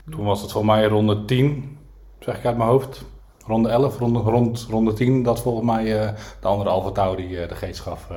Toen 0.10 0.26
was 0.26 0.42
het 0.42 0.52
voor 0.52 0.66
mij 0.66 0.86
ronde 0.88 1.26
10, 1.26 1.78
zeg 2.20 2.38
ik 2.38 2.46
uit 2.46 2.58
mijn 2.58 2.70
hoofd. 2.70 3.06
Ronde 3.46 3.70
11, 3.70 3.98
ronde, 3.98 4.20
rond 4.20 4.68
ronde 4.70 4.94
10, 4.94 5.24
dat 5.24 5.42
volgens 5.42 5.66
mij 5.66 6.02
eh, 6.02 6.14
de 6.42 6.48
andere 6.48 6.70
Alfa 6.70 6.92
Tauri 6.92 7.38
eh, 7.38 7.50
de 7.50 7.56
geest 7.56 7.80
gaf. 7.80 8.08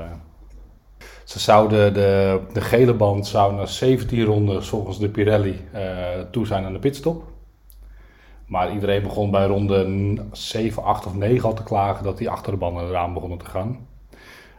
Ze 1.25 1.39
zouden 1.39 1.95
de, 1.95 2.41
de 2.53 2.61
gele 2.61 2.95
band 2.95 3.27
zou 3.27 3.55
na 3.55 3.67
17 3.67 4.25
rondes 4.25 4.69
volgens 4.69 4.99
de 4.99 5.09
Pirelli 5.09 5.61
eh, 5.73 5.83
toe 6.31 6.47
zijn 6.47 6.65
aan 6.65 6.73
de 6.73 6.79
pitstop. 6.79 7.23
Maar 8.47 8.73
iedereen 8.73 9.03
begon 9.03 9.31
bij 9.31 9.47
ronde 9.47 10.17
7, 10.33 10.83
8 10.83 11.07
of 11.07 11.15
9 11.15 11.49
al 11.49 11.55
te 11.55 11.63
klagen 11.63 12.05
dat 12.05 12.19
die 12.19 12.31
achterbanden 12.31 12.89
eraan 12.89 13.15
begonnen 13.15 13.39
te 13.39 13.45
gaan. 13.45 13.87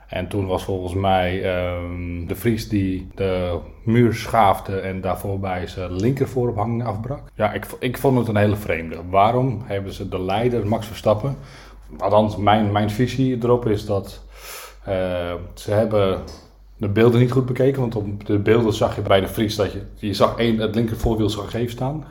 En 0.07 0.28
toen 0.28 0.47
was 0.47 0.63
volgens 0.63 0.93
mij 0.93 1.43
ehm, 1.43 2.26
de 2.28 2.36
Vries 2.36 2.70
die 2.70 3.07
de 3.16 3.59
muur 3.84 4.13
schaafde 4.13 4.80
en 4.80 5.01
daarvoor 5.01 5.39
bij 5.39 5.68
zijn 5.68 5.93
linkervooruphanging 5.93 6.86
afbrak. 6.86 7.22
Ja, 7.36 7.53
ik, 7.53 7.66
ik 7.80 7.97
vond 7.97 8.18
het 8.18 8.28
een 8.28 8.36
hele 8.36 8.55
vreemde. 8.55 8.97
Waarom 9.09 9.61
hebben 9.66 9.93
ze 9.93 10.09
de 10.09 10.22
leider 10.22 10.68
Max 10.68 10.88
Verstappen? 10.88 11.38
Althans, 11.97 12.38
mijn, 12.38 12.72
mijn 12.72 12.89
visie 12.89 13.38
erop 13.43 13.68
is 13.68 13.86
dat 13.86 14.24
eh, 14.84 15.34
ze 15.53 15.72
hebben 15.72 16.20
de 16.78 16.90
beelden 16.90 17.20
niet 17.20 17.32
goed 17.32 17.46
bekeken. 17.46 17.82
Want 17.82 17.96
op 17.96 18.26
de 18.26 18.40
beelden 18.40 18.74
zag 18.74 18.96
je 18.96 19.02
bij 19.02 19.20
de 19.20 19.28
Vries 19.28 19.56
dat 19.56 19.72
je, 19.72 19.82
je 19.96 20.14
zag 20.14 20.38
één, 20.38 20.58
het 20.60 20.76
linkervoorwiel 20.76 21.30
gegeven 21.30 21.72
staan. 21.72 22.06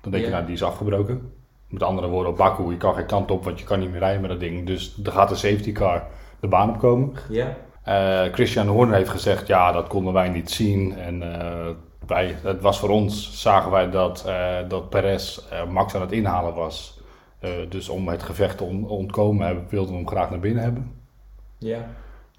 Dan 0.00 0.12
denk 0.12 0.24
je, 0.24 0.30
nou, 0.30 0.44
die 0.44 0.54
is 0.54 0.62
afgebroken. 0.62 1.32
Met 1.68 1.82
andere 1.82 2.08
woorden, 2.08 2.32
op 2.32 2.38
Baku, 2.38 2.70
je 2.70 2.76
kan 2.76 2.94
geen 2.94 3.06
kant 3.06 3.30
op, 3.30 3.44
want 3.44 3.58
je 3.58 3.64
kan 3.64 3.78
niet 3.80 3.90
meer 3.90 3.98
rijden 3.98 4.20
met 4.20 4.30
dat 4.30 4.40
ding. 4.40 4.66
Dus 4.66 5.00
er 5.04 5.12
gaat 5.12 5.30
een 5.30 5.36
safety 5.36 5.72
car 5.72 6.06
de 6.40 6.48
baan 6.48 6.68
op 6.68 6.78
komen. 6.78 7.12
ja, 7.28 7.56
Eh, 7.82 8.32
Christian 8.32 8.66
Horner 8.66 8.94
heeft 8.96 9.10
gezegd, 9.10 9.46
ja, 9.46 9.72
dat 9.72 9.86
konden 9.88 10.12
wij 10.12 10.28
niet 10.28 10.50
zien. 10.50 10.96
En 10.96 11.40
eh, 11.40 11.66
wij, 12.06 12.36
het 12.42 12.60
was 12.60 12.78
voor 12.78 12.88
ons, 12.88 13.40
zagen 13.42 13.70
wij 13.70 13.90
dat, 13.90 14.24
eh, 14.26 14.56
dat 14.68 14.88
Perez 14.90 15.40
Max 15.70 15.94
aan 15.94 16.00
het 16.00 16.12
inhalen 16.12 16.54
was. 16.54 17.00
Dus 17.68 17.88
om 17.88 18.08
het 18.08 18.22
gevecht 18.22 18.56
te 18.58 18.64
on- 18.64 18.88
ontkomen 18.88 19.66
wilden 19.68 19.90
we 19.92 19.96
hem 19.98 20.08
graag 20.08 20.30
naar 20.30 20.38
binnen 20.40 20.62
hebben. 20.62 20.92
ja. 21.58 21.86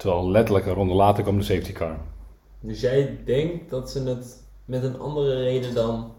Terwijl 0.00 0.30
letterlijk 0.30 0.66
een 0.66 0.74
ronde 0.74 0.94
later 0.94 1.22
kwam 1.22 1.38
de 1.38 1.44
safety 1.44 1.72
car. 1.72 1.96
Dus 2.60 2.80
jij 2.80 3.18
denkt 3.24 3.70
dat 3.70 3.90
ze 3.90 4.02
het 4.02 4.42
met 4.64 4.84
een 4.84 4.98
andere 4.98 5.42
reden 5.42 5.74
dan... 5.74 6.12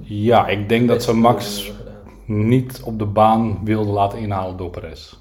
Ja, 0.00 0.48
ik 0.48 0.68
denk 0.68 0.88
dat 0.88 1.02
ze 1.02 1.14
Max 1.14 1.72
niet 2.26 2.82
op 2.84 2.98
de 2.98 3.06
baan 3.06 3.60
wilden 3.64 3.92
laten 3.92 4.18
inhalen 4.18 4.56
door 4.56 4.70
Perez. 4.70 5.14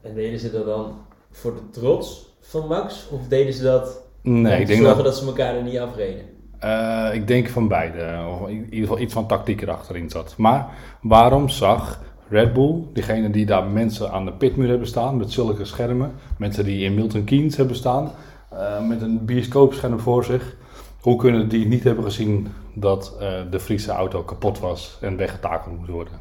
En 0.00 0.14
deden 0.14 0.38
ze 0.38 0.50
dat 0.50 0.66
dan 0.66 0.92
voor 1.30 1.54
de 1.54 1.70
trots 1.70 2.36
van 2.40 2.66
Max? 2.66 3.08
Of 3.08 3.28
deden 3.28 3.52
ze 3.52 3.62
dat 3.62 4.00
Nee, 4.22 4.54
om 4.54 4.60
ik 4.60 4.66
te 4.66 4.72
denk 4.72 4.84
zorgen 4.84 5.04
dat, 5.04 5.12
dat... 5.12 5.22
ze 5.22 5.26
elkaar 5.26 5.54
er 5.54 5.62
niet 5.62 5.78
afreden? 5.78 6.24
eh, 6.58 7.14
ik 7.14 7.26
denk 7.26 7.48
van 7.48 7.68
beide. 7.68 8.24
Of 8.28 8.48
in 8.48 8.64
ieder 8.64 8.80
geval 8.80 8.98
iets 8.98 9.12
van 9.12 9.26
tactiek 9.26 9.62
erachterin 9.62 10.10
zat. 10.10 10.34
Maar 10.36 10.68
waarom 11.00 11.48
zag 11.48 12.00
Red 12.32 12.52
Bull, 12.52 12.82
diegene 12.92 13.30
die 13.30 13.46
daar 13.46 13.64
mensen 13.64 14.10
aan 14.10 14.24
de 14.24 14.32
pitmuur 14.32 14.68
hebben 14.68 14.86
staan 14.86 15.16
met 15.16 15.32
zulke 15.32 15.64
schermen, 15.64 16.12
mensen 16.38 16.64
die 16.64 16.84
in 16.84 16.94
Milton 16.94 17.24
Keynes 17.24 17.56
hebben 17.56 17.76
staan, 17.76 18.12
eh, 18.48 18.88
met 18.88 19.02
een 19.02 19.24
bioscoopscherm 19.24 20.00
voor 20.00 20.24
zich, 20.24 20.56
hoe 21.00 21.16
kunnen 21.16 21.48
die 21.48 21.66
niet 21.66 21.84
hebben 21.84 22.04
gezien 22.04 22.48
dat 22.74 23.16
eh, 23.20 23.40
de 23.50 23.60
Friese 23.60 23.90
auto 23.90 24.22
kapot 24.22 24.58
was 24.58 24.98
en 25.00 25.16
weggetakeld 25.16 25.78
moest 25.78 25.90
worden? 25.90 26.12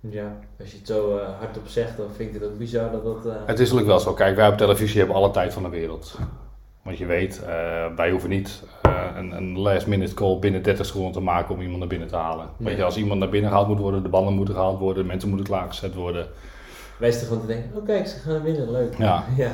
Ja, 0.00 0.36
als 0.60 0.70
je 0.70 0.76
het 0.76 0.86
zo 0.86 1.16
eh, 1.16 1.28
hardop 1.38 1.66
zegt, 1.66 1.96
dan 1.96 2.06
vind 2.16 2.34
ik 2.34 2.40
het 2.40 2.50
ook 2.50 2.58
bizar 2.58 2.90
dat 2.90 3.04
dat... 3.04 3.24
Het 3.24 3.58
is 3.58 3.58
natuurlijk 3.58 3.86
wel 3.86 4.00
zo. 4.00 4.12
Kijk, 4.12 4.36
wij 4.36 4.48
op 4.48 4.56
televisie 4.56 4.98
hebben 4.98 5.16
alle 5.16 5.30
tijd 5.30 5.52
van 5.52 5.62
de 5.62 5.68
wereld. 5.68 6.18
Want 6.82 6.98
je 6.98 7.06
weet, 7.06 7.44
wij 7.96 8.10
hoeven 8.10 8.30
niet 8.30 8.62
een, 9.16 9.36
een 9.36 9.58
last 9.58 9.86
minute 9.86 10.14
call 10.14 10.38
binnen 10.38 10.62
30 10.62 10.86
seconden 10.86 11.12
te 11.12 11.20
maken 11.20 11.54
om 11.54 11.60
iemand 11.60 11.78
naar 11.78 11.88
binnen 11.88 12.08
te 12.08 12.16
halen. 12.16 12.48
Weet 12.56 12.76
je, 12.76 12.84
als 12.84 12.96
iemand 12.96 13.20
naar 13.20 13.28
binnen 13.28 13.50
gehaald 13.50 13.68
moet 13.68 13.78
worden, 13.78 14.02
de 14.02 14.08
banden 14.08 14.34
moeten 14.34 14.54
gehaald 14.54 14.78
worden, 14.78 15.06
mensen 15.06 15.28
moeten 15.28 15.46
klaargezet 15.46 15.94
worden. 15.94 16.26
Wij 16.96 17.10
zitten 17.10 17.28
gewoon 17.28 17.46
te 17.46 17.52
denken, 17.52 17.76
oh 17.76 17.84
kijk, 17.84 18.06
ze 18.06 18.18
gaan 18.18 18.42
winnen, 18.42 18.70
leuk. 18.70 18.94
Ja. 18.98 19.24
ja. 19.36 19.52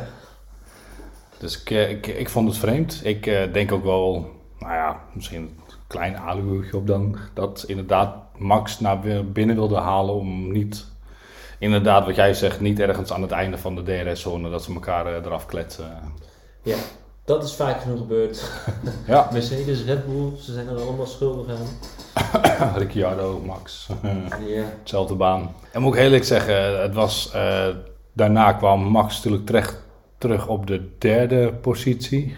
Dus 1.38 1.60
ik, 1.60 1.70
eh, 1.70 1.90
ik, 1.90 2.06
ik 2.06 2.28
vond 2.28 2.48
het 2.48 2.58
vreemd. 2.58 3.00
Ik 3.04 3.26
eh, 3.26 3.52
denk 3.52 3.72
ook 3.72 3.84
wel, 3.84 4.30
nou 4.58 4.72
ja, 4.72 5.00
misschien 5.12 5.40
een 5.40 5.58
klein 5.86 6.18
aluhoedje 6.18 6.76
op 6.76 6.86
dan, 6.86 7.16
dat 7.34 7.64
inderdaad 7.66 8.16
Max 8.38 8.80
naar 8.80 9.00
weer 9.00 9.32
binnen 9.32 9.56
wilde 9.56 9.76
halen 9.76 10.14
om 10.14 10.52
niet, 10.52 10.86
inderdaad 11.58 12.04
wat 12.06 12.16
jij 12.16 12.34
zegt, 12.34 12.60
niet 12.60 12.80
ergens 12.80 13.12
aan 13.12 13.22
het 13.22 13.30
einde 13.30 13.58
van 13.58 13.74
de 13.74 13.82
DRS-zone 13.82 14.50
dat 14.50 14.62
ze 14.62 14.72
elkaar 14.74 15.06
eh, 15.06 15.24
eraf 15.24 15.46
kletsen. 15.46 15.98
ja, 16.62 16.76
dat 17.30 17.44
is 17.44 17.54
vaak 17.54 17.80
genoeg 17.80 17.98
gebeurd. 17.98 18.50
Ja, 19.06 19.28
Mercedes, 19.32 19.84
Red 19.84 20.06
Bull, 20.06 20.30
ze 20.40 20.52
zijn 20.52 20.68
er 20.68 20.80
allemaal 20.80 21.06
schuldig 21.06 21.46
aan. 21.56 22.76
Ricciardo, 22.82 23.42
Max. 23.46 23.88
Ja, 24.46 24.64
Hetzelfde 24.78 25.14
baan. 25.14 25.54
En 25.72 25.80
moet 25.80 25.92
ik 25.92 25.98
heel 25.98 26.06
eerlijk 26.08 26.24
zeggen, 26.24 26.80
het 26.82 26.94
was, 26.94 27.30
eh, 27.32 27.68
daarna 28.12 28.52
kwam 28.52 28.82
Max 28.82 29.16
natuurlijk 29.16 29.46
terecht 29.46 29.82
terug 30.18 30.48
op 30.48 30.66
de 30.66 30.88
derde 30.98 31.52
positie. 31.52 32.36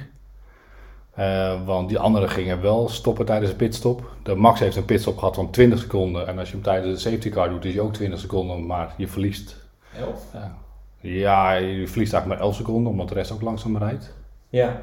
Eh, 1.15 1.65
want 1.65 1.89
die 1.89 1.99
anderen 1.99 2.29
gingen 2.29 2.61
wel 2.61 2.89
stoppen 2.89 3.27
tijdens 3.27 3.51
de 3.51 3.57
pitstop. 3.57 4.11
De 4.23 4.35
Max 4.35 4.61
heeft 4.61 4.77
een 4.77 4.85
pitstop 4.85 5.19
gehad 5.19 5.35
van 5.35 5.51
20 5.51 5.79
seconden. 5.79 6.27
En 6.27 6.39
als 6.39 6.49
je 6.49 6.55
hem 6.55 6.65
tijdens 6.65 6.95
de 7.03 7.11
safety 7.11 7.31
car 7.31 7.49
doet, 7.49 7.65
is 7.65 7.75
je 7.75 7.81
ook 7.81 7.93
20 7.93 8.21
seconden. 8.21 8.67
Maar 8.67 8.95
je 8.97 9.09
verliest. 9.09 9.57
elf. 9.99 10.25
Ja, 10.33 10.55
ja 11.01 11.53
je 11.53 11.89
verliest 11.89 12.13
eigenlijk 12.13 12.27
maar 12.27 12.49
11 12.49 12.55
seconden, 12.55 12.93
omdat 12.93 13.09
de 13.09 13.15
rest 13.15 13.31
ook 13.31 13.43
langzaam 13.43 13.77
rijdt. 13.77 14.15
Ja, 14.53 14.81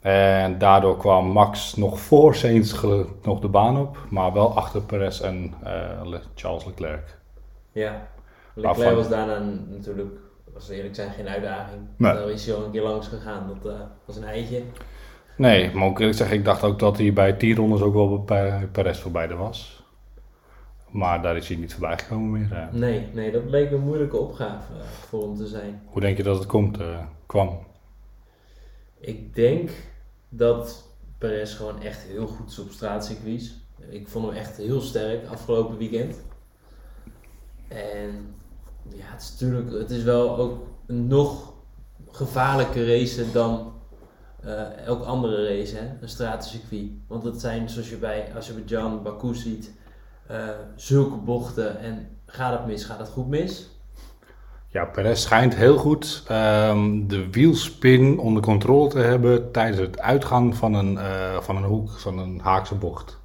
En 0.00 0.58
daardoor 0.58 0.96
kwam 0.96 1.26
Max 1.26 1.74
nog 1.76 2.00
voor 2.00 2.34
Sainz 2.34 2.82
nog 3.22 3.40
de 3.40 3.48
baan 3.48 3.78
op. 3.80 3.98
Maar 4.08 4.32
wel 4.32 4.56
achter 4.56 4.80
Perez 4.82 5.20
en 5.20 5.54
eh, 5.62 6.00
Le- 6.04 6.20
Charles 6.34 6.64
Leclerc. 6.64 7.18
ja. 7.72 8.08
Leclerc 8.54 8.76
Waarvan- 8.76 8.96
was 8.96 9.08
daarna 9.08 9.38
natuurlijk, 9.68 10.08
als 10.54 10.68
we 10.68 10.74
eerlijk 10.74 10.94
zijn, 10.94 11.10
geen 11.10 11.28
uitdaging. 11.28 11.80
Nee. 11.96 12.12
Daar 12.12 12.30
is 12.30 12.46
hij 12.46 12.54
al 12.54 12.64
een 12.64 12.70
keer 12.70 12.82
langs 12.82 13.08
gegaan, 13.08 13.46
dat 13.62 13.72
eh, 13.72 13.80
was 14.04 14.16
een 14.16 14.24
eitje. 14.24 14.62
Nee, 15.36 15.74
maar 15.74 15.84
ook 15.86 15.98
eerlijk 15.98 16.16
zeggen, 16.18 16.36
ik 16.36 16.44
dacht 16.44 16.62
ook 16.64 16.78
dat 16.78 16.98
hij 16.98 17.12
bij 17.12 17.32
10 17.32 17.56
rondes 17.56 17.80
ook 17.80 17.94
wel 17.94 18.24
bij 18.24 18.68
Perez 18.72 18.98
voorbij 19.00 19.28
er 19.28 19.36
was. 19.36 19.82
Maar 20.90 21.22
daar 21.22 21.36
is 21.36 21.48
hij 21.48 21.56
niet 21.56 21.72
voorbij 21.72 21.98
gekomen 21.98 22.30
meer. 22.30 22.52
eh. 22.52 22.66
Nee, 22.72 23.08
nee, 23.12 23.30
dat 23.32 23.46
bleek 23.46 23.70
een 23.70 23.80
moeilijke 23.80 24.16
opgave 24.16 24.72
voor 25.08 25.22
hem 25.22 25.36
te 25.36 25.46
zijn. 25.46 25.82
Hoe 25.86 26.00
denk 26.00 26.16
je 26.16 26.22
dat 26.22 26.38
het 26.38 26.46
komt, 26.46 26.78
kwam? 27.26 27.58
Ik 29.00 29.34
denk 29.34 29.70
dat 30.28 30.88
Perez 31.18 31.56
gewoon 31.56 31.82
echt 31.82 32.02
heel 32.02 32.26
goed 32.26 32.50
is 32.50 32.58
op 32.58 32.70
straatcircuits. 32.70 33.54
Ik 33.88 34.08
vond 34.08 34.26
hem 34.26 34.34
echt 34.34 34.56
heel 34.56 34.80
sterk 34.80 35.26
afgelopen 35.26 35.76
weekend. 35.76 36.16
En 37.68 38.34
ja, 38.88 39.04
het 39.04 39.22
is 39.22 39.30
natuurlijk, 39.30 39.72
het 39.72 39.90
is 39.90 40.02
wel 40.02 40.36
ook 40.36 40.66
een 40.86 41.06
nog 41.06 41.52
gevaarlijker 42.10 42.86
race 42.86 43.32
dan 43.32 43.72
eh, 44.40 44.76
elk 44.86 45.04
andere 45.04 45.46
race, 45.48 45.76
hè? 45.76 45.92
een 46.00 46.08
stratencircuit. 46.08 46.90
Want 47.06 47.24
het 47.24 47.40
zijn, 47.40 47.68
zoals 47.68 47.90
je 47.90 47.96
bij 47.96 48.34
Azerbaijan, 48.34 49.02
Baku 49.02 49.34
ziet, 49.34 49.72
eh, 50.26 50.48
zulke 50.76 51.16
bochten 51.16 51.78
en 51.78 52.18
gaat 52.26 52.58
het 52.58 52.66
mis, 52.66 52.84
gaat 52.84 52.98
het 52.98 53.08
goed 53.08 53.28
mis. 53.28 53.69
Ja, 54.72 54.84
Perez 54.84 55.22
schijnt 55.22 55.54
heel 55.54 55.76
goed 55.76 56.22
ehm, 56.28 57.06
de 57.06 57.30
wielspin 57.30 58.18
onder 58.18 58.42
controle 58.42 58.88
te 58.88 58.98
hebben 58.98 59.50
tijdens 59.50 59.78
het 59.78 60.00
uitgaan 60.00 60.54
van 60.54 60.74
een, 60.74 60.98
eh, 60.98 61.36
van 61.40 61.56
een 61.56 61.64
hoek, 61.64 61.90
van 61.90 62.18
een 62.18 62.40
haakse 62.42 62.74
bocht. 62.74 63.18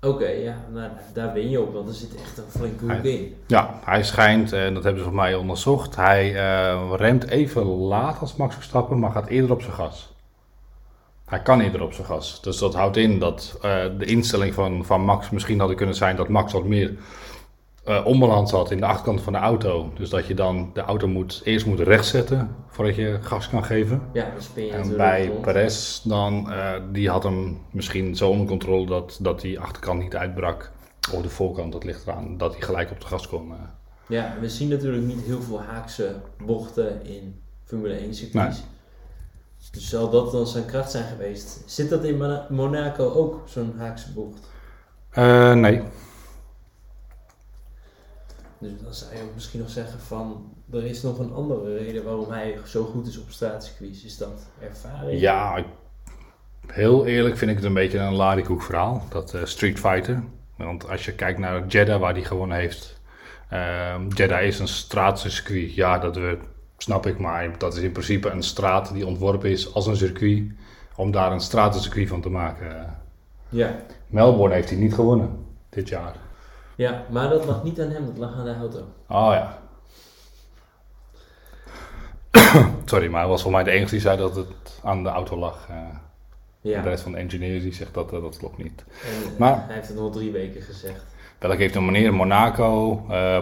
Oké, 0.00 0.28
ja, 0.28 0.56
nou, 0.72 0.90
daar 1.12 1.32
ben 1.32 1.50
je 1.50 1.60
op, 1.60 1.72
want 1.72 1.88
er 1.88 1.94
zit 1.94 2.14
echt 2.14 2.38
een 2.38 2.44
flinke 2.48 2.84
hoek 2.84 3.04
in. 3.04 3.34
Ja, 3.46 3.80
hij 3.84 4.04
schijnt, 4.04 4.52
en 4.52 4.74
dat 4.74 4.82
hebben 4.82 5.02
ze 5.02 5.08
voor 5.08 5.18
mij 5.18 5.34
onderzocht, 5.34 5.96
hij 5.96 6.34
eh, 6.36 6.92
remt 6.96 7.28
even 7.28 7.66
laat 7.66 8.20
als 8.20 8.36
Max 8.36 8.54
Verstappen, 8.54 8.98
maar 8.98 9.10
gaat 9.10 9.26
eerder 9.26 9.52
op 9.52 9.62
zijn 9.62 9.74
gas. 9.74 10.14
Hij 11.24 11.42
kan 11.42 11.60
eerder 11.60 11.82
op 11.82 11.92
zijn 11.92 12.06
gas. 12.06 12.42
Dus 12.42 12.58
dat 12.58 12.74
houdt 12.74 12.96
in 12.96 13.18
dat 13.18 13.58
eh, 13.62 13.84
de 13.98 14.04
instelling 14.04 14.54
van, 14.54 14.84
van 14.84 15.00
Max 15.04 15.30
misschien 15.30 15.60
had 15.60 15.74
kunnen 15.74 15.94
zijn 15.94 16.16
dat 16.16 16.28
Max 16.28 16.52
wat 16.52 16.64
meer 16.64 16.94
eh 17.84 18.06
onbalans 18.06 18.50
had 18.50 18.70
in 18.70 18.78
de 18.78 18.86
achterkant 18.86 19.20
van 19.22 19.32
de 19.32 19.38
auto. 19.38 19.92
Dus 19.94 20.10
dat 20.10 20.26
je 20.26 20.34
dan 20.34 20.70
de 20.74 20.80
auto 20.80 21.08
moet, 21.08 21.40
eerst 21.44 21.66
moet 21.66 21.80
rechtzetten 21.80 22.54
voordat 22.68 22.94
je 22.96 23.18
gas 23.20 23.48
kan 23.48 23.64
geven. 23.64 24.02
Ja, 24.12 24.30
dan 24.30 24.42
spin 24.42 24.64
je 24.64 24.72
En 24.72 24.96
bij 24.96 25.26
rond. 25.26 25.40
Perez 25.40 26.00
dan, 26.02 26.52
eh, 26.52 26.72
die 26.92 27.08
had 27.10 27.22
hem 27.22 27.58
misschien 27.70 28.16
zo 28.16 28.28
onder 28.30 28.46
controle 28.46 28.86
dat, 28.86 29.18
dat 29.20 29.40
die 29.40 29.60
achterkant 29.60 30.02
niet 30.02 30.16
uitbrak. 30.16 30.70
Of 31.14 31.22
de 31.22 31.28
voorkant, 31.28 31.72
dat 31.72 31.84
ligt 31.84 32.06
eraan, 32.06 32.38
dat 32.38 32.52
hij 32.52 32.62
gelijk 32.62 32.90
op 32.90 33.00
de 33.00 33.06
gas 33.06 33.28
kon. 33.28 33.50
eh. 33.52 33.56
Ja, 34.08 34.34
we 34.40 34.48
zien 34.48 34.68
natuurlijk 34.68 35.04
niet 35.04 35.20
heel 35.22 35.42
veel 35.42 35.60
haakse 35.62 36.14
bochten 36.46 37.04
in 37.06 37.40
Formule 37.64 37.94
1 37.94 38.14
circuits. 38.14 38.62
Dus 39.72 39.88
zal 39.88 40.10
dat 40.10 40.32
dan 40.32 40.46
zijn 40.46 40.64
kracht 40.64 40.90
zijn 40.90 41.04
geweest? 41.04 41.62
Zit 41.66 41.90
dat 41.90 42.04
in 42.04 42.16
Mona- 42.16 42.46
Monaco 42.50 43.10
ook, 43.12 43.42
zo'n 43.44 43.74
haakse 43.78 44.12
bocht? 44.12 44.40
Nee, 45.58 45.82
Dus 48.62 48.72
dan 48.82 48.94
zou 48.94 49.14
je 49.14 49.22
ook 49.22 49.34
misschien 49.34 49.60
nog 49.60 49.70
zeggen 49.70 50.00
van, 50.00 50.54
er 50.72 50.84
is 50.84 51.02
nog 51.02 51.18
een 51.18 51.32
andere 51.32 51.76
reden 51.76 52.04
waarom 52.04 52.30
hij 52.30 52.58
zo 52.66 52.84
goed 52.84 53.06
is 53.06 53.18
op 53.18 53.30
straatcircuits. 53.30 54.04
Is 54.04 54.18
dat 54.18 54.46
ervaring? 54.60 55.20
Ja, 55.20 55.64
heel 56.66 57.06
eerlijk 57.06 57.36
vind 57.36 57.50
ik 57.50 57.56
het 57.56 57.66
een 57.66 57.74
beetje 57.74 57.98
een 57.98 58.14
larikoek 58.14 58.62
verhaal, 58.62 59.04
dat 59.08 59.34
eh, 59.34 59.44
Street 59.44 59.78
Fighter. 59.78 60.22
Want 60.56 60.88
als 60.88 61.04
je 61.04 61.12
kijkt 61.12 61.38
naar 61.38 61.66
Jeddah, 61.66 62.00
waar 62.00 62.12
hij 62.12 62.24
gewonnen 62.24 62.56
heeft. 62.58 63.00
ehm 63.48 64.08
Jeddah 64.08 64.42
is 64.42 64.58
een 64.58 64.68
straatcircuit, 64.68 65.74
ja, 65.74 65.98
dat 65.98 66.16
we, 66.16 66.38
snap 66.76 67.06
ik, 67.06 67.18
maar 67.18 67.58
dat 67.58 67.76
is 67.76 67.82
in 67.82 67.92
principe 67.92 68.30
een 68.30 68.42
straat 68.42 68.92
die 68.92 69.06
ontworpen 69.06 69.50
is 69.50 69.74
als 69.74 69.86
een 69.86 69.96
circuit. 69.96 70.42
Om 70.96 71.10
daar 71.10 71.32
een 71.32 71.40
stratencircuit 71.40 72.08
van 72.08 72.20
te 72.20 72.28
maken. 72.30 72.98
Ja. 73.48 73.76
Melbourne 74.06 74.54
heeft 74.54 74.70
hij 74.70 74.78
niet 74.78 74.94
gewonnen 74.94 75.44
dit 75.68 75.88
jaar. 75.88 76.16
Ja, 76.76 77.02
maar 77.10 77.28
dat 77.28 77.44
lag 77.44 77.62
niet 77.64 77.80
aan 77.80 77.90
hem, 77.90 78.06
dat 78.06 78.16
lag 78.18 78.34
aan 78.34 78.44
de 78.44 78.54
auto. 78.54 78.78
Oh 79.08 79.32
ja. 79.32 79.58
Sorry, 82.84 83.08
maar 83.10 83.20
hij 83.20 83.28
was 83.28 83.42
voor 83.42 83.50
mij 83.50 83.62
de 83.64 83.70
enige 83.70 83.90
die 83.90 84.00
zei 84.00 84.16
dat 84.18 84.36
het 84.36 84.80
aan 84.82 85.02
de 85.02 85.08
auto 85.08 85.36
lag. 85.38 85.66
eh. 85.70 85.76
Ja, 86.60 86.82
De 86.82 86.88
rest 86.88 87.02
van 87.02 87.12
de 87.12 87.18
engineers 87.18 87.62
die 87.62 87.74
zegt 87.74 87.94
dat 87.94 88.12
eh, 88.12 88.22
dat 88.22 88.36
klopt 88.38 88.58
niet. 88.58 88.84
en, 89.04 89.32
eh, 89.32 89.38
Maar- 89.38 89.64
hij 89.66 89.74
heeft 89.74 89.88
het 89.88 89.96
nog 89.96 90.12
drie 90.12 90.30
weken 90.32 90.62
gezegd. 90.62 91.04
Welk 91.38 91.58
heeft 91.58 91.74
een 91.74 91.84
meneer? 91.84 92.14
Monaco, 92.14 92.94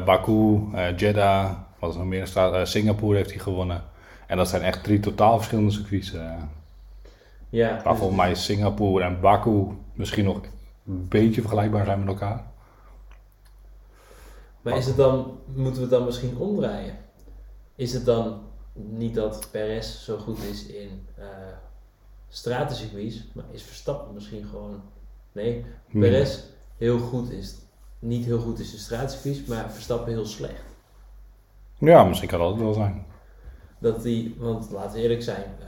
Baku, 0.04 0.60
Jeddah, 0.96 1.50
wat 1.78 1.90
is 1.90 1.96
nog 1.96 2.04
meer? 2.06 2.26
Staat, 2.26 2.68
Singapore 2.68 3.16
heeft 3.16 3.30
hij 3.30 3.38
gewonnen. 3.38 3.82
En 4.26 4.36
dat 4.36 4.48
zijn 4.48 4.62
echt 4.62 4.84
drie 4.84 5.00
totaal 5.00 5.36
verschillende 5.36 5.70
circuits. 5.70 6.10
Ja, 7.48 7.70
maar 7.70 7.82
dus- 7.84 7.98
volgens 7.98 8.16
mij 8.20 8.34
Singapore 8.34 9.04
en 9.04 9.20
Baku 9.20 9.66
misschien 9.94 10.24
nog 10.24 10.40
een 10.86 11.08
beetje 11.08 11.40
vergelijkbaar 11.40 11.84
zijn 11.84 11.98
met 11.98 12.08
elkaar. 12.08 12.44
Maar 14.62 14.76
is 14.76 14.86
het 14.86 14.96
dan, 14.96 15.38
moeten 15.54 15.74
we 15.74 15.80
het 15.80 15.90
dan 15.90 16.04
misschien 16.04 16.36
omdraaien? 16.36 16.98
Is 17.74 17.92
het 17.92 18.04
dan 18.04 18.40
niet 18.72 19.14
dat 19.14 19.48
Perez 19.50 20.04
zo 20.04 20.18
goed 20.18 20.42
is 20.42 20.66
in 20.66 21.06
stratencircuits, 22.28 23.24
maar 23.32 23.44
is 23.50 23.62
Verstappen 23.62 24.14
misschien 24.14 24.44
gewoon... 24.44 24.82
Nee, 25.32 25.64
Hmm. 25.90 26.00
Perez 26.00 26.38
heel 26.76 26.98
goed 26.98 27.30
is, 27.30 27.54
niet 27.98 28.24
heel 28.24 28.38
goed 28.38 28.58
is 28.58 28.72
in 28.72 28.78
stratencircuits, 28.78 29.44
maar 29.44 29.70
Verstappen 29.70 30.12
heel 30.12 30.26
slecht. 30.26 30.62
Ja, 31.78 32.04
misschien 32.04 32.28
kan 32.28 32.38
dat 32.38 32.56
wel 32.56 32.72
zijn. 32.72 33.06
Dat 33.78 34.02
die, 34.02 34.34
want 34.38 34.70
laten 34.70 34.92
we 34.92 35.02
eerlijk 35.02 35.22
zijn, 35.22 35.44
eh, 35.60 35.66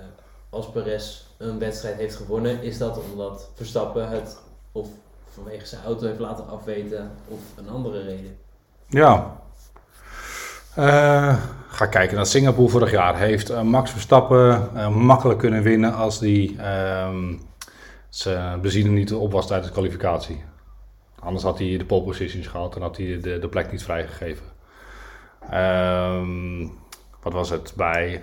als 0.51 0.70
Perez 0.70 1.26
een 1.38 1.59
wedstrijd 1.59 1.97
heeft 1.97 2.16
gewonnen, 2.16 2.62
is 2.62 2.78
dat 2.78 3.01
omdat 3.12 3.51
Verstappen 3.55 4.09
het 4.09 4.38
of 4.72 4.88
vanwege 5.28 5.66
zijn 5.66 5.84
auto 5.84 6.07
heeft 6.07 6.18
laten 6.18 6.49
afweten 6.49 7.11
of 7.28 7.40
een 7.57 7.68
andere 7.68 8.03
reden. 8.03 8.36
Ja. 8.93 9.40
Eh, 10.74 11.36
ga 11.68 11.86
kijken 11.86 12.16
naar 12.16 12.26
Singapore 12.26 12.68
vorig 12.68 12.90
jaar. 12.90 13.18
Heeft 13.18 13.51
eh, 13.51 13.62
Max 13.62 13.90
Verstappen 13.90 14.70
eh, 14.74 14.88
makkelijk 14.88 15.38
kunnen 15.38 15.62
winnen 15.62 15.95
als 15.95 16.18
die 16.18 16.59
ehm, 16.59 17.34
zijn 18.09 18.61
benzine 18.61 18.90
niet 18.90 19.12
op 19.12 19.32
was 19.32 19.47
tijdens 19.47 19.68
de 19.68 19.74
kwalificatie. 19.74 20.45
Anders 21.18 21.45
had 21.45 21.59
hij 21.59 21.76
de 21.76 21.84
pole 21.84 22.03
positions 22.03 22.47
gehad 22.47 22.76
en 22.76 22.82
had 22.82 22.97
hij 22.97 23.20
de, 23.20 23.38
de 23.38 23.49
plek 23.49 23.70
niet 23.70 23.82
vrijgegeven. 23.82 24.47
Ehm, 25.51 26.66
wat 27.22 27.32
was 27.32 27.51
het 27.51 27.72
bij. 27.76 28.22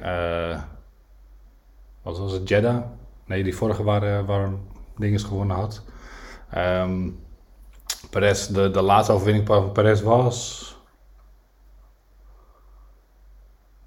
wat 2.01 2.20
was 2.20 2.32
het? 2.32 2.49
Jeddah? 2.49 2.84
Nee, 3.26 3.43
die 3.43 3.55
vorige 3.55 3.84
waar, 3.84 4.26
waar 4.26 4.49
Dinges 4.97 5.24
gewonnen 5.24 5.55
had. 5.55 5.84
Ehm 6.49 7.07
Perez, 8.10 8.47
de, 8.47 8.72
de 8.72 8.82
laatste 8.82 9.12
overwinning 9.14 9.47
van 9.47 9.72
Perez 9.72 10.02
was. 10.02 10.68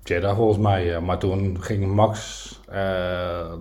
Jeddah 0.05 0.37
volgens 0.37 0.59
mij. 0.59 0.95
eh, 0.95 1.03
Maar 1.03 1.19
toen 1.19 1.57
ging 1.63 1.87
Max 1.95 2.61
eh, 2.69 3.53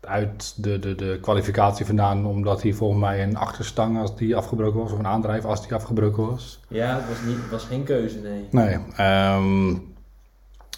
uit 0.00 0.54
de, 0.62 0.78
de, 0.78 0.94
de 0.94 1.18
kwalificatie 1.20 1.86
vandaan. 1.86 2.26
Omdat 2.26 2.62
hij 2.62 2.72
volgens 2.72 3.00
mij 3.00 3.22
een 3.22 3.36
achterstang, 3.36 3.98
als 3.98 4.16
die 4.16 4.36
afgebroken 4.36 4.80
was, 4.80 4.92
of 4.92 4.98
een 4.98 5.06
aandrijf 5.06 5.44
als 5.44 5.62
die 5.62 5.74
afgebroken 5.74 6.26
was. 6.30 6.60
Ja, 6.68 6.94
het 6.94 7.08
was, 7.08 7.22
niet, 7.26 7.36
het 7.42 7.50
was 7.50 7.64
geen 7.64 7.84
keuze, 7.84 8.18
nee. 8.18 8.48
Nee. 8.50 8.78
ehm, 8.96 9.70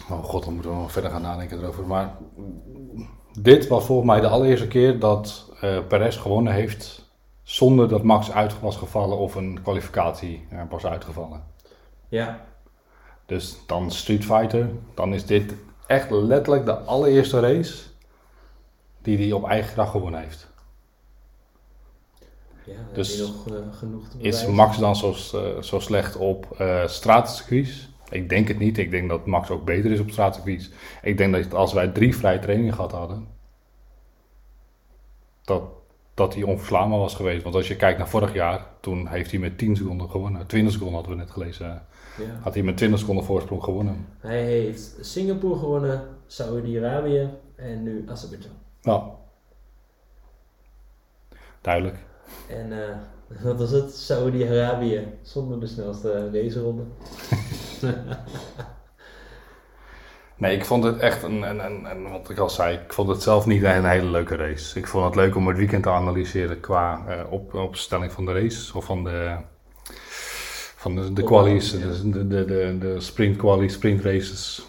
oh 0.09 0.23
god, 0.23 0.43
dan 0.43 0.53
moeten 0.53 0.71
we 0.71 0.77
nog 0.77 0.91
verder 0.91 1.11
gaan 1.11 1.21
nadenken 1.21 1.59
erover. 1.59 1.85
Maar 1.87 2.15
dit 3.41 3.67
was 3.67 3.85
volgens 3.85 4.07
mij 4.09 4.21
de 4.21 4.27
allereerste 4.27 4.67
keer 4.67 4.99
dat 4.99 5.51
eh 5.61 5.77
Perez 5.87 6.19
gewonnen 6.21 6.53
heeft. 6.53 7.02
Zonder 7.43 7.87
dat 7.87 8.03
Max 8.03 8.31
uit 8.31 8.59
was 8.59 8.77
gevallen 8.77 9.17
of 9.17 9.35
een 9.35 9.61
kwalificatie 9.61 10.45
eh, 10.49 10.61
was 10.69 10.85
uitgevallen. 10.85 11.43
Ja, 12.07 12.45
Dus 13.25 13.57
dan 13.67 13.91
Street 13.91 14.25
Fighter. 14.25 14.69
Dan 14.93 15.13
is 15.13 15.25
dit 15.25 15.53
echt 15.87 16.11
letterlijk 16.11 16.65
de 16.65 16.77
allereerste 16.77 17.39
race 17.39 17.83
die 19.01 19.17
hij 19.17 19.31
op 19.31 19.47
eigen 19.47 19.73
kracht 19.73 19.91
gewonnen 19.91 20.19
heeft. 20.19 20.51
ja 22.65 22.73
Dus 22.93 23.17
nog 23.19 23.47
eh, 23.47 23.53
genoeg 23.71 24.07
te 24.07 24.17
Is. 24.17 24.45
Max 24.45 24.77
dan 24.77 24.95
zo, 24.95 25.13
eh, 25.37 25.61
zo 25.61 25.79
slecht 25.79 26.15
op 26.15 26.51
eh 26.57 26.87
straatcircuits? 26.87 27.91
Ik 28.09 28.29
denk 28.29 28.47
het 28.47 28.59
niet. 28.59 28.77
Ik 28.77 28.91
denk 28.91 29.09
dat 29.09 29.25
Max 29.25 29.49
ook 29.49 29.65
beter 29.65 29.91
is 29.91 29.99
op 29.99 30.09
straatcircuits. 30.09 30.69
Ik 31.01 31.17
denk 31.17 31.33
dat 31.33 31.53
als 31.53 31.73
wij 31.73 31.87
drie 31.87 32.15
vrije 32.15 32.39
trainingen 32.39 32.73
gehad 32.73 32.91
hadden, 32.91 33.27
dat, 35.41 35.63
dat 36.13 36.33
hij 36.33 36.43
onverslaanbaar 36.43 36.99
was 36.99 37.15
geweest. 37.15 37.43
Want 37.43 37.55
als 37.55 37.67
je 37.67 37.75
kijkt 37.75 37.97
naar 37.97 38.09
vorig 38.09 38.33
jaar, 38.33 38.65
toen 38.79 39.07
heeft 39.07 39.31
hij 39.31 39.39
met 39.39 39.57
10 39.57 39.75
seconden 39.75 40.09
gewonnen. 40.09 40.47
20 40.47 40.73
seconden 40.73 40.95
hadden 40.95 41.17
we 41.17 41.23
net 41.23 41.31
gelezen. 41.31 41.67
Ja. 42.17 42.39
Had 42.41 42.53
hij 42.53 42.63
met 42.63 42.77
20 42.77 42.99
seconden 42.99 43.25
voorsprong 43.25 43.63
gewonnen. 43.63 44.07
Hij 44.19 44.43
heeft 44.43 44.97
Singapore 45.01 45.59
gewonnen, 45.59 46.07
Saudi-Arabië 46.27 47.29
en 47.55 47.83
nu 47.83 48.05
Azerbeidzjan. 48.07 48.53
Nou, 48.81 49.03
duidelijk. 51.61 51.97
En 52.49 52.71
eh, 52.71 52.95
wat 53.43 53.57
was 53.57 53.71
het? 53.71 53.93
Saudi-Arabië 53.95 55.07
zonder 55.21 55.59
de 55.59 55.67
snelste 55.67 56.29
raceronde. 56.31 56.83
Nee, 60.43 60.55
ik 60.57 60.65
vond 60.65 60.83
het 60.83 60.97
echt 60.97 61.23
een, 61.23 61.41
een, 61.41 61.65
een, 61.65 61.85
een- 61.85 62.09
wat 62.11 62.29
ik 62.29 62.37
al 62.37 62.49
zei, 62.49 62.77
ik 62.77 62.93
vond 62.93 63.09
het 63.09 63.21
zelf 63.21 63.45
niet 63.45 63.63
een 63.63 63.85
hele 63.85 64.09
leuke 64.09 64.35
race. 64.35 64.79
Ik 64.79 64.87
vond 64.87 65.05
het 65.05 65.15
leuk 65.15 65.35
om 65.35 65.47
het 65.47 65.57
weekend 65.57 65.83
te 65.83 65.89
analyseren 65.89 66.59
qua 66.59 67.03
eh, 67.07 67.31
op, 67.31 67.53
opstelling 67.53 68.11
van 68.11 68.25
de 68.25 68.33
race 68.33 68.77
of 68.77 68.85
van 68.85 69.03
de, 69.03 69.37
van 70.75 70.95
de, 70.95 71.13
de 71.13 71.23
qualies, 71.23 71.71
ja. 71.71 71.77
de, 72.11 72.27
de, 72.27 72.45
de, 72.45 72.77
de, 72.79 72.99
sprint 72.99 73.37
qualies, 73.37 73.73
sprint 73.73 74.01
races. 74.03 74.67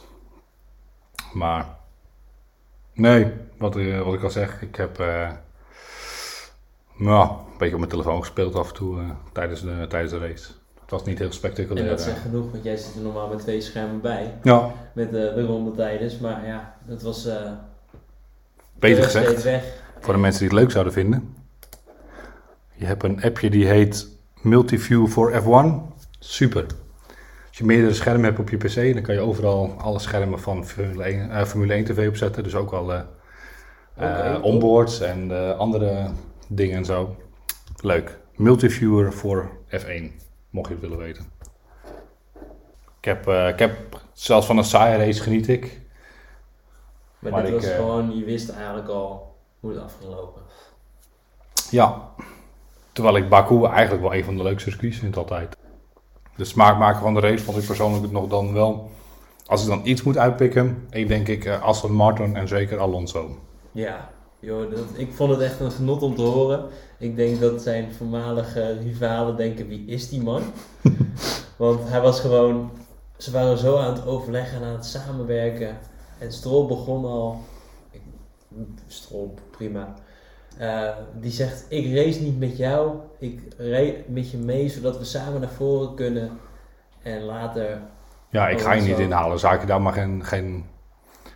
Maar 1.32 1.76
nee, 2.92 3.32
wat, 3.58 3.76
eh, 3.76 4.00
wat 4.00 4.14
ik 4.14 4.22
al 4.22 4.30
zeg, 4.30 4.62
ik 4.62 4.76
heb 4.76 5.00
eh, 5.00 5.30
nou, 6.96 7.28
een 7.30 7.58
beetje 7.58 7.72
op 7.74 7.78
mijn 7.80 7.90
telefoon 7.90 8.20
gespeeld 8.20 8.54
af 8.54 8.68
en 8.68 8.74
toe 8.74 9.02
tijdens, 9.32 9.60
de, 9.62 9.86
tijdens 9.88 10.12
de 10.12 10.18
race. 10.18 10.52
Het 10.84 10.92
was 10.92 11.04
niet 11.04 11.18
heel 11.18 11.32
spectaculair. 11.32 11.84
En 11.84 11.90
dat 11.90 11.98
eh. 12.00 12.04
zegt 12.06 12.20
genoeg, 12.20 12.50
want 12.50 12.64
jij 12.64 12.76
zit 12.76 12.94
er 12.94 13.00
normaal 13.00 13.28
met 13.28 13.38
twee 13.38 13.60
schermen 13.60 14.00
bij. 14.00 14.34
ja, 14.42 14.72
Met 14.92 15.10
de, 15.10 15.32
de 15.34 15.42
rondetijden. 15.46 16.12
Maar 16.20 16.46
ja, 16.46 16.76
dat 16.86 17.02
was... 17.02 17.26
eh 17.26 17.50
beter 18.78 19.04
gezegd. 19.04 19.42
weg. 19.42 19.82
Voor 20.00 20.14
de 20.14 20.20
mensen 20.20 20.40
die 20.40 20.48
het 20.48 20.58
leuk 20.58 20.70
zouden 20.70 20.92
vinden. 20.92 21.34
Je 22.74 22.84
hebt 22.84 23.02
een 23.02 23.22
appje 23.22 23.50
die 23.50 23.66
heet 23.66 24.08
Multiview 24.40 25.06
for 25.06 25.32
F1. 25.32 25.96
Super. 26.18 26.66
Als 27.48 27.58
je 27.58 27.64
meerdere 27.64 27.94
schermen 27.94 28.24
hebt 28.24 28.38
op 28.38 28.50
je 28.50 28.56
PC, 28.56 28.94
dan 28.94 29.02
kan 29.02 29.14
je 29.14 29.20
overal 29.20 29.74
alle 29.78 29.98
schermen 29.98 30.40
van 30.40 30.66
Formule 30.66 31.04
1, 31.04 31.30
eh, 31.30 31.44
Formule 31.44 31.74
1 31.74 31.84
TV 31.84 32.08
opzetten. 32.08 32.42
Dus 32.42 32.54
ook 32.54 32.72
eh, 32.72 33.00
Oké, 33.96 34.38
onboards 34.42 35.00
en 35.00 35.28
de 35.28 35.54
andere 35.58 36.10
dingen 36.48 36.76
en 36.76 36.84
zo. 36.84 37.16
Leuk. 37.82 38.18
Multiviewer 38.36 39.12
voor 39.12 39.50
F1, 39.68 40.12
mocht 40.54 40.68
je 40.68 40.74
het 40.74 40.82
willen 40.82 40.98
weten. 40.98 41.24
Ik 42.98 43.04
heb, 43.04 43.28
eh, 43.28 43.48
ik 43.48 43.58
heb 43.58 44.00
zelfs 44.12 44.46
van 44.46 44.58
een 44.58 44.64
saaie 44.64 44.96
race 44.96 45.22
geniet 45.22 45.48
ik. 45.48 45.80
Maar, 47.18 47.32
Maar 47.32 47.42
dit 47.42 47.50
ik, 47.50 47.60
was 47.60 47.70
eh, 47.70 47.76
gewoon, 47.76 48.16
je 48.16 48.24
wist 48.24 48.48
eigenlijk 48.48 48.88
al 48.88 49.36
hoe 49.60 49.70
het 49.70 49.82
af 49.82 49.94
ging 50.00 50.12
lopen. 50.12 50.42
Ja, 51.70 52.08
terwijl 52.92 53.16
ik 53.16 53.28
Baku 53.28 53.64
eigenlijk 53.64 54.02
wel 54.02 54.14
een 54.14 54.24
van 54.24 54.36
de 54.36 54.42
leukste 54.42 54.70
circuits 54.70 54.98
vind 54.98 55.16
altijd. 55.16 55.56
De 56.36 56.44
smaakmaker 56.44 57.00
van 57.00 57.14
de 57.14 57.20
race 57.20 57.44
vond 57.44 57.58
ik 57.58 57.66
persoonlijk 57.66 58.12
nog 58.12 58.28
dan 58.28 58.52
wel... 58.52 58.90
Als 59.46 59.62
ik 59.62 59.68
dan 59.68 59.80
iets 59.84 60.02
moet 60.02 60.18
uitpikken, 60.18 60.86
ik 60.90 61.08
denk 61.08 61.28
ik 61.28 61.44
eh, 61.44 61.62
Aston 61.62 61.92
Martin 61.92 62.36
en 62.36 62.48
zeker 62.48 62.78
Alonso. 62.78 63.38
Ja, 63.72 64.10
joh, 64.38 64.70
dat, 64.70 64.86
ik 64.96 65.12
vond 65.12 65.30
het 65.30 65.40
echt 65.40 65.60
een 65.60 65.70
genot 65.70 66.02
om 66.02 66.14
te 66.14 66.22
horen. 66.22 66.68
Ik 66.98 67.16
denk 67.16 67.40
dat 67.40 67.62
zijn 67.62 67.92
voormalige 67.92 68.78
rivalen 68.82 69.36
denken, 69.36 69.68
wie 69.68 69.86
is 69.86 70.08
die 70.08 70.22
man? 70.22 70.42
Want 71.56 71.88
hij 71.88 72.00
was 72.00 72.20
gewoon, 72.20 72.70
ze 73.16 73.30
waren 73.30 73.58
zo 73.58 73.76
aan 73.78 73.92
het 73.94 74.06
overleggen 74.06 74.58
en 74.62 74.64
aan 74.68 74.72
het 74.74 74.84
samenwerken. 74.86 75.78
En 76.18 76.32
Stroll 76.32 76.66
begon 76.66 77.04
al, 77.04 77.40
ik, 77.90 78.00
Stroll, 78.86 79.28
prima. 79.50 79.94
Eh, 80.58 80.88
die 81.20 81.30
zegt, 81.30 81.66
ik 81.68 81.94
race 81.94 82.20
niet 82.20 82.38
met 82.38 82.56
jou, 82.56 82.96
ik 83.18 83.40
rijd 83.56 84.08
met 84.08 84.30
je 84.30 84.36
mee, 84.36 84.68
zodat 84.68 84.98
we 84.98 85.04
samen 85.04 85.40
naar 85.40 85.50
voren 85.50 85.94
kunnen. 85.94 86.30
En 87.02 87.22
later, 87.22 87.80
Ja, 88.30 88.48
ik 88.48 88.60
ga 88.60 88.72
je 88.72 88.82
niet 88.82 88.98
inhalen. 88.98 89.38
Zaak 89.38 89.60
je 89.60 89.66
daar 89.66 89.82
maar 89.82 89.92
geen, 89.92 90.24
geen, 90.24 90.64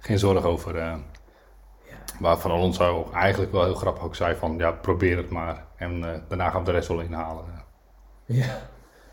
geen 0.00 0.18
zorg 0.18 0.44
over. 0.44 0.76
eh. 0.78 0.94
Waarvan 2.18 2.50
Alonso 2.50 3.10
eigenlijk 3.12 3.52
wel 3.52 3.64
heel 3.64 3.74
grappig 3.74 4.02
ook 4.02 4.14
zei 4.14 4.36
van, 4.36 4.58
ja, 4.58 4.70
probeer 4.72 5.16
het 5.16 5.30
maar. 5.30 5.64
En 5.76 6.04
eh, 6.04 6.20
daarna 6.28 6.50
gaan 6.50 6.60
we 6.60 6.66
de 6.66 6.72
rest 6.72 6.88
wel 6.88 7.00
inhalen. 7.00 7.44
Ja. 8.24 8.58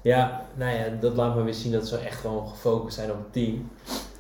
ja, 0.02 0.42
nou 0.56 0.76
ja, 0.76 0.86
dat 1.00 1.16
laat 1.16 1.36
me 1.36 1.44
weer 1.44 1.54
zien 1.54 1.72
dat 1.72 1.88
ze 1.88 1.98
echt 1.98 2.20
gewoon 2.20 2.48
gefocust 2.48 2.96
zijn 2.96 3.12
op 3.12 3.18
het 3.18 3.34
team. 3.34 3.70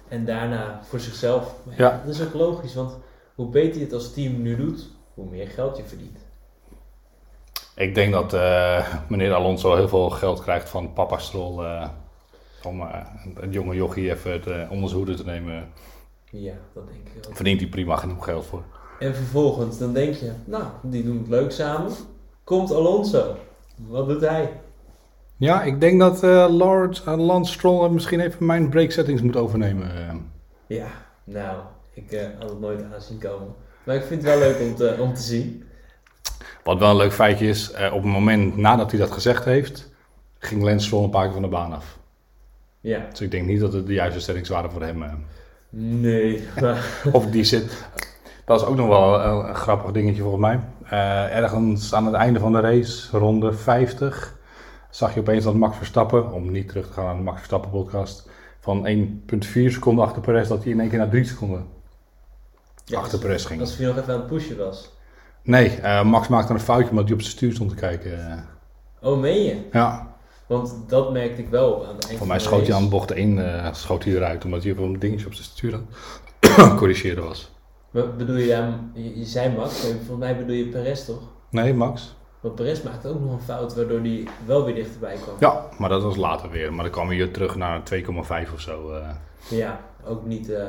En 0.08 0.26
daarna 0.26 0.80
voor 0.84 1.00
zichzelf. 1.00 1.56
Maar 1.64 1.76
ja, 1.78 1.84
Ja. 1.84 2.02
Dat 2.06 2.14
is 2.16 2.22
ook 2.22 2.34
logisch, 2.34 2.76
want 2.76 2.98
hoe 3.36 3.50
beter 3.50 3.78
je 3.80 3.84
het 3.86 3.94
als 3.94 4.14
team 4.14 4.42
nu 4.42 4.56
doet, 4.56 4.90
hoe 5.14 5.30
meer 5.30 5.48
geld 5.48 5.78
je 5.78 5.84
verdient. 5.84 6.20
Ik 7.76 7.96
denk 7.96 8.14
dat 8.14 8.34
eh, 8.34 8.88
meneer 9.08 9.34
Alonso 9.34 9.76
heel 9.76 9.88
veel 9.88 10.10
geld 10.10 10.42
krijgt 10.42 10.70
van 10.70 10.94
papa 10.94 11.18
Stroll. 11.18 11.66
eh, 11.66 11.88
om 12.64 12.82
eh, 12.82 12.88
het 13.40 13.54
jonge 13.54 13.76
jochie 13.76 14.12
even 14.12 14.70
onder 14.70 14.90
zijn 14.90 15.02
hoede 15.02 15.16
te 15.16 15.26
nemen. 15.26 15.68
Ja, 16.42 16.54
dat 16.74 16.88
denk 16.88 17.08
ik 17.16 17.28
ook. 17.28 17.36
Verdient 17.36 17.60
hij 17.60 17.70
prima 17.70 17.96
genoeg 17.96 18.24
geld 18.26 18.46
voor. 18.46 18.64
En 19.00 19.16
vervolgens, 19.16 19.78
dan 19.78 19.94
denk 19.94 20.16
je, 20.16 20.32
nou, 20.46 20.64
die 20.82 21.04
doen 21.04 21.18
het 21.18 21.28
leuk 21.28 21.52
samen. 21.52 21.92
Komt 22.44 22.72
Alonso. 22.72 23.36
Wat 23.88 24.08
doet 24.08 24.22
hij? 24.22 24.60
Ja, 25.38 25.64
ik 25.64 25.80
denk 25.80 26.00
dat 26.00 26.24
eh 26.24 26.48
Lord 26.50 27.04
uh, 27.08 27.18
Lance 27.18 27.54
Stroll 27.54 27.90
misschien 27.90 28.20
even 28.20 28.46
mijn 28.46 28.70
break 28.70 28.92
settings 28.92 29.22
moet 29.22 29.36
overnemen. 29.36 29.96
eh. 30.08 30.16
Ja, 30.68 30.88
nou, 31.24 31.58
ik 31.94 32.12
eh, 32.12 32.28
had 32.40 32.50
het 32.50 32.60
nooit 32.60 32.84
aan 32.94 33.02
zien 33.02 33.18
komen. 33.20 33.54
Maar 33.84 33.96
ik 33.96 34.04
vind 34.04 34.22
het 34.24 34.32
wel 34.32 34.40
leuk 34.40 34.60
om 34.62 34.76
te, 34.76 34.98
om 35.00 35.14
te 35.14 35.22
zien. 35.22 35.64
Wat 36.64 36.80
wel 36.80 36.90
een 36.90 36.96
leuk 36.96 37.14
feitje 37.14 37.48
is, 37.48 37.72
eh, 37.72 37.94
op 37.94 38.02
het 38.04 38.12
moment 38.12 38.58
nadat 38.58 38.92
hij 38.92 39.00
dat 39.00 39.12
gezegd 39.12 39.46
heeft, 39.46 39.92
ging 40.40 40.64
Lance 40.64 40.86
Stroll 40.86 41.04
een 41.04 41.10
paar 41.10 41.24
keer 41.24 41.34
van 41.34 41.42
de 41.42 41.48
baan 41.48 41.74
af. 41.74 41.98
Ja, 42.82 43.06
Dus 43.10 43.22
ik 43.22 43.32
denk 43.32 43.46
niet 43.48 43.60
dat 43.60 43.74
het 43.74 43.88
de 43.88 43.94
juiste 43.94 44.20
settings 44.20 44.50
waren 44.50 44.72
voor 44.72 44.82
hem. 44.82 45.26
Nee, 45.78 46.48
Of 47.12 47.26
die 47.26 47.44
zit. 47.44 47.88
Dat 48.46 48.62
is 48.62 48.68
ook 48.68 48.76
nog 48.76 48.88
wel 48.88 49.22
een, 49.22 49.50
een 49.50 49.56
grappig 49.56 49.92
dingetje 49.92 50.22
volgens 50.22 50.42
mij. 50.42 50.60
Eh, 50.90 51.38
ergens 51.38 51.94
aan 51.94 52.06
het 52.06 52.16
einde 52.16 52.40
van 52.40 52.52
de 52.52 52.60
race, 52.60 53.18
ronde 53.18 53.54
50, 53.54 54.36
zag 54.90 55.14
je 55.14 55.20
opeens 55.20 55.44
dat 55.44 55.56
Max 55.56 55.78
Verstappen, 55.78 56.32
om 56.32 56.52
niet 56.52 56.68
terug 56.68 56.88
te 56.88 56.94
gaan 56.94 57.06
naar 57.06 57.16
de 57.16 57.22
Max 57.22 57.38
Verstappen 57.38 57.72
podcast, 57.72 58.30
van 58.60 58.88
1,4 58.88 59.44
seconden 59.48 60.06
achter 60.06 60.22
Perez, 60.22 60.48
dat 60.48 60.64
hij 60.64 60.72
in 60.72 60.80
één 60.80 60.90
keer 60.90 60.98
naar 60.98 61.10
3 61.10 61.24
seconden 61.24 61.66
ja, 62.86 63.00
achter 63.00 63.20
Perez 63.20 63.46
ging. 63.46 63.62
als 63.62 63.78
hij 63.78 63.86
nog 63.86 63.98
even 63.98 64.14
aan 64.14 64.20
het 64.20 64.28
pushen 64.28 64.58
was. 64.58 64.94
Nee, 65.42 65.70
eh, 65.70 66.04
Max 66.04 66.28
maakte 66.28 66.54
een 66.54 66.60
foutje 66.60 66.90
omdat 66.90 67.06
hij 67.06 67.14
op 67.14 67.22
zijn 67.22 67.34
stuur 67.34 67.54
stond 67.54 67.70
te 67.70 67.76
kijken. 67.76 68.46
Oh, 69.02 69.20
meen 69.20 69.44
je? 69.44 69.58
ja, 69.72 70.15
Want 70.48 70.76
dat 70.88 71.12
merkte 71.12 71.42
ik 71.42 71.50
wel 71.50 71.88
aan 71.88 71.96
het 71.96 72.14
voor 72.18 72.28
mij 72.28 72.40
schoot 72.40 72.68
hij 72.68 72.76
aan 72.76 72.90
bocht 72.90 73.12
1 73.12 73.64
eh, 73.66 73.74
schoot 73.74 74.04
hij 74.04 74.14
eruit, 74.14 74.46
omdat 74.46 74.64
hij 74.64 74.72
op 74.72 74.78
een 74.78 75.00
dingetje 75.00 75.26
op 75.26 75.34
zijn 75.34 75.46
stuur 75.48 75.74
aan 75.74 75.88
het 76.40 76.76
corrigeren 76.82 77.24
was. 77.24 77.52
Maar 77.92 78.16
bedoel 78.16 78.36
je, 78.36 78.68
je, 78.94 79.20
je 79.20 79.26
zei 79.26 79.56
Max, 79.56 79.80
volgens 79.80 80.20
mij 80.20 80.38
bedoel 80.38 80.56
je 80.56 80.66
Perez 80.68 81.06
toch? 81.06 81.22
Nee, 81.50 81.74
Max? 81.74 82.16
Want 82.40 82.56
Perez 82.56 82.82
maakte 82.82 83.08
ook 83.08 83.20
nog 83.20 83.32
een 83.32 83.40
fout 83.42 83.76
waardoor 83.76 84.00
hij 84.00 84.28
wel 84.46 84.66
weer 84.66 84.76
dichterbij 84.76 85.16
kwam. 85.16 85.36
Ja, 85.40 85.66
maar 85.78 85.90
dat 85.90 86.04
was 86.04 86.16
later 86.16 86.50
weer. 86.50 86.74
Maar 86.74 86.84
dan 86.84 86.92
kwam 86.94 87.08
hij 87.08 87.18
weer 87.18 87.32
terug 87.32 87.56
naar 87.56 87.82
2,5 87.94 88.54
of 88.54 88.60
zo. 88.60 88.92
eh. 88.92 89.10
Ja, 89.50 89.80
ook 90.06 90.26
niet 90.26 90.50
eh, 90.52 90.64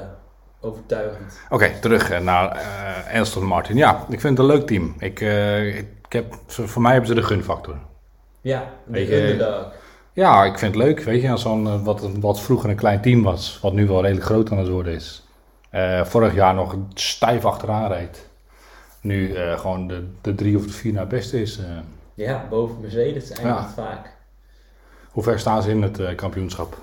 overtuigend. 0.60 1.40
Oké, 1.48 1.70
terug 1.80 2.20
naar 2.22 2.50
eh 3.10 3.20
Aston 3.20 3.44
Martin. 3.44 3.76
Ja, 3.76 4.06
ik 4.08 4.20
vind 4.20 4.38
het 4.38 4.48
een 4.48 4.54
leuk 4.54 4.66
team. 4.66 4.94
Ik, 4.98 5.20
ik 5.76 6.12
heb, 6.12 6.34
voor 6.46 6.82
mij 6.82 6.90
hebben 6.90 7.08
ze 7.08 7.14
de 7.14 7.22
gunfactor. 7.22 7.76
Ja, 8.46 8.70
de 8.84 8.92
Weet 8.92 9.08
je- 9.08 9.22
underdog. 9.30 9.72
Ja, 10.12 10.44
ik 10.44 10.58
vind 10.58 10.74
het 10.74 10.84
leuk. 10.84 11.00
Weet 11.00 11.22
je, 11.22 11.30
als 11.30 11.42
zo'n, 11.42 11.66
eh, 11.66 11.82
wat, 11.84 12.08
wat 12.20 12.40
vroeger 12.40 12.70
een 12.70 12.76
klein 12.76 13.00
team 13.00 13.22
was, 13.22 13.58
wat 13.62 13.72
nu 13.72 13.86
wel 13.86 14.00
redelijk 14.02 14.26
groot 14.26 14.50
aan 14.50 14.58
het 14.58 14.68
worden 14.68 14.94
is. 14.94 15.22
Eh, 15.70 16.04
vorig 16.04 16.34
jaar 16.34 16.54
nog 16.54 16.76
stijf 16.94 17.44
achteraan 17.44 17.92
reed. 17.92 18.28
Nu 19.00 19.34
eh, 19.34 19.58
gewoon 19.58 19.86
de, 19.88 20.06
de 20.20 20.34
drie 20.34 20.56
of 20.56 20.64
de 20.66 20.72
vier 20.72 20.92
naar 20.92 21.06
beste 21.06 21.40
is. 21.40 21.58
eh. 21.58 21.64
Ja, 22.14 22.46
boven 22.50 22.80
Mercedes 22.80 23.30
eindigt 23.30 23.70
vaak. 23.74 24.16
hoe 25.10 25.22
ver 25.22 25.38
staan 25.38 25.62
ze 25.62 25.70
in 25.70 25.82
het 25.82 25.98
eh, 25.98 26.14
kampioenschap? 26.16 26.78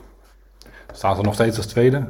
Staan 0.94 1.16
ze 1.16 1.22
nog 1.22 1.34
steeds 1.34 1.58
als 1.58 1.66
tweede? 1.66 2.06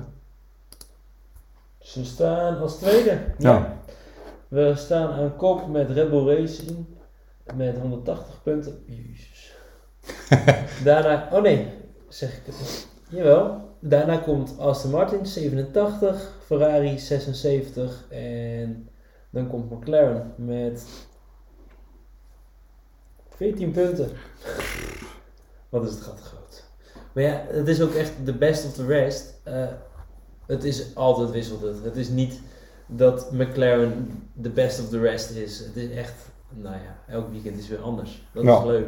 Ze 1.79 2.05
staan 2.05 2.57
als 2.59 2.75
tweede. 2.77 3.33
Ja. 3.37 3.77
We 4.47 4.73
staan 4.75 5.11
aan 5.11 5.35
kop 5.35 5.67
met 5.67 5.89
Red 5.89 6.09
Bull 6.09 6.35
Racing 6.37 6.85
met 7.55 7.77
180 7.77 8.43
punten. 8.43 8.83
Jezus. 8.87 9.32
Daarna, 10.83 11.29
oh 11.31 11.41
nee, 11.41 11.67
zeg 12.07 12.37
ik 12.37 12.45
het. 12.45 12.87
Jawel. 13.09 13.71
Daarna 13.79 14.17
komt 14.17 14.59
Aston 14.59 14.91
Martin 14.91 15.25
87, 15.25 16.31
Ferrari 16.45 16.99
76 16.99 18.05
en 18.09 18.89
dan 19.29 19.47
komt 19.47 19.71
McLaren 19.71 20.33
met 20.35 20.85
14 23.29 23.71
punten. 23.71 24.09
Wat 25.69 25.83
is 25.83 25.89
het 25.89 26.01
gat 26.01 26.19
groot. 26.19 26.63
Maar 27.13 27.23
ja, 27.23 27.45
het 27.47 27.67
is 27.67 27.81
ook 27.81 27.93
echt 27.93 28.11
de 28.23 28.33
best 28.33 28.65
of 28.65 28.73
the 28.73 28.85
rest. 28.85 29.33
Eh, 29.43 29.67
het 30.45 30.63
is 30.63 30.95
altijd 30.95 31.31
wisselend. 31.31 31.83
Het 31.83 31.95
is 31.95 32.09
niet 32.09 32.41
dat 32.87 33.31
McLaren 33.31 34.21
de 34.33 34.49
best 34.49 34.79
of 34.79 34.89
the 34.89 34.99
rest 34.99 35.29
is. 35.29 35.59
Het 35.59 35.75
is 35.75 35.89
echt, 35.89 36.13
nou 36.49 36.75
ja, 36.75 37.13
elk 37.13 37.31
weekend 37.31 37.57
is 37.57 37.67
weer 37.67 37.81
anders. 37.81 38.23
Dat 38.33 38.43
is 38.43 38.63
leuk. 38.65 38.87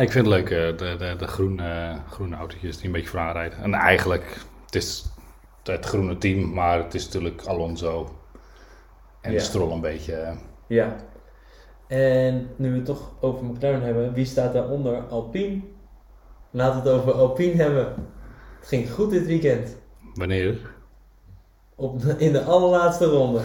Nee, 0.00 0.08
ik 0.08 0.14
vind 0.14 0.26
het 0.26 0.34
leuk, 0.34 0.50
eh, 0.50 0.78
de, 0.78 0.96
de, 0.98 1.14
de 1.18 1.26
groene, 1.26 1.96
groene 2.10 2.36
autootjes 2.36 2.76
die 2.76 2.86
een 2.86 2.92
beetje 2.92 3.08
vooraan 3.08 3.32
rijden. 3.32 3.58
En 3.58 3.74
eigenlijk, 3.74 4.36
het 4.64 4.74
is 4.74 5.04
het 5.62 5.84
groene 5.84 6.18
team, 6.18 6.52
maar 6.52 6.78
het 6.78 6.94
is 6.94 7.04
natuurlijk 7.04 7.42
Alonso 7.46 8.18
en 9.20 9.32
Ja. 9.32 9.38
Stroll 9.38 9.72
een 9.72 9.80
beetje. 9.80 10.12
eh. 10.14 10.36
Ja. 10.66 10.96
En 11.86 12.48
nu 12.56 12.70
we 12.70 12.76
het 12.76 12.84
toch 12.84 13.10
over 13.20 13.44
McLaren 13.44 13.82
hebben, 13.82 14.12
wie 14.12 14.24
staat 14.24 14.52
daaronder? 14.52 15.02
Alpine. 15.08 15.60
Laten 16.50 16.82
we 16.82 16.88
het 16.88 16.98
over 16.98 17.12
Alpine 17.12 17.62
hebben. 17.62 17.84
Het 18.58 18.68
ging 18.68 18.90
goed 18.90 19.10
dit 19.10 19.26
weekend. 19.26 19.76
wanneer? 20.14 20.58
Op 21.74 22.00
de- 22.00 22.14
in 22.18 22.32
de 22.32 22.42
allerlaatste 22.42 23.04
ronde. 23.06 23.40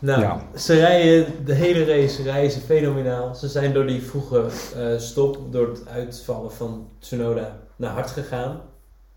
Nou, 0.00 0.20
Ja. 0.20 0.46
ze 0.56 0.74
rijden 0.74 1.44
de 1.44 1.54
hele 1.54 1.84
race 1.84 2.22
rijden 2.22 2.50
ze 2.50 2.60
fenomenaal. 2.60 3.34
Ze 3.34 3.48
zijn 3.48 3.72
door 3.72 3.86
die 3.86 4.02
vroege 4.02 4.46
eh, 4.76 4.98
stop, 4.98 5.52
door 5.52 5.68
het 5.68 5.88
uitvallen 5.88 6.52
van 6.52 6.88
Tsunoda, 6.98 7.58
naar 7.76 7.90
hard 7.92 8.10
gegaan. 8.10 8.60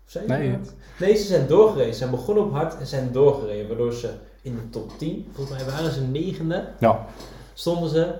Zijn 0.04 0.26
Nee. 0.28 0.58
Nee, 0.98 1.14
ze 1.16 1.24
zijn 1.26 1.46
doorgereden. 1.46 1.92
Ze 1.92 1.98
zijn 1.98 2.10
begonnen 2.10 2.44
op 2.44 2.52
hard 2.52 2.78
en 2.78 2.86
zijn 2.86 3.12
doorgereden. 3.12 3.68
Waardoor 3.68 3.92
ze 3.92 4.10
in 4.42 4.54
de 4.54 4.70
top 4.70 4.98
10, 4.98 5.26
volgens 5.34 5.56
mij 5.56 5.74
waren 5.74 5.92
ze 5.92 6.00
negende, 6.00 6.68
Ja, 6.78 7.06
stonden 7.54 7.90
ze. 7.90 8.14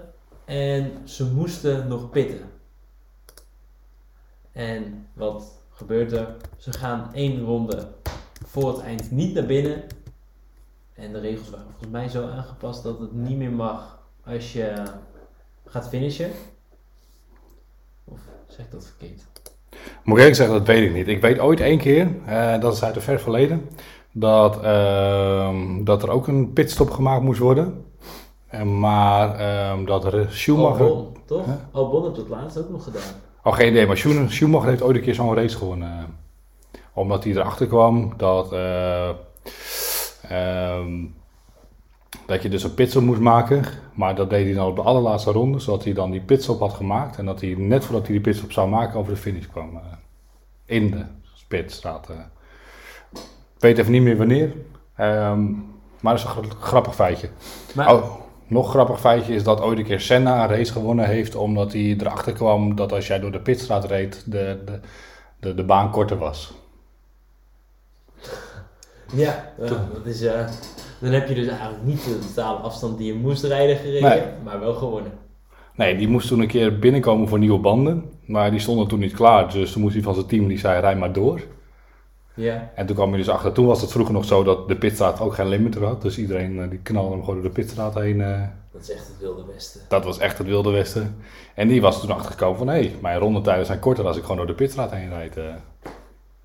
En 0.44 0.92
ze 1.04 1.24
moesten 1.24 1.88
nog 1.88 2.10
pitten. 2.10 2.40
En 4.52 5.06
wat 5.14 5.44
gebeurt 5.70 6.12
er? 6.12 6.36
Ze 6.56 6.72
gaan 6.72 7.10
één 7.14 7.44
ronde 7.44 7.88
voor 8.46 8.68
het 8.68 8.80
eind 8.80 9.10
niet 9.10 9.34
naar 9.34 9.46
binnen. 9.46 9.82
En 10.94 11.12
de 11.12 11.20
regels 11.20 11.50
waren 11.50 11.66
volgens 11.70 11.90
mij 11.90 12.08
zo 12.08 12.28
aangepast 12.28 12.82
dat 12.82 12.98
het 12.98 13.12
niet 13.12 13.36
meer 13.36 13.50
mag 13.52 13.98
als 14.26 14.52
je 14.52 14.72
gaat 15.66 15.88
finishen. 15.88 16.30
Of 18.04 18.18
zeg 18.48 18.66
ik 18.66 18.72
dat 18.72 18.86
verkeerd? 18.86 19.22
moet 20.04 20.14
ik 20.16 20.18
eerlijk 20.18 20.36
zeggen, 20.36 20.56
dat 20.58 20.66
weet 20.66 20.88
ik 20.88 20.94
niet. 20.94 21.08
Ik 21.08 21.20
weet 21.20 21.38
ooit 21.38 21.60
één 21.60 21.78
keer, 21.78 22.08
eh, 22.26 22.60
dat 22.60 22.74
is 22.74 22.84
uit 22.84 22.94
het 22.94 23.04
ver 23.04 23.20
verleden, 23.20 23.68
dat, 24.12 24.62
ehm, 24.62 25.84
dat 25.84 26.02
er 26.02 26.10
ook 26.10 26.26
een 26.26 26.52
pitstop 26.52 26.90
gemaakt 26.90 27.22
moest 27.22 27.40
worden. 27.40 27.84
Eh, 28.46 28.62
maar 28.62 29.34
ehm, 29.38 29.84
dat 29.84 30.04
er 30.04 30.26
Schumacher... 30.30 30.86
Albon, 30.86 31.16
toch? 31.26 31.44
Huh? 31.44 31.54
Albon 31.72 32.04
heeft 32.04 32.16
het 32.16 32.28
laatst 32.28 32.58
ook 32.58 32.70
nog 32.70 32.84
gedaan. 32.84 33.02
Oh, 33.44 33.54
geen 33.54 33.68
idee, 33.68 33.86
maar 33.86 33.96
Schu- 33.96 34.28
Schumacher 34.30 34.68
heeft 34.68 34.82
ooit 34.82 34.96
een 34.96 35.02
keer 35.02 35.14
zo'n 35.14 35.34
race 35.34 35.56
gewonnen. 35.56 35.88
eh, 35.98 36.78
omdat 36.94 37.24
hij 37.24 37.32
erachter 37.32 37.66
kwam 37.66 38.12
dat 38.16 38.52
eh, 40.28 40.70
ehm, 40.78 41.04
dat 42.26 42.42
je 42.42 42.48
dus 42.48 42.62
een 42.62 42.74
pitstop 42.74 43.02
moest 43.02 43.20
maken. 43.20 43.64
Maar 43.94 44.14
dat 44.14 44.30
deed 44.30 44.44
hij 44.44 44.54
dan 44.54 44.66
op 44.66 44.76
de 44.76 44.82
allerlaatste 44.82 45.30
ronde, 45.30 45.58
zodat 45.58 45.84
hij 45.84 45.92
dan 45.92 46.10
die 46.10 46.20
pitstop 46.20 46.60
had 46.60 46.72
gemaakt. 46.72 47.18
En 47.18 47.24
dat 47.26 47.40
hij 47.40 47.54
net 47.58 47.84
voordat 47.84 48.02
hij 48.06 48.12
die 48.12 48.20
pitstop 48.24 48.52
zou 48.52 48.68
maken 48.68 48.98
over 48.98 49.12
de 49.12 49.18
finish 49.20 49.46
kwam. 49.46 49.76
eh, 49.76 49.82
in 50.64 50.90
de 50.90 51.04
pitstraat. 51.48 52.08
eh. 52.10 52.16
Ik 53.56 53.68
weet 53.68 53.78
even 53.78 53.92
niet 53.92 54.02
meer 54.02 54.16
wanneer. 54.16 54.52
Ehm, 54.96 55.50
maar 56.00 56.14
dat 56.16 56.18
is 56.18 56.24
een 56.24 56.30
gra- 56.30 56.56
grappig 56.60 56.94
feitje. 56.94 57.28
Maar, 57.74 57.94
Oh, 57.94 58.04
nog 58.46 58.70
grappig 58.70 59.00
feitje 59.00 59.34
is 59.34 59.44
dat 59.44 59.60
ooit 59.60 59.78
een 59.78 59.84
keer 59.84 60.00
Senna 60.00 60.42
een 60.42 60.48
race 60.56 60.72
gewonnen 60.72 61.06
heeft. 61.06 61.34
Omdat 61.34 61.72
hij 61.72 61.96
erachter 62.00 62.32
kwam 62.32 62.74
dat 62.76 62.92
als 62.92 63.06
jij 63.06 63.18
door 63.20 63.32
de 63.32 63.40
pitstraat 63.40 63.84
reed, 63.84 64.22
de, 64.26 64.62
de, 64.64 64.80
de, 65.40 65.54
de 65.54 65.64
baan 65.64 65.90
korter 65.90 66.18
was. 66.18 66.54
Ja, 69.14 69.52
ja, 69.60 69.66
dat 69.68 70.04
is, 70.06 70.22
eh, 70.22 70.46
dan 71.00 71.12
heb 71.12 71.28
je 71.28 71.34
dus 71.34 71.46
eigenlijk 71.46 71.82
niet 71.84 72.04
de 72.04 72.18
totale 72.18 72.58
afstand 72.58 72.98
die 72.98 73.06
je 73.06 73.18
moest 73.18 73.44
rijden 73.44 73.76
gereden, 73.76 74.08
Nee. 74.08 74.22
maar 74.44 74.60
wel 74.60 74.74
gewonnen. 74.74 75.12
Nee, 75.76 75.96
die 75.96 76.08
moest 76.08 76.28
toen 76.28 76.40
een 76.40 76.46
keer 76.46 76.78
binnenkomen 76.78 77.28
voor 77.28 77.38
nieuwe 77.38 77.58
banden. 77.58 78.04
Maar 78.26 78.50
die 78.50 78.60
stonden 78.60 78.88
toen 78.88 78.98
niet 78.98 79.12
klaar. 79.14 79.52
Dus 79.52 79.72
toen 79.72 79.82
moest 79.82 79.94
hij 79.94 80.02
van 80.02 80.14
zijn 80.14 80.26
team, 80.26 80.48
die 80.48 80.58
zei, 80.58 80.80
rij 80.80 80.96
maar 80.96 81.12
door. 81.12 81.40
Ja, 82.34 82.70
En 82.74 82.86
toen 82.86 82.96
kwam 82.96 83.10
je 83.10 83.16
dus 83.16 83.28
achter. 83.28 83.52
Toen 83.52 83.66
was 83.66 83.80
het 83.80 83.90
vroeger 83.92 84.14
nog 84.14 84.24
zo 84.24 84.42
dat 84.42 84.68
de 84.68 84.76
pitstraat 84.76 85.20
ook 85.20 85.34
geen 85.34 85.48
limiter 85.48 85.84
had. 85.84 86.02
Dus 86.02 86.18
iedereen 86.18 86.60
eh, 86.60 86.70
die 86.70 86.78
knalde 86.78 87.10
hem 87.10 87.20
gewoon 87.20 87.34
door 87.34 87.44
de 87.44 87.50
pitstraat 87.60 87.94
heen. 87.94 88.20
eh. 88.20 88.40
dat 88.72 88.82
is 88.82 88.90
echt 88.90 89.06
het 89.06 89.18
wilde 89.20 89.44
westen. 89.52 89.80
dat 89.88 90.04
was 90.04 90.18
echt 90.18 90.38
het 90.38 90.46
wilde 90.46 90.70
westen. 90.70 91.16
En 91.54 91.68
die 91.68 91.80
was 91.80 92.00
toen 92.00 92.10
achtergekomen 92.10 92.58
van... 92.58 92.68
Hé, 92.68 92.74
hey, 92.74 92.94
mijn 93.00 93.18
rondetijden 93.18 93.66
zijn 93.66 93.78
korter 93.78 94.06
als 94.06 94.16
ik 94.16 94.22
gewoon 94.22 94.36
door 94.36 94.46
de 94.46 94.54
pitstraat 94.54 94.90
heen 94.90 95.08
rijd. 95.08 95.36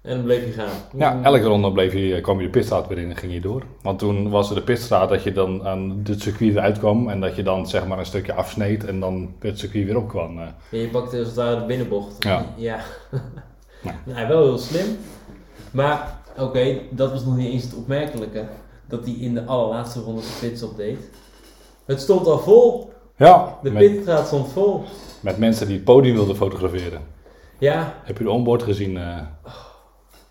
Eh. 0.02 0.12
En 0.12 0.16
dan 0.18 0.26
bleef 0.26 0.46
je 0.46 0.52
gaan. 0.52 0.70
Ja, 0.98 1.24
elke 1.24 1.44
ronde 1.46 1.72
bleef 1.72 1.94
je, 1.94 2.22
kwam 2.22 2.38
je 2.40 2.46
de 2.46 2.52
pitstraat 2.52 2.88
weer 2.88 2.98
in 2.98 3.10
en 3.10 3.16
ging 3.16 3.34
je 3.34 3.42
door. 3.42 3.64
Want 3.82 4.00
toen 4.00 4.30
was 4.30 4.50
er 4.50 4.56
de 4.56 4.62
pitstraat 4.62 5.10
dat 5.10 5.24
je 5.24 5.32
dan 5.32 5.68
aan 5.68 6.02
het 6.04 6.22
circuit 6.22 6.56
eruit 6.56 6.78
kwam. 6.80 7.10
En 7.10 7.20
dat 7.22 7.36
je 7.36 7.44
dan 7.44 7.68
zeg 7.68 7.88
maar 7.88 8.00
een 8.00 8.06
stukje 8.06 8.34
afsneed 8.34 8.86
en 8.86 9.00
dan 9.00 9.34
het 9.40 9.60
circuit 9.60 9.86
weer 9.86 9.98
opkwam. 9.98 10.40
eh. 10.40 10.48
Je 10.82 10.88
pakte 10.88 11.18
als 11.18 11.28
het 11.28 11.36
ware 11.36 11.60
de 11.60 11.66
binnenbocht. 11.66 12.24
Ja. 12.24 12.46
ja. 12.56 12.80
Ja. 13.84 13.96
nou, 14.06 14.28
wel 14.28 14.44
heel 14.44 14.58
slim. 14.58 14.86
Maar, 15.72 16.20
oké, 16.38 16.78
dat 16.90 17.12
was 17.12 17.26
nog 17.26 17.36
niet 17.38 17.52
eens 17.52 17.64
het 17.64 17.76
opmerkelijke. 17.76 18.46
Dat 18.88 19.06
hij 19.06 19.14
in 19.14 19.34
de 19.34 19.46
allerlaatste 19.46 20.00
ronde 20.00 20.22
zijn 20.22 20.50
pitstop 20.50 20.78
deed. 20.78 20.98
Het 21.86 22.02
stond 22.02 22.28
al 22.28 22.40
vol. 22.40 22.94
Ja, 23.18 23.58
De 23.64 23.72
pitstraat 23.72 24.28
stond 24.28 24.48
vol. 24.52 24.84
met 25.20 25.38
mensen 25.38 25.66
die 25.68 25.76
het 25.76 25.84
podium 25.86 26.16
wilden 26.16 26.36
fotograferen. 26.36 27.02
Ja, 27.58 27.94
Heb 28.04 28.18
je 28.18 28.24
de 28.24 28.30
onboard 28.30 28.64
gezien? 28.64 28.98
eh? 28.98 29.18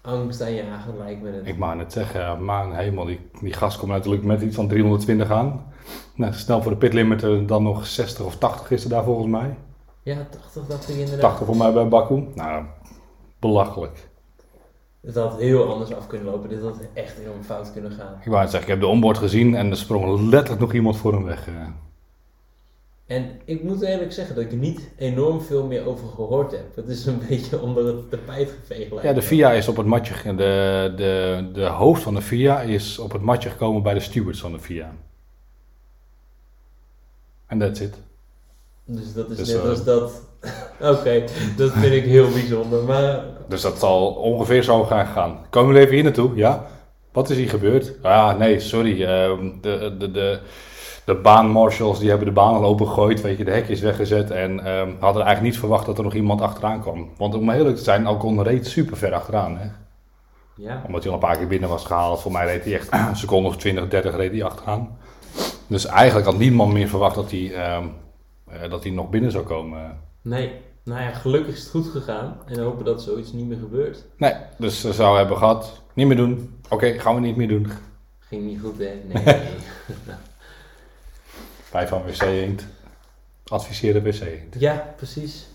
Angst 0.07 0.43
aan 0.43 0.53
je 0.53 0.65
jagen 0.65 0.99
lijkt 0.99 1.23
me 1.23 1.31
het. 1.31 1.47
ik 1.47 1.59
mag 1.59 1.75
net 1.75 1.93
zeggen, 1.93 2.45
man, 2.45 2.75
helemaal. 2.75 3.05
Die, 3.05 3.21
die 3.41 3.53
gast 3.53 3.79
komt 3.79 3.91
natuurlijk 3.91 4.25
met 4.25 4.43
iets 4.43 4.57
van 4.57 4.69
320 4.69 5.31
aan. 5.31 5.73
Nou, 6.15 6.33
snel 6.33 6.63
voor 6.63 6.73
de 6.73 6.79
pitlimiter, 6.79 7.47
dan 7.47 7.63
nog 7.63 7.87
60 7.87 8.25
of 8.25 8.37
80 8.37 8.71
is 8.71 8.85
er 8.85 8.91
daar 8.91 9.05
volgens 9.05 9.27
mij. 9.27 9.57
Ja, 10.03 10.27
80 10.31 10.67
dacht 10.67 10.89
ik 10.89 10.97
inderdaad. 10.97 11.21
80 11.21 11.47
voor 11.47 11.57
mij 11.57 11.73
bij 11.73 11.89
Baku. 11.89 12.25
Nou, 12.35 12.65
belachelijk. 13.39 14.09
Het 15.01 15.15
had 15.15 15.39
heel 15.39 15.73
anders 15.73 15.95
af 15.95 16.07
kunnen 16.07 16.31
lopen. 16.31 16.49
Dit 16.49 16.63
had 16.63 16.79
echt 16.93 17.19
enorm 17.19 17.43
fout 17.43 17.73
kunnen 17.73 17.91
gaan. 17.91 18.15
Ik 18.21 18.31
wou 18.31 18.41
net 18.43 18.51
zeggen, 18.51 18.69
ik 18.69 18.75
heb 18.75 18.81
de 18.81 18.87
onboard 18.87 19.19
gezien 19.19 19.55
en 19.55 19.71
er 19.71 19.77
sprong 19.77 20.31
letterlijk 20.31 20.61
nog 20.61 20.73
iemand 20.73 20.97
voor 20.97 21.13
hem 21.13 21.25
weg. 21.25 21.49
En 23.07 23.41
ik 23.45 23.63
moet 23.63 23.83
eerlijk 23.83 24.13
zeggen 24.13 24.35
dat 24.35 24.45
ik 24.45 24.51
er 24.51 24.57
niet 24.57 24.89
enorm 24.97 25.41
veel 25.41 25.67
meer 25.67 25.87
over 25.87 26.09
gehoord 26.09 26.51
heb. 26.51 26.77
Het 26.77 26.89
is 26.89 27.07
een 27.07 27.21
beetje 27.29 27.61
onder 27.61 27.87
het 27.87 28.11
tapijt 28.11 28.51
geveegd. 28.61 28.91
lijkt 28.91 29.07
Ja, 29.07 29.13
de. 29.13 29.23
FIA 29.23 29.53
is 29.53 29.69
op 29.69 29.77
het 29.77 29.87
matje, 29.87 30.35
de, 30.35 30.93
de, 30.97 31.45
de 31.53 31.65
hoofd 31.67 32.03
van 32.03 32.15
de 32.15 32.23
FIA 32.23 32.61
is 32.61 32.99
op 32.99 33.13
het 33.13 33.23
matje 33.23 33.51
gekomen 33.51 33.83
bij 33.83 33.95
de 33.95 34.01
stewards 34.01 34.41
van 34.41 34.53
de 34.53 34.59
FIA. 34.59 34.95
En 37.47 37.59
that's 37.59 37.81
it. 37.81 37.95
Dus 38.85 39.13
dat 39.15 39.31
is 39.31 39.37
Dus, 39.37 39.49
net 39.49 39.63
eh, 39.63 39.69
als 39.69 39.85
dat. 39.85 40.13
Oké, 40.93 41.25
dat 41.57 41.73
vind 41.73 41.93
ik 41.93 42.05
heel 42.05 42.31
bijzonder. 42.31 42.85
Maar 42.85 43.25
Dus 43.49 43.61
dat 43.61 43.79
zal 43.79 44.09
ongeveer 44.09 44.63
zo 44.63 44.85
gaan 44.85 45.07
gaan. 45.07 45.47
Komen 45.51 45.75
we 45.75 45.81
even 45.81 45.95
hier 45.95 46.05
naartoe, 46.05 46.37
ja? 46.37 46.67
Wat 47.13 47.31
is 47.31 47.37
hier 47.37 47.49
gebeurd? 47.49 47.93
Ja, 48.03 48.37
nee, 48.37 48.61
sorry. 48.61 49.05
ehm, 49.05 49.51
de, 49.61 49.97
de, 49.99 50.11
de, 50.11 50.41
de 51.07 51.15
baanmarshals 51.15 51.99
die 51.99 52.09
hebben 52.09 52.27
de 52.27 52.33
baan 52.33 52.55
al 52.55 52.65
opengegooid, 52.65 53.21
weet 53.21 53.39
je, 53.39 53.45
de 53.45 53.51
hek 53.51 53.69
is 53.69 53.81
weggezet. 53.81 54.31
En 54.31 54.65
ehm, 54.65 54.91
hadden 54.99 55.23
eigenlijk 55.23 55.43
niet 55.43 55.59
verwacht 55.59 55.87
dat 55.87 55.99
er 55.99 56.05
nog 56.05 56.15
iemand 56.15 56.41
achteraan 56.41 56.81
kwam. 56.81 57.09
Want 57.17 57.35
om 57.35 57.51
heel 57.51 57.59
eerlijk 57.59 57.77
te 57.77 57.83
zijn, 57.83 58.07
Alcon 58.07 58.43
reed 58.43 58.67
super 58.67 58.97
ver 58.97 59.15
achteraan. 59.15 59.59
Hè? 59.59 59.69
ja, 60.55 60.83
Omdat 60.87 61.03
hij 61.03 61.13
al 61.13 61.19
een 61.19 61.27
paar 61.27 61.37
keer 61.37 61.47
binnen 61.47 61.69
was 61.69 61.85
gehaald. 61.85 62.21
Voor 62.21 62.33
mij 62.33 62.47
reed 62.47 62.65
hij 62.65 62.75
echt 62.75 62.93
een 62.93 63.17
seconde 63.17 63.49
of 63.49 63.57
20, 63.57 63.89
30 63.89 64.17
reed 64.17 64.33
hij 64.33 64.45
achteraan. 64.45 64.99
Dus 65.67 65.87
eigenlijk 65.87 66.27
had 66.27 66.39
niemand 66.39 66.73
meer 66.73 66.89
verwacht 66.89 67.15
dat 67.15 67.31
hij, 67.31 67.55
ehm, 67.55 67.85
eh, 68.49 68.71
dat 68.71 68.83
hij 68.83 68.93
nog 68.93 69.11
binnen 69.11 69.31
zou 69.31 69.45
komen. 69.45 69.99
nee. 70.23 70.53
Nou 70.85 71.01
ja, 71.01 71.11
gelukkig 71.11 71.55
is 71.55 71.61
het 71.61 71.71
goed 71.71 71.87
gegaan. 71.87 72.37
En 72.47 72.63
hopen 72.63 72.85
dat 72.85 73.03
zoiets 73.03 73.33
niet 73.33 73.47
meer 73.47 73.59
gebeurt. 73.59 74.05
Nee, 74.17 74.33
dus 74.59 74.81
ze 74.81 74.93
zou 74.93 75.17
hebben 75.17 75.37
gehad. 75.37 75.83
Niet 75.95 76.07
meer 76.07 76.17
doen. 76.17 76.61
Oké, 76.69 76.99
gaan 76.99 77.15
we 77.15 77.21
niet 77.21 77.37
meer 77.37 77.49
doen. 77.49 77.67
Ging 78.19 78.45
niet 78.45 78.61
goed, 78.61 78.79
hè? 78.79 78.93
Nee. 79.13 79.25
Wij 81.73 81.89
van 81.89 82.03
WC 82.05 82.21
Eend 82.23 82.67
adviseren 83.45 84.03
WC 84.03 84.21
Eend. 84.21 84.55
ja, 84.59 84.95
precies. 84.97 85.47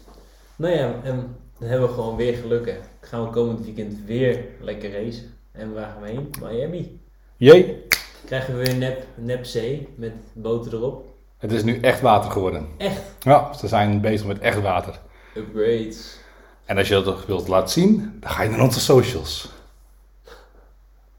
Nou 0.55 0.73
ja, 0.75 0.93
en 1.03 1.35
dan 1.59 1.69
hebben 1.69 1.87
we 1.87 1.93
gewoon 1.93 2.15
weer 2.15 2.35
geluk, 2.37 2.65
hè. 2.65 2.75
Gaan 3.01 3.23
we 3.23 3.29
komend 3.29 3.65
weekend 3.65 3.97
weer 4.05 4.45
lekker 4.59 4.91
racen. 4.91 5.33
En 5.51 5.73
waar 5.73 5.91
gaan 5.93 6.01
we 6.01 6.07
heen? 6.09 6.29
Miami. 6.41 6.99
Jee, 7.37 7.87
Krijgen 8.25 8.57
we 8.57 8.63
weer 8.65 8.75
nep, 8.75 9.05
nep 9.15 9.45
zee 9.45 9.87
met 9.95 10.11
boten 10.33 10.71
erop. 10.73 11.05
het 11.37 11.51
is 11.51 11.63
nu 11.63 11.79
echt 11.79 12.01
water 12.01 12.31
geworden. 12.31 12.67
Echt 12.77 13.01
Ja, 13.19 13.53
ze 13.53 13.67
zijn 13.67 14.01
bezig 14.01 14.27
met 14.27 14.39
echt 14.39 14.61
water. 14.61 14.99
upgrades. 15.35 16.17
En 16.65 16.77
als 16.77 16.87
je 16.87 17.01
dat 17.03 17.25
wilt 17.25 17.47
laten 17.47 17.69
zien, 17.69 18.17
dan 18.19 18.31
ga 18.31 18.43
je 18.43 18.49
naar 18.49 18.61
onze 18.61 18.79
socials. 18.79 19.49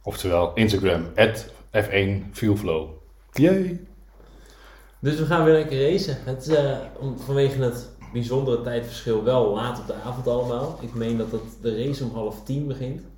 Oftewel 0.03 0.55
Instagram, 0.55 1.07
F1 1.76 2.30
Fuelflow. 2.32 2.88
Jee. 3.32 3.86
Dus 5.03 5.18
we 5.18 5.26
gaan 5.26 5.44
weer 5.44 5.53
lekker 5.55 5.90
racen. 5.90 6.16
Het 6.24 6.46
is 6.46 6.55
eh, 6.55 6.78
om, 6.98 7.18
vanwege 7.18 7.62
het 7.62 7.88
bijzondere 8.12 8.62
tijdverschil 8.62 9.24
wel 9.24 9.55
laat 9.55 9.78
op 9.78 9.86
de 9.86 9.94
avond 9.94 10.26
allemaal. 10.28 10.78
Ik 10.80 10.94
meen 10.94 11.16
dat 11.16 11.30
het, 11.30 11.42
de 11.61 11.84
race 11.84 12.05
om 12.05 12.11
half 12.14 12.44
tien 12.44 12.66
begint. 12.66 13.00
Dan 13.00 13.11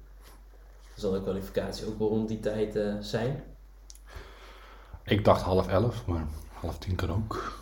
zal 0.94 1.12
de 1.12 1.22
kwalificatie 1.22 1.86
ook 1.86 1.98
wel 1.98 2.08
rond 2.08 2.28
die 2.28 2.40
tijd 2.40 2.76
eh, 2.76 2.94
zijn. 3.00 3.42
Ik 5.04 5.24
dacht 5.24 5.42
half 5.42 5.68
elf, 5.68 6.06
maar 6.06 6.26
half 6.52 6.78
tien 6.78 6.94
kan 6.94 7.10
ook. 7.10 7.52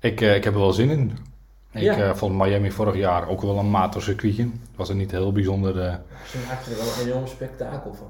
Ik, 0.00 0.20
eh, 0.20 0.34
ik 0.34 0.44
heb 0.44 0.54
er 0.54 0.60
wel 0.60 0.72
zin 0.72 0.90
in. 0.90 1.18
Ik 1.72 1.82
Ja. 1.82 2.14
vond 2.16 2.38
Miami 2.38 2.70
vorig 2.70 2.96
jaar 2.96 3.28
ook 3.28 3.40
wel 3.42 3.58
een 3.58 3.70
matig 3.70 4.02
circuitje. 4.02 4.42
Het 4.42 4.76
was 4.76 4.88
een 4.88 4.96
niet 4.96 5.10
heel 5.10 5.32
bijzonder, 5.32 5.74
Ze 6.30 6.38
maakten 6.48 6.72
er 6.72 6.78
wel 6.78 6.86
een 7.00 7.10
enorm 7.10 7.26
spektakel 7.26 7.94
van. 7.94 8.08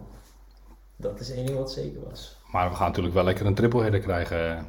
Dat 1.02 1.20
is 1.20 1.30
één 1.30 1.46
ding 1.46 1.58
wat 1.58 1.72
zeker 1.72 2.00
was. 2.08 2.36
maar 2.52 2.68
we 2.70 2.76
gaan 2.76 2.86
natuurlijk 2.86 3.14
wel 3.14 3.24
lekker 3.24 3.46
een 3.46 3.54
tripleheader 3.54 4.00
krijgen. 4.00 4.66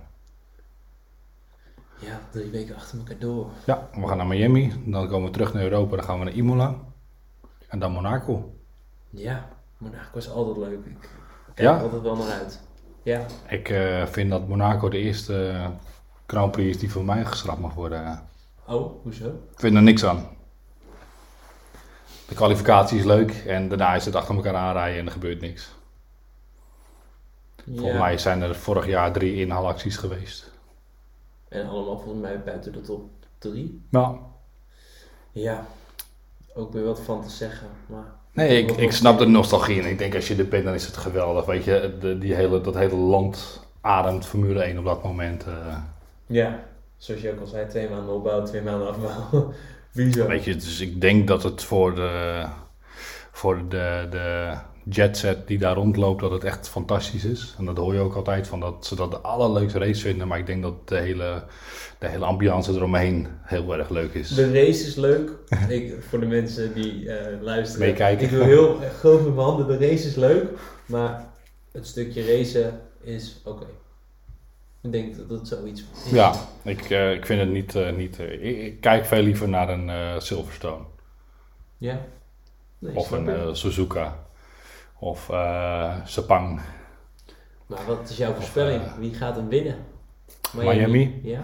Ja, 2.00 2.20
drie 2.32 2.50
weken 2.52 2.76
achter 2.76 2.98
elkaar 2.98 3.20
door. 3.20 3.48
Ja, 3.66 3.90
we 3.94 4.08
gaan 4.08 4.18
naar 4.18 4.28
Miami, 4.28 4.74
dan 4.86 5.08
komen 5.08 5.26
we 5.28 5.34
terug 5.34 5.54
naar 5.54 5.64
Europa, 5.64 5.96
dan 5.96 6.06
gaan 6.06 6.20
we 6.20 6.26
naar 6.26 6.34
Imola. 6.34 6.76
En 7.68 7.80
dan 7.80 7.92
Monaco. 7.92 8.54
Ja, 9.10 9.48
Monaco 9.78 10.18
is 10.18 10.30
altijd 10.30 10.58
leuk. 10.58 10.86
Ik 10.86 10.98
kijk 11.54 11.68
Ja? 11.68 11.76
er 11.78 11.84
altijd 11.84 12.02
wel 12.02 12.16
naar 12.16 12.32
uit. 12.32 12.62
Ja, 13.04 13.26
Ik 13.50 13.70
eh, 13.70 14.06
vind 14.06 14.30
dat 14.30 14.48
Monaco 14.48 14.90
de 14.90 14.98
eerste 14.98 15.48
eh, 15.50 15.68
Grand 16.28 16.52
Prix 16.52 16.70
is 16.70 16.80
die 16.80 16.92
voor 16.92 17.06
mij 17.06 17.26
geschrapt 17.26 17.60
mag 17.60 17.74
worden. 17.74 18.22
oh, 18.68 19.02
hoezo? 19.04 19.28
Ik 19.28 19.60
vind 19.60 19.76
er 19.76 19.82
niks 19.82 20.06
aan. 20.06 20.28
De 22.28 22.36
kwalificatie 22.36 22.98
is 22.98 23.04
leuk 23.06 23.32
en 23.32 23.70
daarna 23.70 23.96
is 23.96 24.06
het 24.06 24.16
achter 24.16 24.36
elkaar 24.36 24.56
aanrijden 24.56 25.00
en 25.00 25.06
er 25.06 25.12
gebeurt 25.12 25.42
niks. 25.42 25.72
Volgens 27.76 28.00
mij 28.00 28.18
zijn 28.18 28.42
er 28.42 28.56
vorig 28.56 28.88
jaar 28.88 29.12
drie 29.12 29.36
inhaalacties 29.36 29.98
geweest. 29.98 30.52
En 31.50 31.68
allemaal 31.68 32.00
volgens 32.00 32.22
mij 32.22 32.44
buiten 32.44 32.72
de 32.74 32.82
top 32.82 33.10
drie. 33.38 33.82
Nou, 33.90 34.18
Ja, 35.32 35.66
ook 36.54 36.74
weer 36.74 36.84
wat 36.84 37.00
van 37.00 37.24
te 37.24 37.30
zeggen. 37.30 37.68
Maar 37.86 38.06
nee, 38.32 38.62
ik, 38.64 38.72
ik 38.72 38.92
snap 38.92 39.18
de 39.20 39.26
nostalgie 39.26 39.82
en 39.82 39.90
ik 39.90 39.98
denk 39.98 40.16
als 40.16 40.28
je 40.28 40.36
er 40.36 40.48
bent 40.48 40.64
dan 40.66 40.74
is 40.74 40.86
het 40.86 40.98
geweldig. 40.98 41.46
Weet 41.46 41.64
je, 41.64 41.98
de, 42.00 42.18
die 42.18 42.34
hele, 42.34 42.62
dat 42.62 42.76
hele 42.76 42.96
land 42.96 43.62
ademt 43.82 44.26
Formule 44.26 44.62
1 44.64 44.78
op 44.78 44.86
dat 44.86 45.04
moment. 45.04 45.44
eh. 45.44 45.78
Ja, 46.26 46.64
zoals 46.98 47.22
je 47.22 47.32
ook 47.32 47.40
al 47.40 47.46
zei, 47.46 47.68
twee 47.68 47.90
maanden 47.90 48.16
opbouw, 48.16 48.44
twee 48.44 48.62
maanden 48.62 48.88
afbouw. 48.88 49.54
Wie 49.92 50.14
zo? 50.14 50.28
weet 50.28 50.44
je, 50.44 50.56
dus 50.56 50.80
ik 50.80 51.02
denk 51.02 51.28
dat 51.28 51.44
het 51.44 51.64
voor 51.64 51.96
de, 51.96 52.46
voor 53.32 53.68
de, 53.70 54.08
de, 54.10 54.54
jetset 54.90 55.48
die 55.48 55.58
daar 55.58 55.76
rondloopt, 55.76 56.22
dat 56.22 56.32
het 56.32 56.44
echt 56.44 56.70
fantastisch 56.70 57.26
is. 57.26 57.56
En 57.58 57.66
dat 57.66 57.78
hoor 57.78 57.94
je 57.94 58.00
ook 58.00 58.16
altijd, 58.16 58.48
van 58.48 58.60
dat 58.60 58.86
ze 58.86 58.96
dat 58.96 59.12
de 59.12 59.18
allerleukste 59.18 59.80
race 59.80 60.02
vinden. 60.02 60.28
Maar 60.28 60.40
ik 60.40 60.46
denk 60.46 60.62
dat 60.62 60.88
de 60.88 60.98
hele, 60.98 61.44
de 62.00 62.08
hele 62.08 62.26
ambiance 62.26 62.72
eromheen 62.72 63.28
heel 63.42 63.78
erg 63.78 63.90
leuk 63.90 64.14
is. 64.14 64.30
De 64.30 64.52
race 64.52 64.88
is 64.88 64.96
leuk. 64.96 65.32
ik, 65.70 65.94
voor 66.10 66.20
de 66.20 66.26
mensen 66.26 66.74
die 66.74 67.10
eh, 67.10 67.42
luisteren. 67.42 67.88
Meekijken. 67.88 68.26
Ik 68.26 68.32
doe 68.32 68.44
heel 68.44 68.80
groot 69.00 69.24
met 69.24 69.36
mijn 69.36 69.48
handen. 69.48 69.68
De 69.68 69.88
race 69.88 70.08
is 70.08 70.16
leuk. 70.16 70.46
Maar 70.86 71.26
het 71.72 71.88
stukje 71.88 72.38
racen 72.38 72.80
is 73.02 73.42
oké. 73.44 73.66
Ik 74.82 74.92
denk 74.92 75.18
dat 75.18 75.40
het 75.40 75.48
zoiets 75.48 75.84
is. 76.06 76.12
Ja, 76.12 76.34
ik, 76.64 76.90
eh, 76.90 77.14
ik 77.14 77.26
vind 77.26 77.40
het 77.40 77.50
niet... 77.50 77.76
eh, 77.76 77.92
niet 77.96 78.20
ik, 78.20 78.42
ik 78.42 78.82
kijk 78.82 79.06
veel 79.06 79.22
liever 79.22 79.50
naar 79.50 79.70
een 79.70 80.22
Silverstone. 80.22 80.84
Ja? 81.78 82.02
Nee, 82.80 82.96
of 82.96 83.12
een 83.12 83.56
Suzuka. 83.56 84.23
Of 85.04 85.30
eh 85.30 85.96
Sepang. 86.06 86.62
Maar 87.66 87.86
wat 87.86 88.10
is 88.10 88.18
jouw 88.18 88.34
voorspelling? 88.34 88.84
eh, 88.84 88.94
Wie 88.94 89.14
gaat 89.14 89.36
hem 89.36 89.50
winnen? 89.50 89.86
Miami? 90.54 91.20
Ja? 91.24 91.44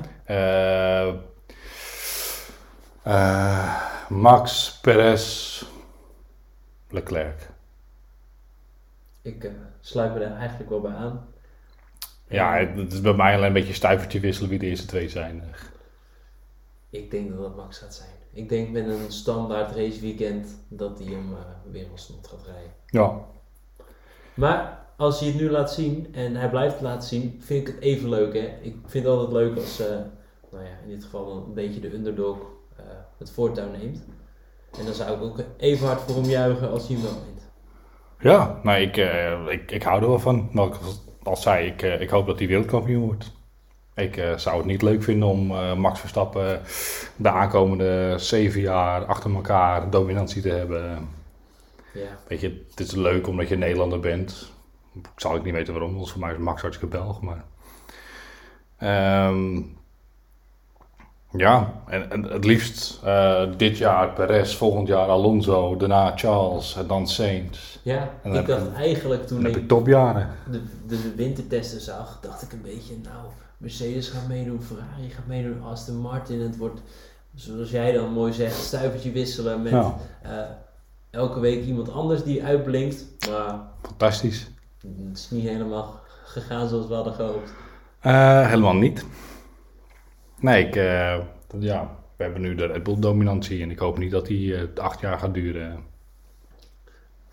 Eh, 3.04 3.82
Max, 4.10 4.80
Perez, 4.82 5.64
Leclerc. 6.90 7.50
Ik 9.22 9.52
sluit 9.80 10.14
me 10.14 10.20
daar 10.20 10.38
eigenlijk 10.38 10.70
wel 10.70 10.82
bij 10.82 10.92
aan. 10.92 11.28
Ja, 12.28 12.56
het 12.56 12.94
is 12.94 13.02
bij 13.02 13.14
mij 13.14 13.34
alleen 13.36 13.48
een 13.48 13.54
beetje 13.54 13.74
stuivertje 13.74 14.20
wisselen 14.20 14.50
wie 14.50 14.60
de 14.60 14.66
eerste 14.66 14.88
twee 14.88 15.10
zijn. 15.10 15.44
Ik 16.90 17.12
denk 17.12 17.30
dat 17.36 17.40
het 17.46 17.56
Max 17.56 17.78
gaat 17.78 17.94
zijn. 17.96 18.10
Ik 18.34 18.50
denk 18.50 18.70
met 18.70 18.88
een 18.88 19.12
standaard 19.12 19.76
raceweekend 19.76 20.48
dat 20.68 21.00
hij 21.00 21.08
hem 21.08 21.36
weer 21.72 21.88
als 21.92 22.06
snot 22.06 22.28
gaat 22.28 22.46
rijden. 22.46 22.72
Ja, 22.86 23.20
Maar 24.40 24.80
als 24.98 25.20
hij 25.20 25.30
het 25.30 25.40
nu 25.40 25.50
laat 25.50 25.74
zien 25.74 26.08
en 26.12 26.36
hij 26.36 26.50
blijft 26.50 26.74
het 26.74 26.84
laten 26.84 27.08
zien, 27.08 27.42
vind 27.46 27.68
ik 27.68 27.74
het 27.74 27.84
even 27.84 28.10
leuk. 28.10 28.34
Hè? 28.34 28.50
Ik 28.62 28.76
vind 28.86 29.06
het 29.06 29.14
altijd 29.14 29.32
leuk 29.32 29.56
als, 29.56 29.80
eh, 29.80 29.88
nou 30.52 30.64
ja, 30.64 30.72
in 30.84 30.90
dit 30.90 31.04
geval 31.04 31.32
een 31.48 31.54
beetje 31.54 31.80
de 31.80 31.94
underdog 31.94 32.38
eh, 32.76 32.84
het 33.18 33.32
voortouw 33.32 33.70
neemt. 33.72 34.06
En 34.80 34.86
dan 34.86 34.94
zou 34.94 35.16
ik 35.16 35.22
ook 35.22 35.40
even 35.58 35.88
hard 35.88 36.02
voor 36.02 36.16
hem 36.16 36.30
juichen 36.30 36.72
als 36.72 36.88
hij 36.88 36.96
hem 36.96 37.06
wel 37.06 37.14
wint. 37.26 37.42
ja 38.20 38.60
nou, 38.64 38.80
ik, 38.82 38.98
eh, 38.98 39.48
ik, 39.48 39.72
ik 39.72 39.84
hou 39.84 40.02
er 40.02 40.08
wel 40.08 40.20
van. 40.20 40.50
Maar 40.52 40.66
ik 40.66 40.76
al 41.24 41.38
zei, 41.38 41.68
ik, 41.68 41.82
ik 41.82 42.10
hoop 42.10 42.26
dat 42.26 42.40
hij 42.40 42.48
wereldkampioen 42.48 43.06
wordt. 43.06 43.32
Ik 43.96 44.34
zou 44.36 44.58
het 44.58 44.66
niet 44.66 44.82
leuk 44.82 45.04
vinden 45.04 45.28
om 45.28 45.46
Max 45.80 46.00
Verstappen 46.00 46.62
de 47.16 47.30
aankomende 47.30 48.14
zeven 48.18 48.62
jaar 48.62 49.06
achter 49.06 49.36
elkaar 49.36 49.90
dominantie 49.90 50.42
te 50.42 50.50
hebben. 50.50 51.10
Ja, 51.94 52.18
Weet 52.28 52.40
je, 52.40 52.66
het 52.70 52.80
is 52.80 52.92
leuk 52.92 53.28
omdat 53.28 53.48
je 53.48 53.56
Nederlander 53.58 54.00
bent. 54.00 54.52
Ik 54.94 55.10
zal 55.16 55.36
ik 55.36 55.44
niet 55.44 55.54
weten 55.54 55.74
waarom, 55.74 55.96
want 55.96 56.12
voor 56.12 56.20
mij 56.20 56.32
is 56.32 56.38
Max 56.38 56.62
hartstikke 56.62 56.98
Belg. 56.98 57.22
Maar... 57.22 57.46
Ehm, 58.78 59.62
ja, 61.38 61.74
en, 61.88 62.12
en 62.12 62.24
het 62.24 62.46
liefst 62.46 63.00
eh, 63.04 63.44
dit 63.58 63.78
jaar 63.78 64.14
Perez, 64.14 64.56
volgend 64.56 64.88
jaar 64.88 65.08
Alonso, 65.08 65.76
daarna 65.76 66.12
Charles 66.16 66.76
en 66.76 66.88
dan 66.88 67.08
Sainz. 67.08 67.78
ja 67.82 68.10
En 68.24 68.34
ik 68.34 68.48
dacht 68.48 68.74
eigenlijk 68.74 69.28
toen 69.28 69.46
ik 69.46 69.68
topjaren. 69.68 70.30
de, 70.52 70.62
de, 70.88 71.16
wintertesten 71.16 71.82
zag, 71.82 72.20
dacht 72.22 72.42
ik 72.42 72.52
een 72.52 72.62
beetje, 72.62 72.94
nou, 73.04 73.26
Mercedes 73.58 74.08
gaat 74.08 74.28
meedoen, 74.28 74.62
Ferrari 74.62 75.10
gaat 75.10 75.28
meedoen, 75.28 75.64
Aston 75.64 75.98
Martin. 75.98 76.42
Het 76.42 76.58
wordt, 76.58 76.82
zoals 77.36 77.70
jij 77.70 77.92
dan 77.92 78.12
mooi 78.12 78.34
zegt, 78.34 78.56
stuivertje 78.56 79.12
wisselen 79.12 79.62
met 79.62 79.72
Ja, 79.72 79.96
eh, 80.22 80.32
elke 81.10 81.40
week 81.40 81.64
iemand 81.64 81.92
anders 81.92 82.24
die 82.24 82.44
uitblinkt. 82.44 83.06
Maar 83.30 83.60
fantastisch. 83.82 84.52
het 84.82 85.18
is 85.18 85.30
niet 85.30 85.48
helemaal 85.48 86.00
gegaan 86.24 86.68
zoals 86.68 86.88
we 86.88 86.94
hadden 86.94 87.14
gehoopt. 87.14 87.54
Eh, 88.00 88.48
helemaal 88.48 88.76
niet. 88.76 89.06
Nee, 90.40 90.66
ik, 90.66 90.76
eh, 90.76 91.20
ja, 91.60 91.96
we 92.16 92.24
hebben 92.24 92.42
nu 92.42 92.56
de 92.56 92.66
Red 92.66 92.84
Bull 92.84 93.00
dominantie 93.00 93.62
en 93.62 93.72
ik 93.72 93.80
hoop 93.80 93.98
niet 93.98 94.12
dat 94.12 94.26
die 94.26 94.56
eh, 94.56 94.64
acht 94.76 95.00
jaar 95.00 95.20
gaat 95.20 95.34
duren. 95.34 95.84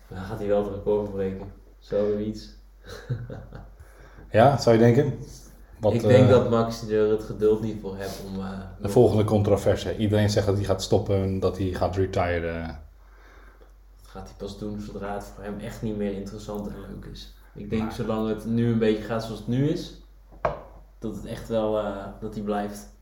Dan 0.07 0.17
gaat 0.17 0.37
hij 0.37 0.47
wel 0.47 0.63
het 0.63 0.73
record 0.73 1.11
breken. 1.11 1.51
Zoiets. 1.79 2.49
Ja, 4.31 4.57
zou 4.57 4.75
je 4.75 4.81
denken? 4.81 5.13
Wat, 5.79 5.93
ik 5.93 6.01
denk 6.01 6.29
dat 6.29 6.49
Max 6.49 6.89
er 6.89 7.09
het 7.09 7.23
geduld 7.23 7.61
niet 7.61 7.77
voor 7.81 7.97
heeft 7.97 8.23
om... 8.25 8.43
De 8.81 8.89
volgende 8.89 9.23
controverse. 9.23 9.97
Iedereen 9.97 10.29
zegt 10.29 10.45
dat 10.45 10.55
hij 10.55 10.65
gaat 10.65 10.81
stoppen, 10.81 11.39
dat 11.39 11.57
hij 11.57 11.67
gaat 11.67 11.95
retiren. 11.95 12.86
Dat 14.17 14.27
gaat 14.27 14.37
hij 14.37 14.47
pas 14.47 14.59
doen 14.59 14.81
zodra 14.81 15.13
het 15.13 15.31
voor 15.35 15.43
hem 15.43 15.59
echt 15.59 15.81
niet 15.81 15.97
meer 15.97 16.11
interessant 16.11 16.67
en 16.67 16.73
leuk 16.89 17.05
is. 17.05 17.33
Ik 17.55 17.69
denk 17.69 17.81
Maar- 17.81 17.91
zolang 17.91 18.27
het 18.29 18.45
nu 18.45 18.71
een 18.71 18.79
beetje 18.79 19.03
gaat 19.03 19.23
zoals 19.23 19.39
het 19.39 19.47
nu 19.47 19.69
is, 19.69 20.01
dat 20.99 21.15
het 21.15 21.25
echt 21.25 21.49
wel, 21.49 21.79
eh, 21.79 22.05
dat 22.21 22.33
hij 22.33 22.43
blijft. 22.43 22.95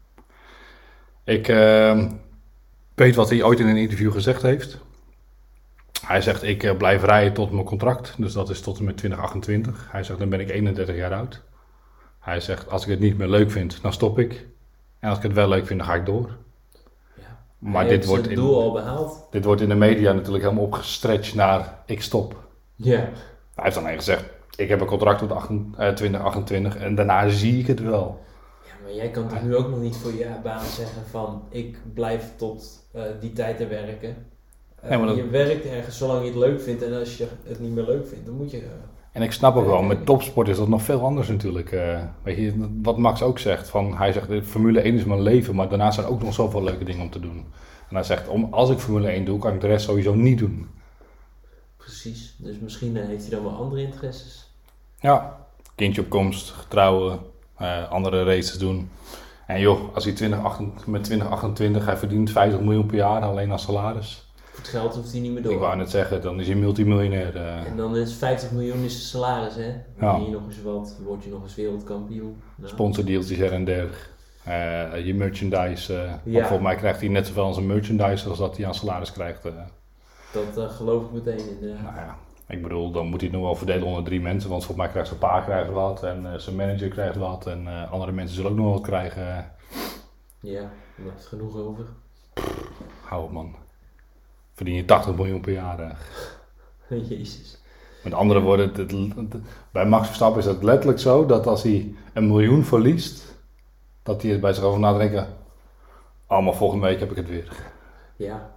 Ik 1.23 1.47
eh, 1.47 2.11
weet 2.95 3.15
wat 3.15 3.29
hij 3.29 3.43
ooit 3.43 3.59
in 3.59 3.67
een 3.67 3.77
interview 3.77 4.11
gezegd 4.11 4.41
heeft. 4.41 4.77
Hij 6.05 6.21
zegt, 6.21 6.43
ik 6.43 6.63
eh, 6.63 6.77
blijf 6.77 7.03
rijden 7.03 7.33
tot 7.33 7.51
mijn 7.51 7.65
contract. 7.65 8.13
Dus 8.17 8.33
dat 8.33 8.49
is 8.49 8.61
tot 8.61 8.77
en 8.77 8.85
met 8.85 8.97
2028. 8.97 9.91
Hij 9.91 10.03
zegt, 10.03 10.19
dan 10.19 10.29
ben 10.29 10.39
ik 10.39 10.49
31 10.49 10.95
jaar 10.95 11.13
oud. 11.13 11.41
Hij 12.19 12.39
zegt, 12.39 12.69
als 12.69 12.83
ik 12.83 12.89
het 12.89 12.99
niet 12.99 13.17
meer 13.17 13.27
leuk 13.29 13.51
vind, 13.51 13.81
dan 13.81 13.93
stop 13.93 14.19
ik. 14.19 14.47
En 14.99 15.09
als 15.09 15.17
ik 15.17 15.23
het 15.23 15.33
wel 15.33 15.49
leuk 15.49 15.65
vind, 15.65 15.79
dan 15.79 15.87
ga 15.87 15.95
ik 15.95 16.05
door. 16.05 16.37
Maar 17.71 17.85
hij 17.85 17.97
dit 17.97 18.05
wordt, 18.05 18.27
in, 18.27 18.35
doel 18.35 18.61
al 18.61 18.71
behaald. 18.71 19.27
dit 19.31 19.45
wordt 19.45 19.61
in 19.61 19.69
de 19.69 19.75
media 19.75 20.13
natuurlijk 20.13 20.43
helemaal 20.43 20.63
opgestretched 20.63 21.35
naar, 21.35 21.79
ik 21.85 22.01
stop. 22.01 22.35
Ja. 22.75 22.97
Hij 23.55 23.63
heeft 23.63 23.77
alleen 23.77 23.95
gezegd, 23.97 24.23
ik 24.55 24.69
heb 24.69 24.81
een 24.81 24.87
contract 24.87 25.19
tot 25.19 25.31
28, 25.31 25.79
eh, 25.79 25.93
2028 25.93 26.77
en 26.77 26.95
daarna 26.95 27.29
zie 27.29 27.59
ik 27.59 27.67
het 27.67 27.79
wel. 27.81 28.19
ja, 28.65 28.71
maar 28.83 28.93
jij 28.93 29.09
kan 29.09 29.27
toch 29.27 29.43
nu 29.43 29.55
ook 29.55 29.69
nog 29.69 29.79
niet 29.79 29.95
voor 29.95 30.13
je 30.13 30.27
baan 30.43 30.65
zeggen 30.65 31.01
van 31.09 31.43
ik 31.49 31.77
blijf 31.93 32.31
tot 32.35 32.83
eh, 32.91 33.01
die 33.19 33.33
tijd 33.33 33.57
te 33.57 33.67
werken. 33.67 34.15
Eh, 34.81 34.89
Ja, 34.89 34.97
maar 34.97 35.07
dat- 35.07 35.15
Je 35.15 35.27
werkt 35.27 35.65
ergens 35.65 35.97
zolang 35.97 36.21
je 36.21 36.27
het 36.29 36.37
leuk 36.39 36.61
vindt 36.61 36.83
en 36.83 36.93
als 36.99 37.17
je 37.17 37.27
het 37.43 37.59
niet 37.59 37.71
meer 37.73 37.85
leuk 37.85 38.07
vindt, 38.07 38.25
dan 38.25 38.35
moet 38.35 38.51
je... 38.51 38.63
eh, 39.15 39.21
En 39.21 39.21
ik 39.21 39.31
snap 39.31 39.55
ook 39.55 39.65
wel, 39.65 39.81
met 39.81 40.05
topsport 40.05 40.47
is 40.47 40.57
dat 40.57 40.67
nog 40.67 40.81
veel 40.81 41.01
anders 41.03 41.27
natuurlijk. 41.27 41.71
eh. 41.71 41.99
weet 42.23 42.37
je, 42.37 42.79
wat 42.81 42.97
Max 42.97 43.21
ook 43.21 43.39
zegt, 43.39 43.69
van, 43.69 43.97
hij 43.97 44.11
zegt, 44.11 44.27
Formule 44.43 44.79
1 44.79 44.95
is 44.95 45.03
mijn 45.05 45.21
leven, 45.21 45.55
maar 45.55 45.69
daarnaast 45.69 45.95
zijn 45.95 46.07
ook 46.07 46.23
nog 46.23 46.33
zoveel 46.33 46.63
leuke 46.63 46.83
dingen 46.83 47.01
om 47.01 47.09
te 47.09 47.19
doen. 47.19 47.45
En 47.89 47.95
hij 47.95 48.03
zegt, 48.03 48.27
om, 48.27 48.47
als 48.51 48.69
ik 48.69 48.77
Formule 48.79 49.07
1 49.07 49.25
doe, 49.25 49.39
kan 49.39 49.53
ik 49.53 49.61
de 49.61 49.67
rest 49.67 49.85
sowieso 49.85 50.13
niet 50.15 50.37
doen. 50.39 50.67
precies. 51.77 52.35
Dus 52.37 52.59
misschien 52.59 52.97
eh, 52.97 53.05
heeft 53.07 53.21
hij 53.21 53.31
dan 53.35 53.43
wel 53.43 53.55
andere 53.55 53.81
interesses. 53.81 54.49
Ja, 54.99 55.37
kindje 55.75 56.01
op 56.01 56.09
komst, 56.09 56.53
trouwen, 56.67 57.19
eh, 57.57 57.91
andere 57.91 58.23
races 58.23 58.57
doen. 58.57 58.89
En 59.47 59.59
joh, 59.59 59.95
als 59.95 60.03
hij 60.03 60.13
2028, 60.13 60.87
met 60.87 61.03
2028, 61.03 61.85
hij 61.85 61.97
verdient 61.97 62.31
50 62.31 62.59
miljoen 62.61 62.85
per 62.85 62.95
jaar 62.95 63.21
alleen 63.21 63.51
als 63.51 63.63
salaris. 63.63 64.24
Voor 64.55 64.63
het 64.63 64.67
geld 64.73 64.95
hoeft 64.95 65.11
hij 65.11 65.21
niet 65.21 65.31
meer 65.31 65.41
door. 65.43 65.51
Ik 65.53 65.59
wou 65.59 65.77
net 65.77 65.89
zeggen, 65.89 66.21
dan 66.21 66.39
is 66.39 66.47
hij 66.47 66.55
multimiljonair. 66.55 67.35
eh. 67.35 67.65
En 67.65 67.77
dan 67.77 67.97
is 67.97 68.13
50 68.13 68.51
miljoen 68.51 68.83
is 68.83 68.91
zijn 68.91 69.03
salaris, 69.23 69.55
hè? 69.55 69.71
Dan 69.99 70.19
Ja. 70.21 70.25
je 70.25 70.31
nog 70.31 70.45
eens 70.47 70.61
wat, 70.61 70.97
word 71.03 71.23
je 71.23 71.29
nog 71.29 71.43
eens 71.43 71.55
wereldkampioen. 71.55 72.41
Nou, 72.55 72.69
sponsordeeltjes 72.69 73.37
her 73.37 73.51
en 73.53 73.65
der. 73.65 74.09
Eh, 74.43 75.05
je 75.05 75.13
merchandise. 75.15 76.07
Ja. 76.23 76.39
volgens 76.39 76.61
mij 76.67 76.75
krijgt 76.75 76.99
hij 76.99 77.09
net 77.09 77.27
zoveel 77.27 77.45
aan 77.45 77.53
zijn 77.53 77.65
merchandise 77.67 78.29
als 78.29 78.37
dat 78.37 78.57
hij 78.57 78.65
aan 78.65 78.75
salaris 78.75 79.11
krijgt. 79.11 79.43
Dat 80.53 80.71
geloof 80.71 81.03
ik 81.03 81.11
meteen 81.11 81.49
inderdaad. 81.49 81.83
nou 81.83 81.95
ja, 81.95 82.15
ik 82.47 82.61
bedoel, 82.61 82.91
dan 82.91 83.07
moet 83.07 83.19
hij 83.21 83.29
het 83.29 83.37
nog 83.37 83.45
wel 83.47 83.55
verdelen 83.55 83.87
onder 83.87 84.03
drie 84.03 84.21
mensen. 84.21 84.49
Want 84.49 84.63
volgens 84.65 84.81
mij 84.85 84.91
krijgt 84.91 85.07
zijn 85.07 85.19
pa 85.19 85.41
krijgt 85.41 85.71
wat 85.71 86.03
en 86.03 86.41
zijn 86.41 86.55
manager 86.55 86.87
krijgt 86.89 87.15
wat. 87.15 87.47
En 87.47 87.89
andere 87.89 88.11
mensen 88.11 88.35
zullen 88.35 88.51
ook 88.51 88.57
nog 88.57 88.73
wat 88.73 88.81
krijgen. 88.81 89.51
Ja, 90.39 90.61
er 90.61 91.03
blijft 91.03 91.25
genoeg 91.25 91.55
over. 91.57 91.85
Hou 93.05 93.23
op 93.23 93.31
man. 93.31 93.55
Verdien 94.55 94.75
je 94.75 94.85
80 94.85 95.15
miljoen 95.15 95.41
per 95.41 95.53
jaar. 95.53 95.79
eh. 95.79 95.95
Jezus. 97.09 97.57
Met 98.03 98.13
andere 98.13 98.39
woorden, 98.39 98.67
het- 98.67 98.77
het- 98.77 99.15
het- 99.15 99.35
bij 99.71 99.85
Max 99.85 100.05
Verstappen 100.05 100.39
is 100.41 100.45
het 100.47 100.63
letterlijk 100.63 100.99
zo 100.99 101.25
dat 101.25 101.47
als 101.47 101.63
hij 101.63 101.95
een 102.13 102.27
miljoen 102.27 102.63
verliest, 102.65 103.23
dat 104.03 104.21
hij 104.21 104.31
er 104.31 104.39
bij 104.39 104.53
zichzelf 104.53 104.77
na 104.77 104.97
denken. 104.97 105.27
Oh, 106.27 106.43
maar 106.43 106.53
volgende 106.55 106.85
week 106.85 106.99
heb 106.99 107.09
ik 107.09 107.15
het 107.15 107.29
weer. 107.29 107.51
Ja, 108.15 108.53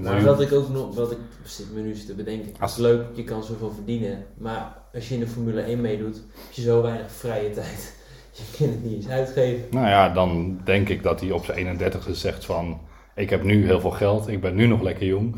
maar 0.00 0.22
wat 0.24 0.40
ik 0.40 0.52
ook 0.52 0.68
nog, 0.68 0.94
wat 0.94 1.10
ik 1.10 1.18
zit 1.44 1.72
me 1.74 1.80
nu 1.80 1.94
te 1.94 2.14
bedenken. 2.14 2.52
Het 2.52 2.60
Als- 2.60 2.72
is 2.72 2.78
leuk, 2.78 3.06
je 3.14 3.24
kan 3.24 3.44
zoveel 3.44 3.70
verdienen. 3.70 4.26
Maar 4.34 4.76
als 4.94 5.08
je 5.08 5.14
in 5.14 5.20
de 5.20 5.26
Formule 5.26 5.60
1 5.62 5.80
meedoet, 5.80 6.14
heb 6.16 6.52
je 6.52 6.62
zo 6.62 6.82
weinig 6.82 7.12
vrije 7.12 7.50
tijd. 7.50 7.94
Je 8.38 8.42
kunt 8.56 8.70
het 8.70 8.84
niet 8.84 8.94
eens 8.94 9.08
uitgeven. 9.08 9.64
Nou 9.70 9.86
ja, 9.88 10.08
dan 10.08 10.60
denk 10.64 10.88
ik 10.88 11.02
dat 11.02 11.20
hij 11.20 11.30
op 11.30 11.44
zijn 11.44 11.78
31ste 11.78 12.10
zegt 12.10 12.44
van... 12.44 12.80
Ik 13.14 13.30
heb 13.30 13.42
nu 13.42 13.64
heel 13.66 13.80
veel 13.80 13.90
geld, 13.90 14.28
ik 14.28 14.40
ben 14.40 14.54
nu 14.54 14.66
nog 14.66 14.82
lekker 14.82 15.06
jong. 15.06 15.36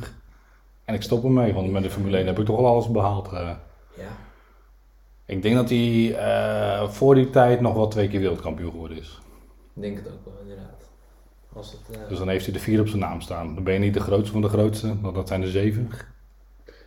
En 0.85 0.95
ik 0.95 1.03
stop 1.03 1.25
ermee, 1.25 1.53
want 1.53 1.71
met 1.71 1.83
de 1.83 1.91
Formule 1.91 2.17
1 2.17 2.27
heb 2.27 2.39
ik 2.39 2.45
toch 2.47 2.59
al 2.59 2.67
alles 2.67 2.91
behaald. 2.91 3.33
eh. 3.33 3.51
Ja, 3.97 4.09
Ik 5.27 5.43
denk 5.43 5.55
dat 5.55 5.69
hij 5.69 6.15
eh, 6.17 6.89
voor 6.89 7.15
die 7.15 7.31
tijd 7.31 7.61
nog 7.61 7.75
wel 7.75 7.89
twee 7.89 8.09
keer 8.09 8.21
wereldkampioen 8.21 8.71
geworden 8.71 8.99
is. 8.99 9.21
ik 9.77 9.83
denk 9.83 9.97
het 9.97 10.07
ook 10.13 10.25
wel 10.25 10.35
inderdaad. 10.43 10.89
Als 11.53 11.73
het, 11.73 11.97
eh, 11.97 12.09
Dus 12.09 12.19
dan 12.19 12.29
heeft 12.29 12.45
hij 12.45 12.55
de 12.55 12.61
vier 12.61 12.81
op 12.81 12.87
zijn 12.89 13.01
naam 13.01 13.21
staan. 13.21 13.55
Dan 13.55 13.65
ben 13.65 13.73
je 13.75 13.81
niet 13.81 13.95
de 13.95 14.01
grootste 14.01 14.33
van 14.33 14.41
de 14.41 14.49
grootste, 14.49 15.01
want 15.01 15.15
dat 15.15 15.29
zijn 15.29 15.43
er 15.43 15.49
zeven. 15.51 15.91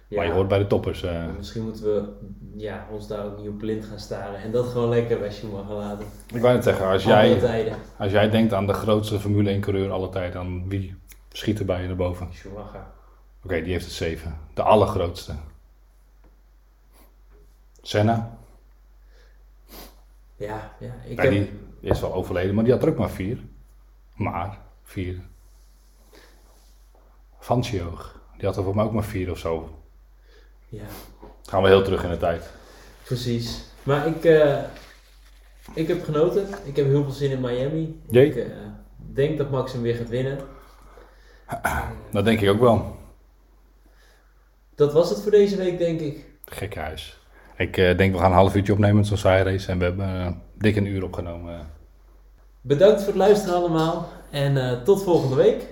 Maar 0.08 0.26
je 0.26 0.32
hoort 0.32 0.47
bij 0.47 0.58
de 0.58 0.68
toppers. 0.68 1.03
eh. 1.03 1.26
Misschien 1.38 1.64
moeten 1.64 1.84
we 1.84 2.10
ja, 2.55 2.88
ons 2.91 3.08
daar 3.08 3.26
ook 3.26 3.38
niet 3.38 3.47
op 3.49 3.58
blind 3.58 3.86
gaan 3.86 3.99
staren. 3.99 4.39
En 4.41 4.51
dat 4.51 4.66
gewoon 4.68 4.89
lekker 4.89 5.20
bij 5.20 5.32
Schumacher 5.32 5.76
laten. 5.76 6.05
Ik 6.34 6.41
wou 6.41 6.53
net 6.53 6.64
zeggen, 6.64 6.88
als 6.88 7.03
jij, 7.03 7.74
als 7.97 8.12
jij 8.12 8.30
denkt 8.30 8.53
aan 8.53 8.68
de 8.68 8.74
grootste 8.74 9.20
Formule 9.20 9.49
1 9.49 9.62
coureur 9.62 9.91
aller 9.91 10.10
tijden, 10.10 10.34
dan 10.34 10.70
wie 10.70 10.95
schiet 11.32 11.60
er 11.60 11.66
bij 11.66 11.82
je 11.82 11.88
naar 11.88 11.95
boven? 11.95 12.26
Oké, 12.26 12.36
Schumacher. 12.36 12.84
die 13.41 13.72
heeft 13.72 13.86
het 13.86 13.93
zeven. 13.93 14.38
De 14.53 14.62
allergrootste. 14.62 15.34
Senna, 17.82 18.38
Ja, 20.36 20.76
ja. 20.80 20.93
Ik 21.05 21.20
heb, 21.20 21.32
die 21.32 21.51
is 21.82 22.01
wel 22.01 22.14
overleden, 22.14 22.55
maar 22.55 22.64
die 22.64 22.74
had 22.74 22.84
er 22.84 22.89
ook 22.89 22.97
maar 22.97 23.10
vier. 23.10 23.39
Maar, 24.16 24.58
vier. 24.84 25.22
Fangio, 27.39 27.97
die 28.38 28.45
had 28.45 28.58
er 28.58 28.64
voor 28.64 28.76
mij 28.76 28.86
ook 28.86 28.91
maar 28.91 29.03
vier 29.03 29.32
of 29.32 29.38
zo. 29.38 29.76
Ja, 30.70 30.84
Gaan 31.49 31.61
we 31.61 31.68
heel 31.68 31.84
terug 31.84 32.03
in 32.03 32.09
de 32.09 32.18
tijd. 32.18 32.49
precies. 33.03 33.63
Maar 33.84 34.07
ik, 34.07 34.26
eh, 34.26 34.59
ik 35.74 35.88
heb 35.88 36.03
genoten. 36.03 36.47
Ik 36.63 36.76
heb 36.76 36.86
heel 36.86 37.03
veel 37.03 37.11
zin 37.11 37.32
in 37.32 37.41
Miami. 37.41 38.01
Jee. 38.09 38.26
Ik 38.28 38.36
eh, 38.36 38.45
denk 38.97 39.38
dat 39.38 39.49
Max 39.49 39.74
hem 39.74 39.82
weer 39.82 39.95
gaat 39.95 40.09
winnen. 40.09 40.38
Dat 42.11 42.26
denk 42.26 42.41
ik 42.41 42.49
ook 42.49 42.59
wel. 42.59 42.95
Dat 44.76 44.93
was 44.93 45.09
het 45.09 45.22
voor 45.22 45.32
deze 45.32 45.55
week, 45.57 45.78
denk 45.78 45.99
ik. 45.99 46.26
Gekke 46.45 46.80
huis. 46.80 47.20
Ik 47.57 47.78
eh, 47.78 47.97
denk 47.97 48.13
we 48.13 48.20
gaan 48.20 48.32
een 48.32 48.38
half 48.38 48.55
uurtje 48.55 48.74
opnemen 48.74 49.05
zo'n 49.05 49.18
saai 49.18 49.43
race. 49.43 49.72
En 49.72 49.78
we 49.78 49.84
hebben 49.84 50.41
dik 50.53 50.76
een 50.76 50.86
uur 50.86 51.03
opgenomen. 51.03 51.70
Bedankt 52.61 52.99
voor 52.99 53.07
het 53.07 53.18
luisteren 53.18 53.55
allemaal. 53.55 54.09
En 54.32 54.84
tot 54.84 55.03
volgende 55.03 55.36
week. 55.36 55.63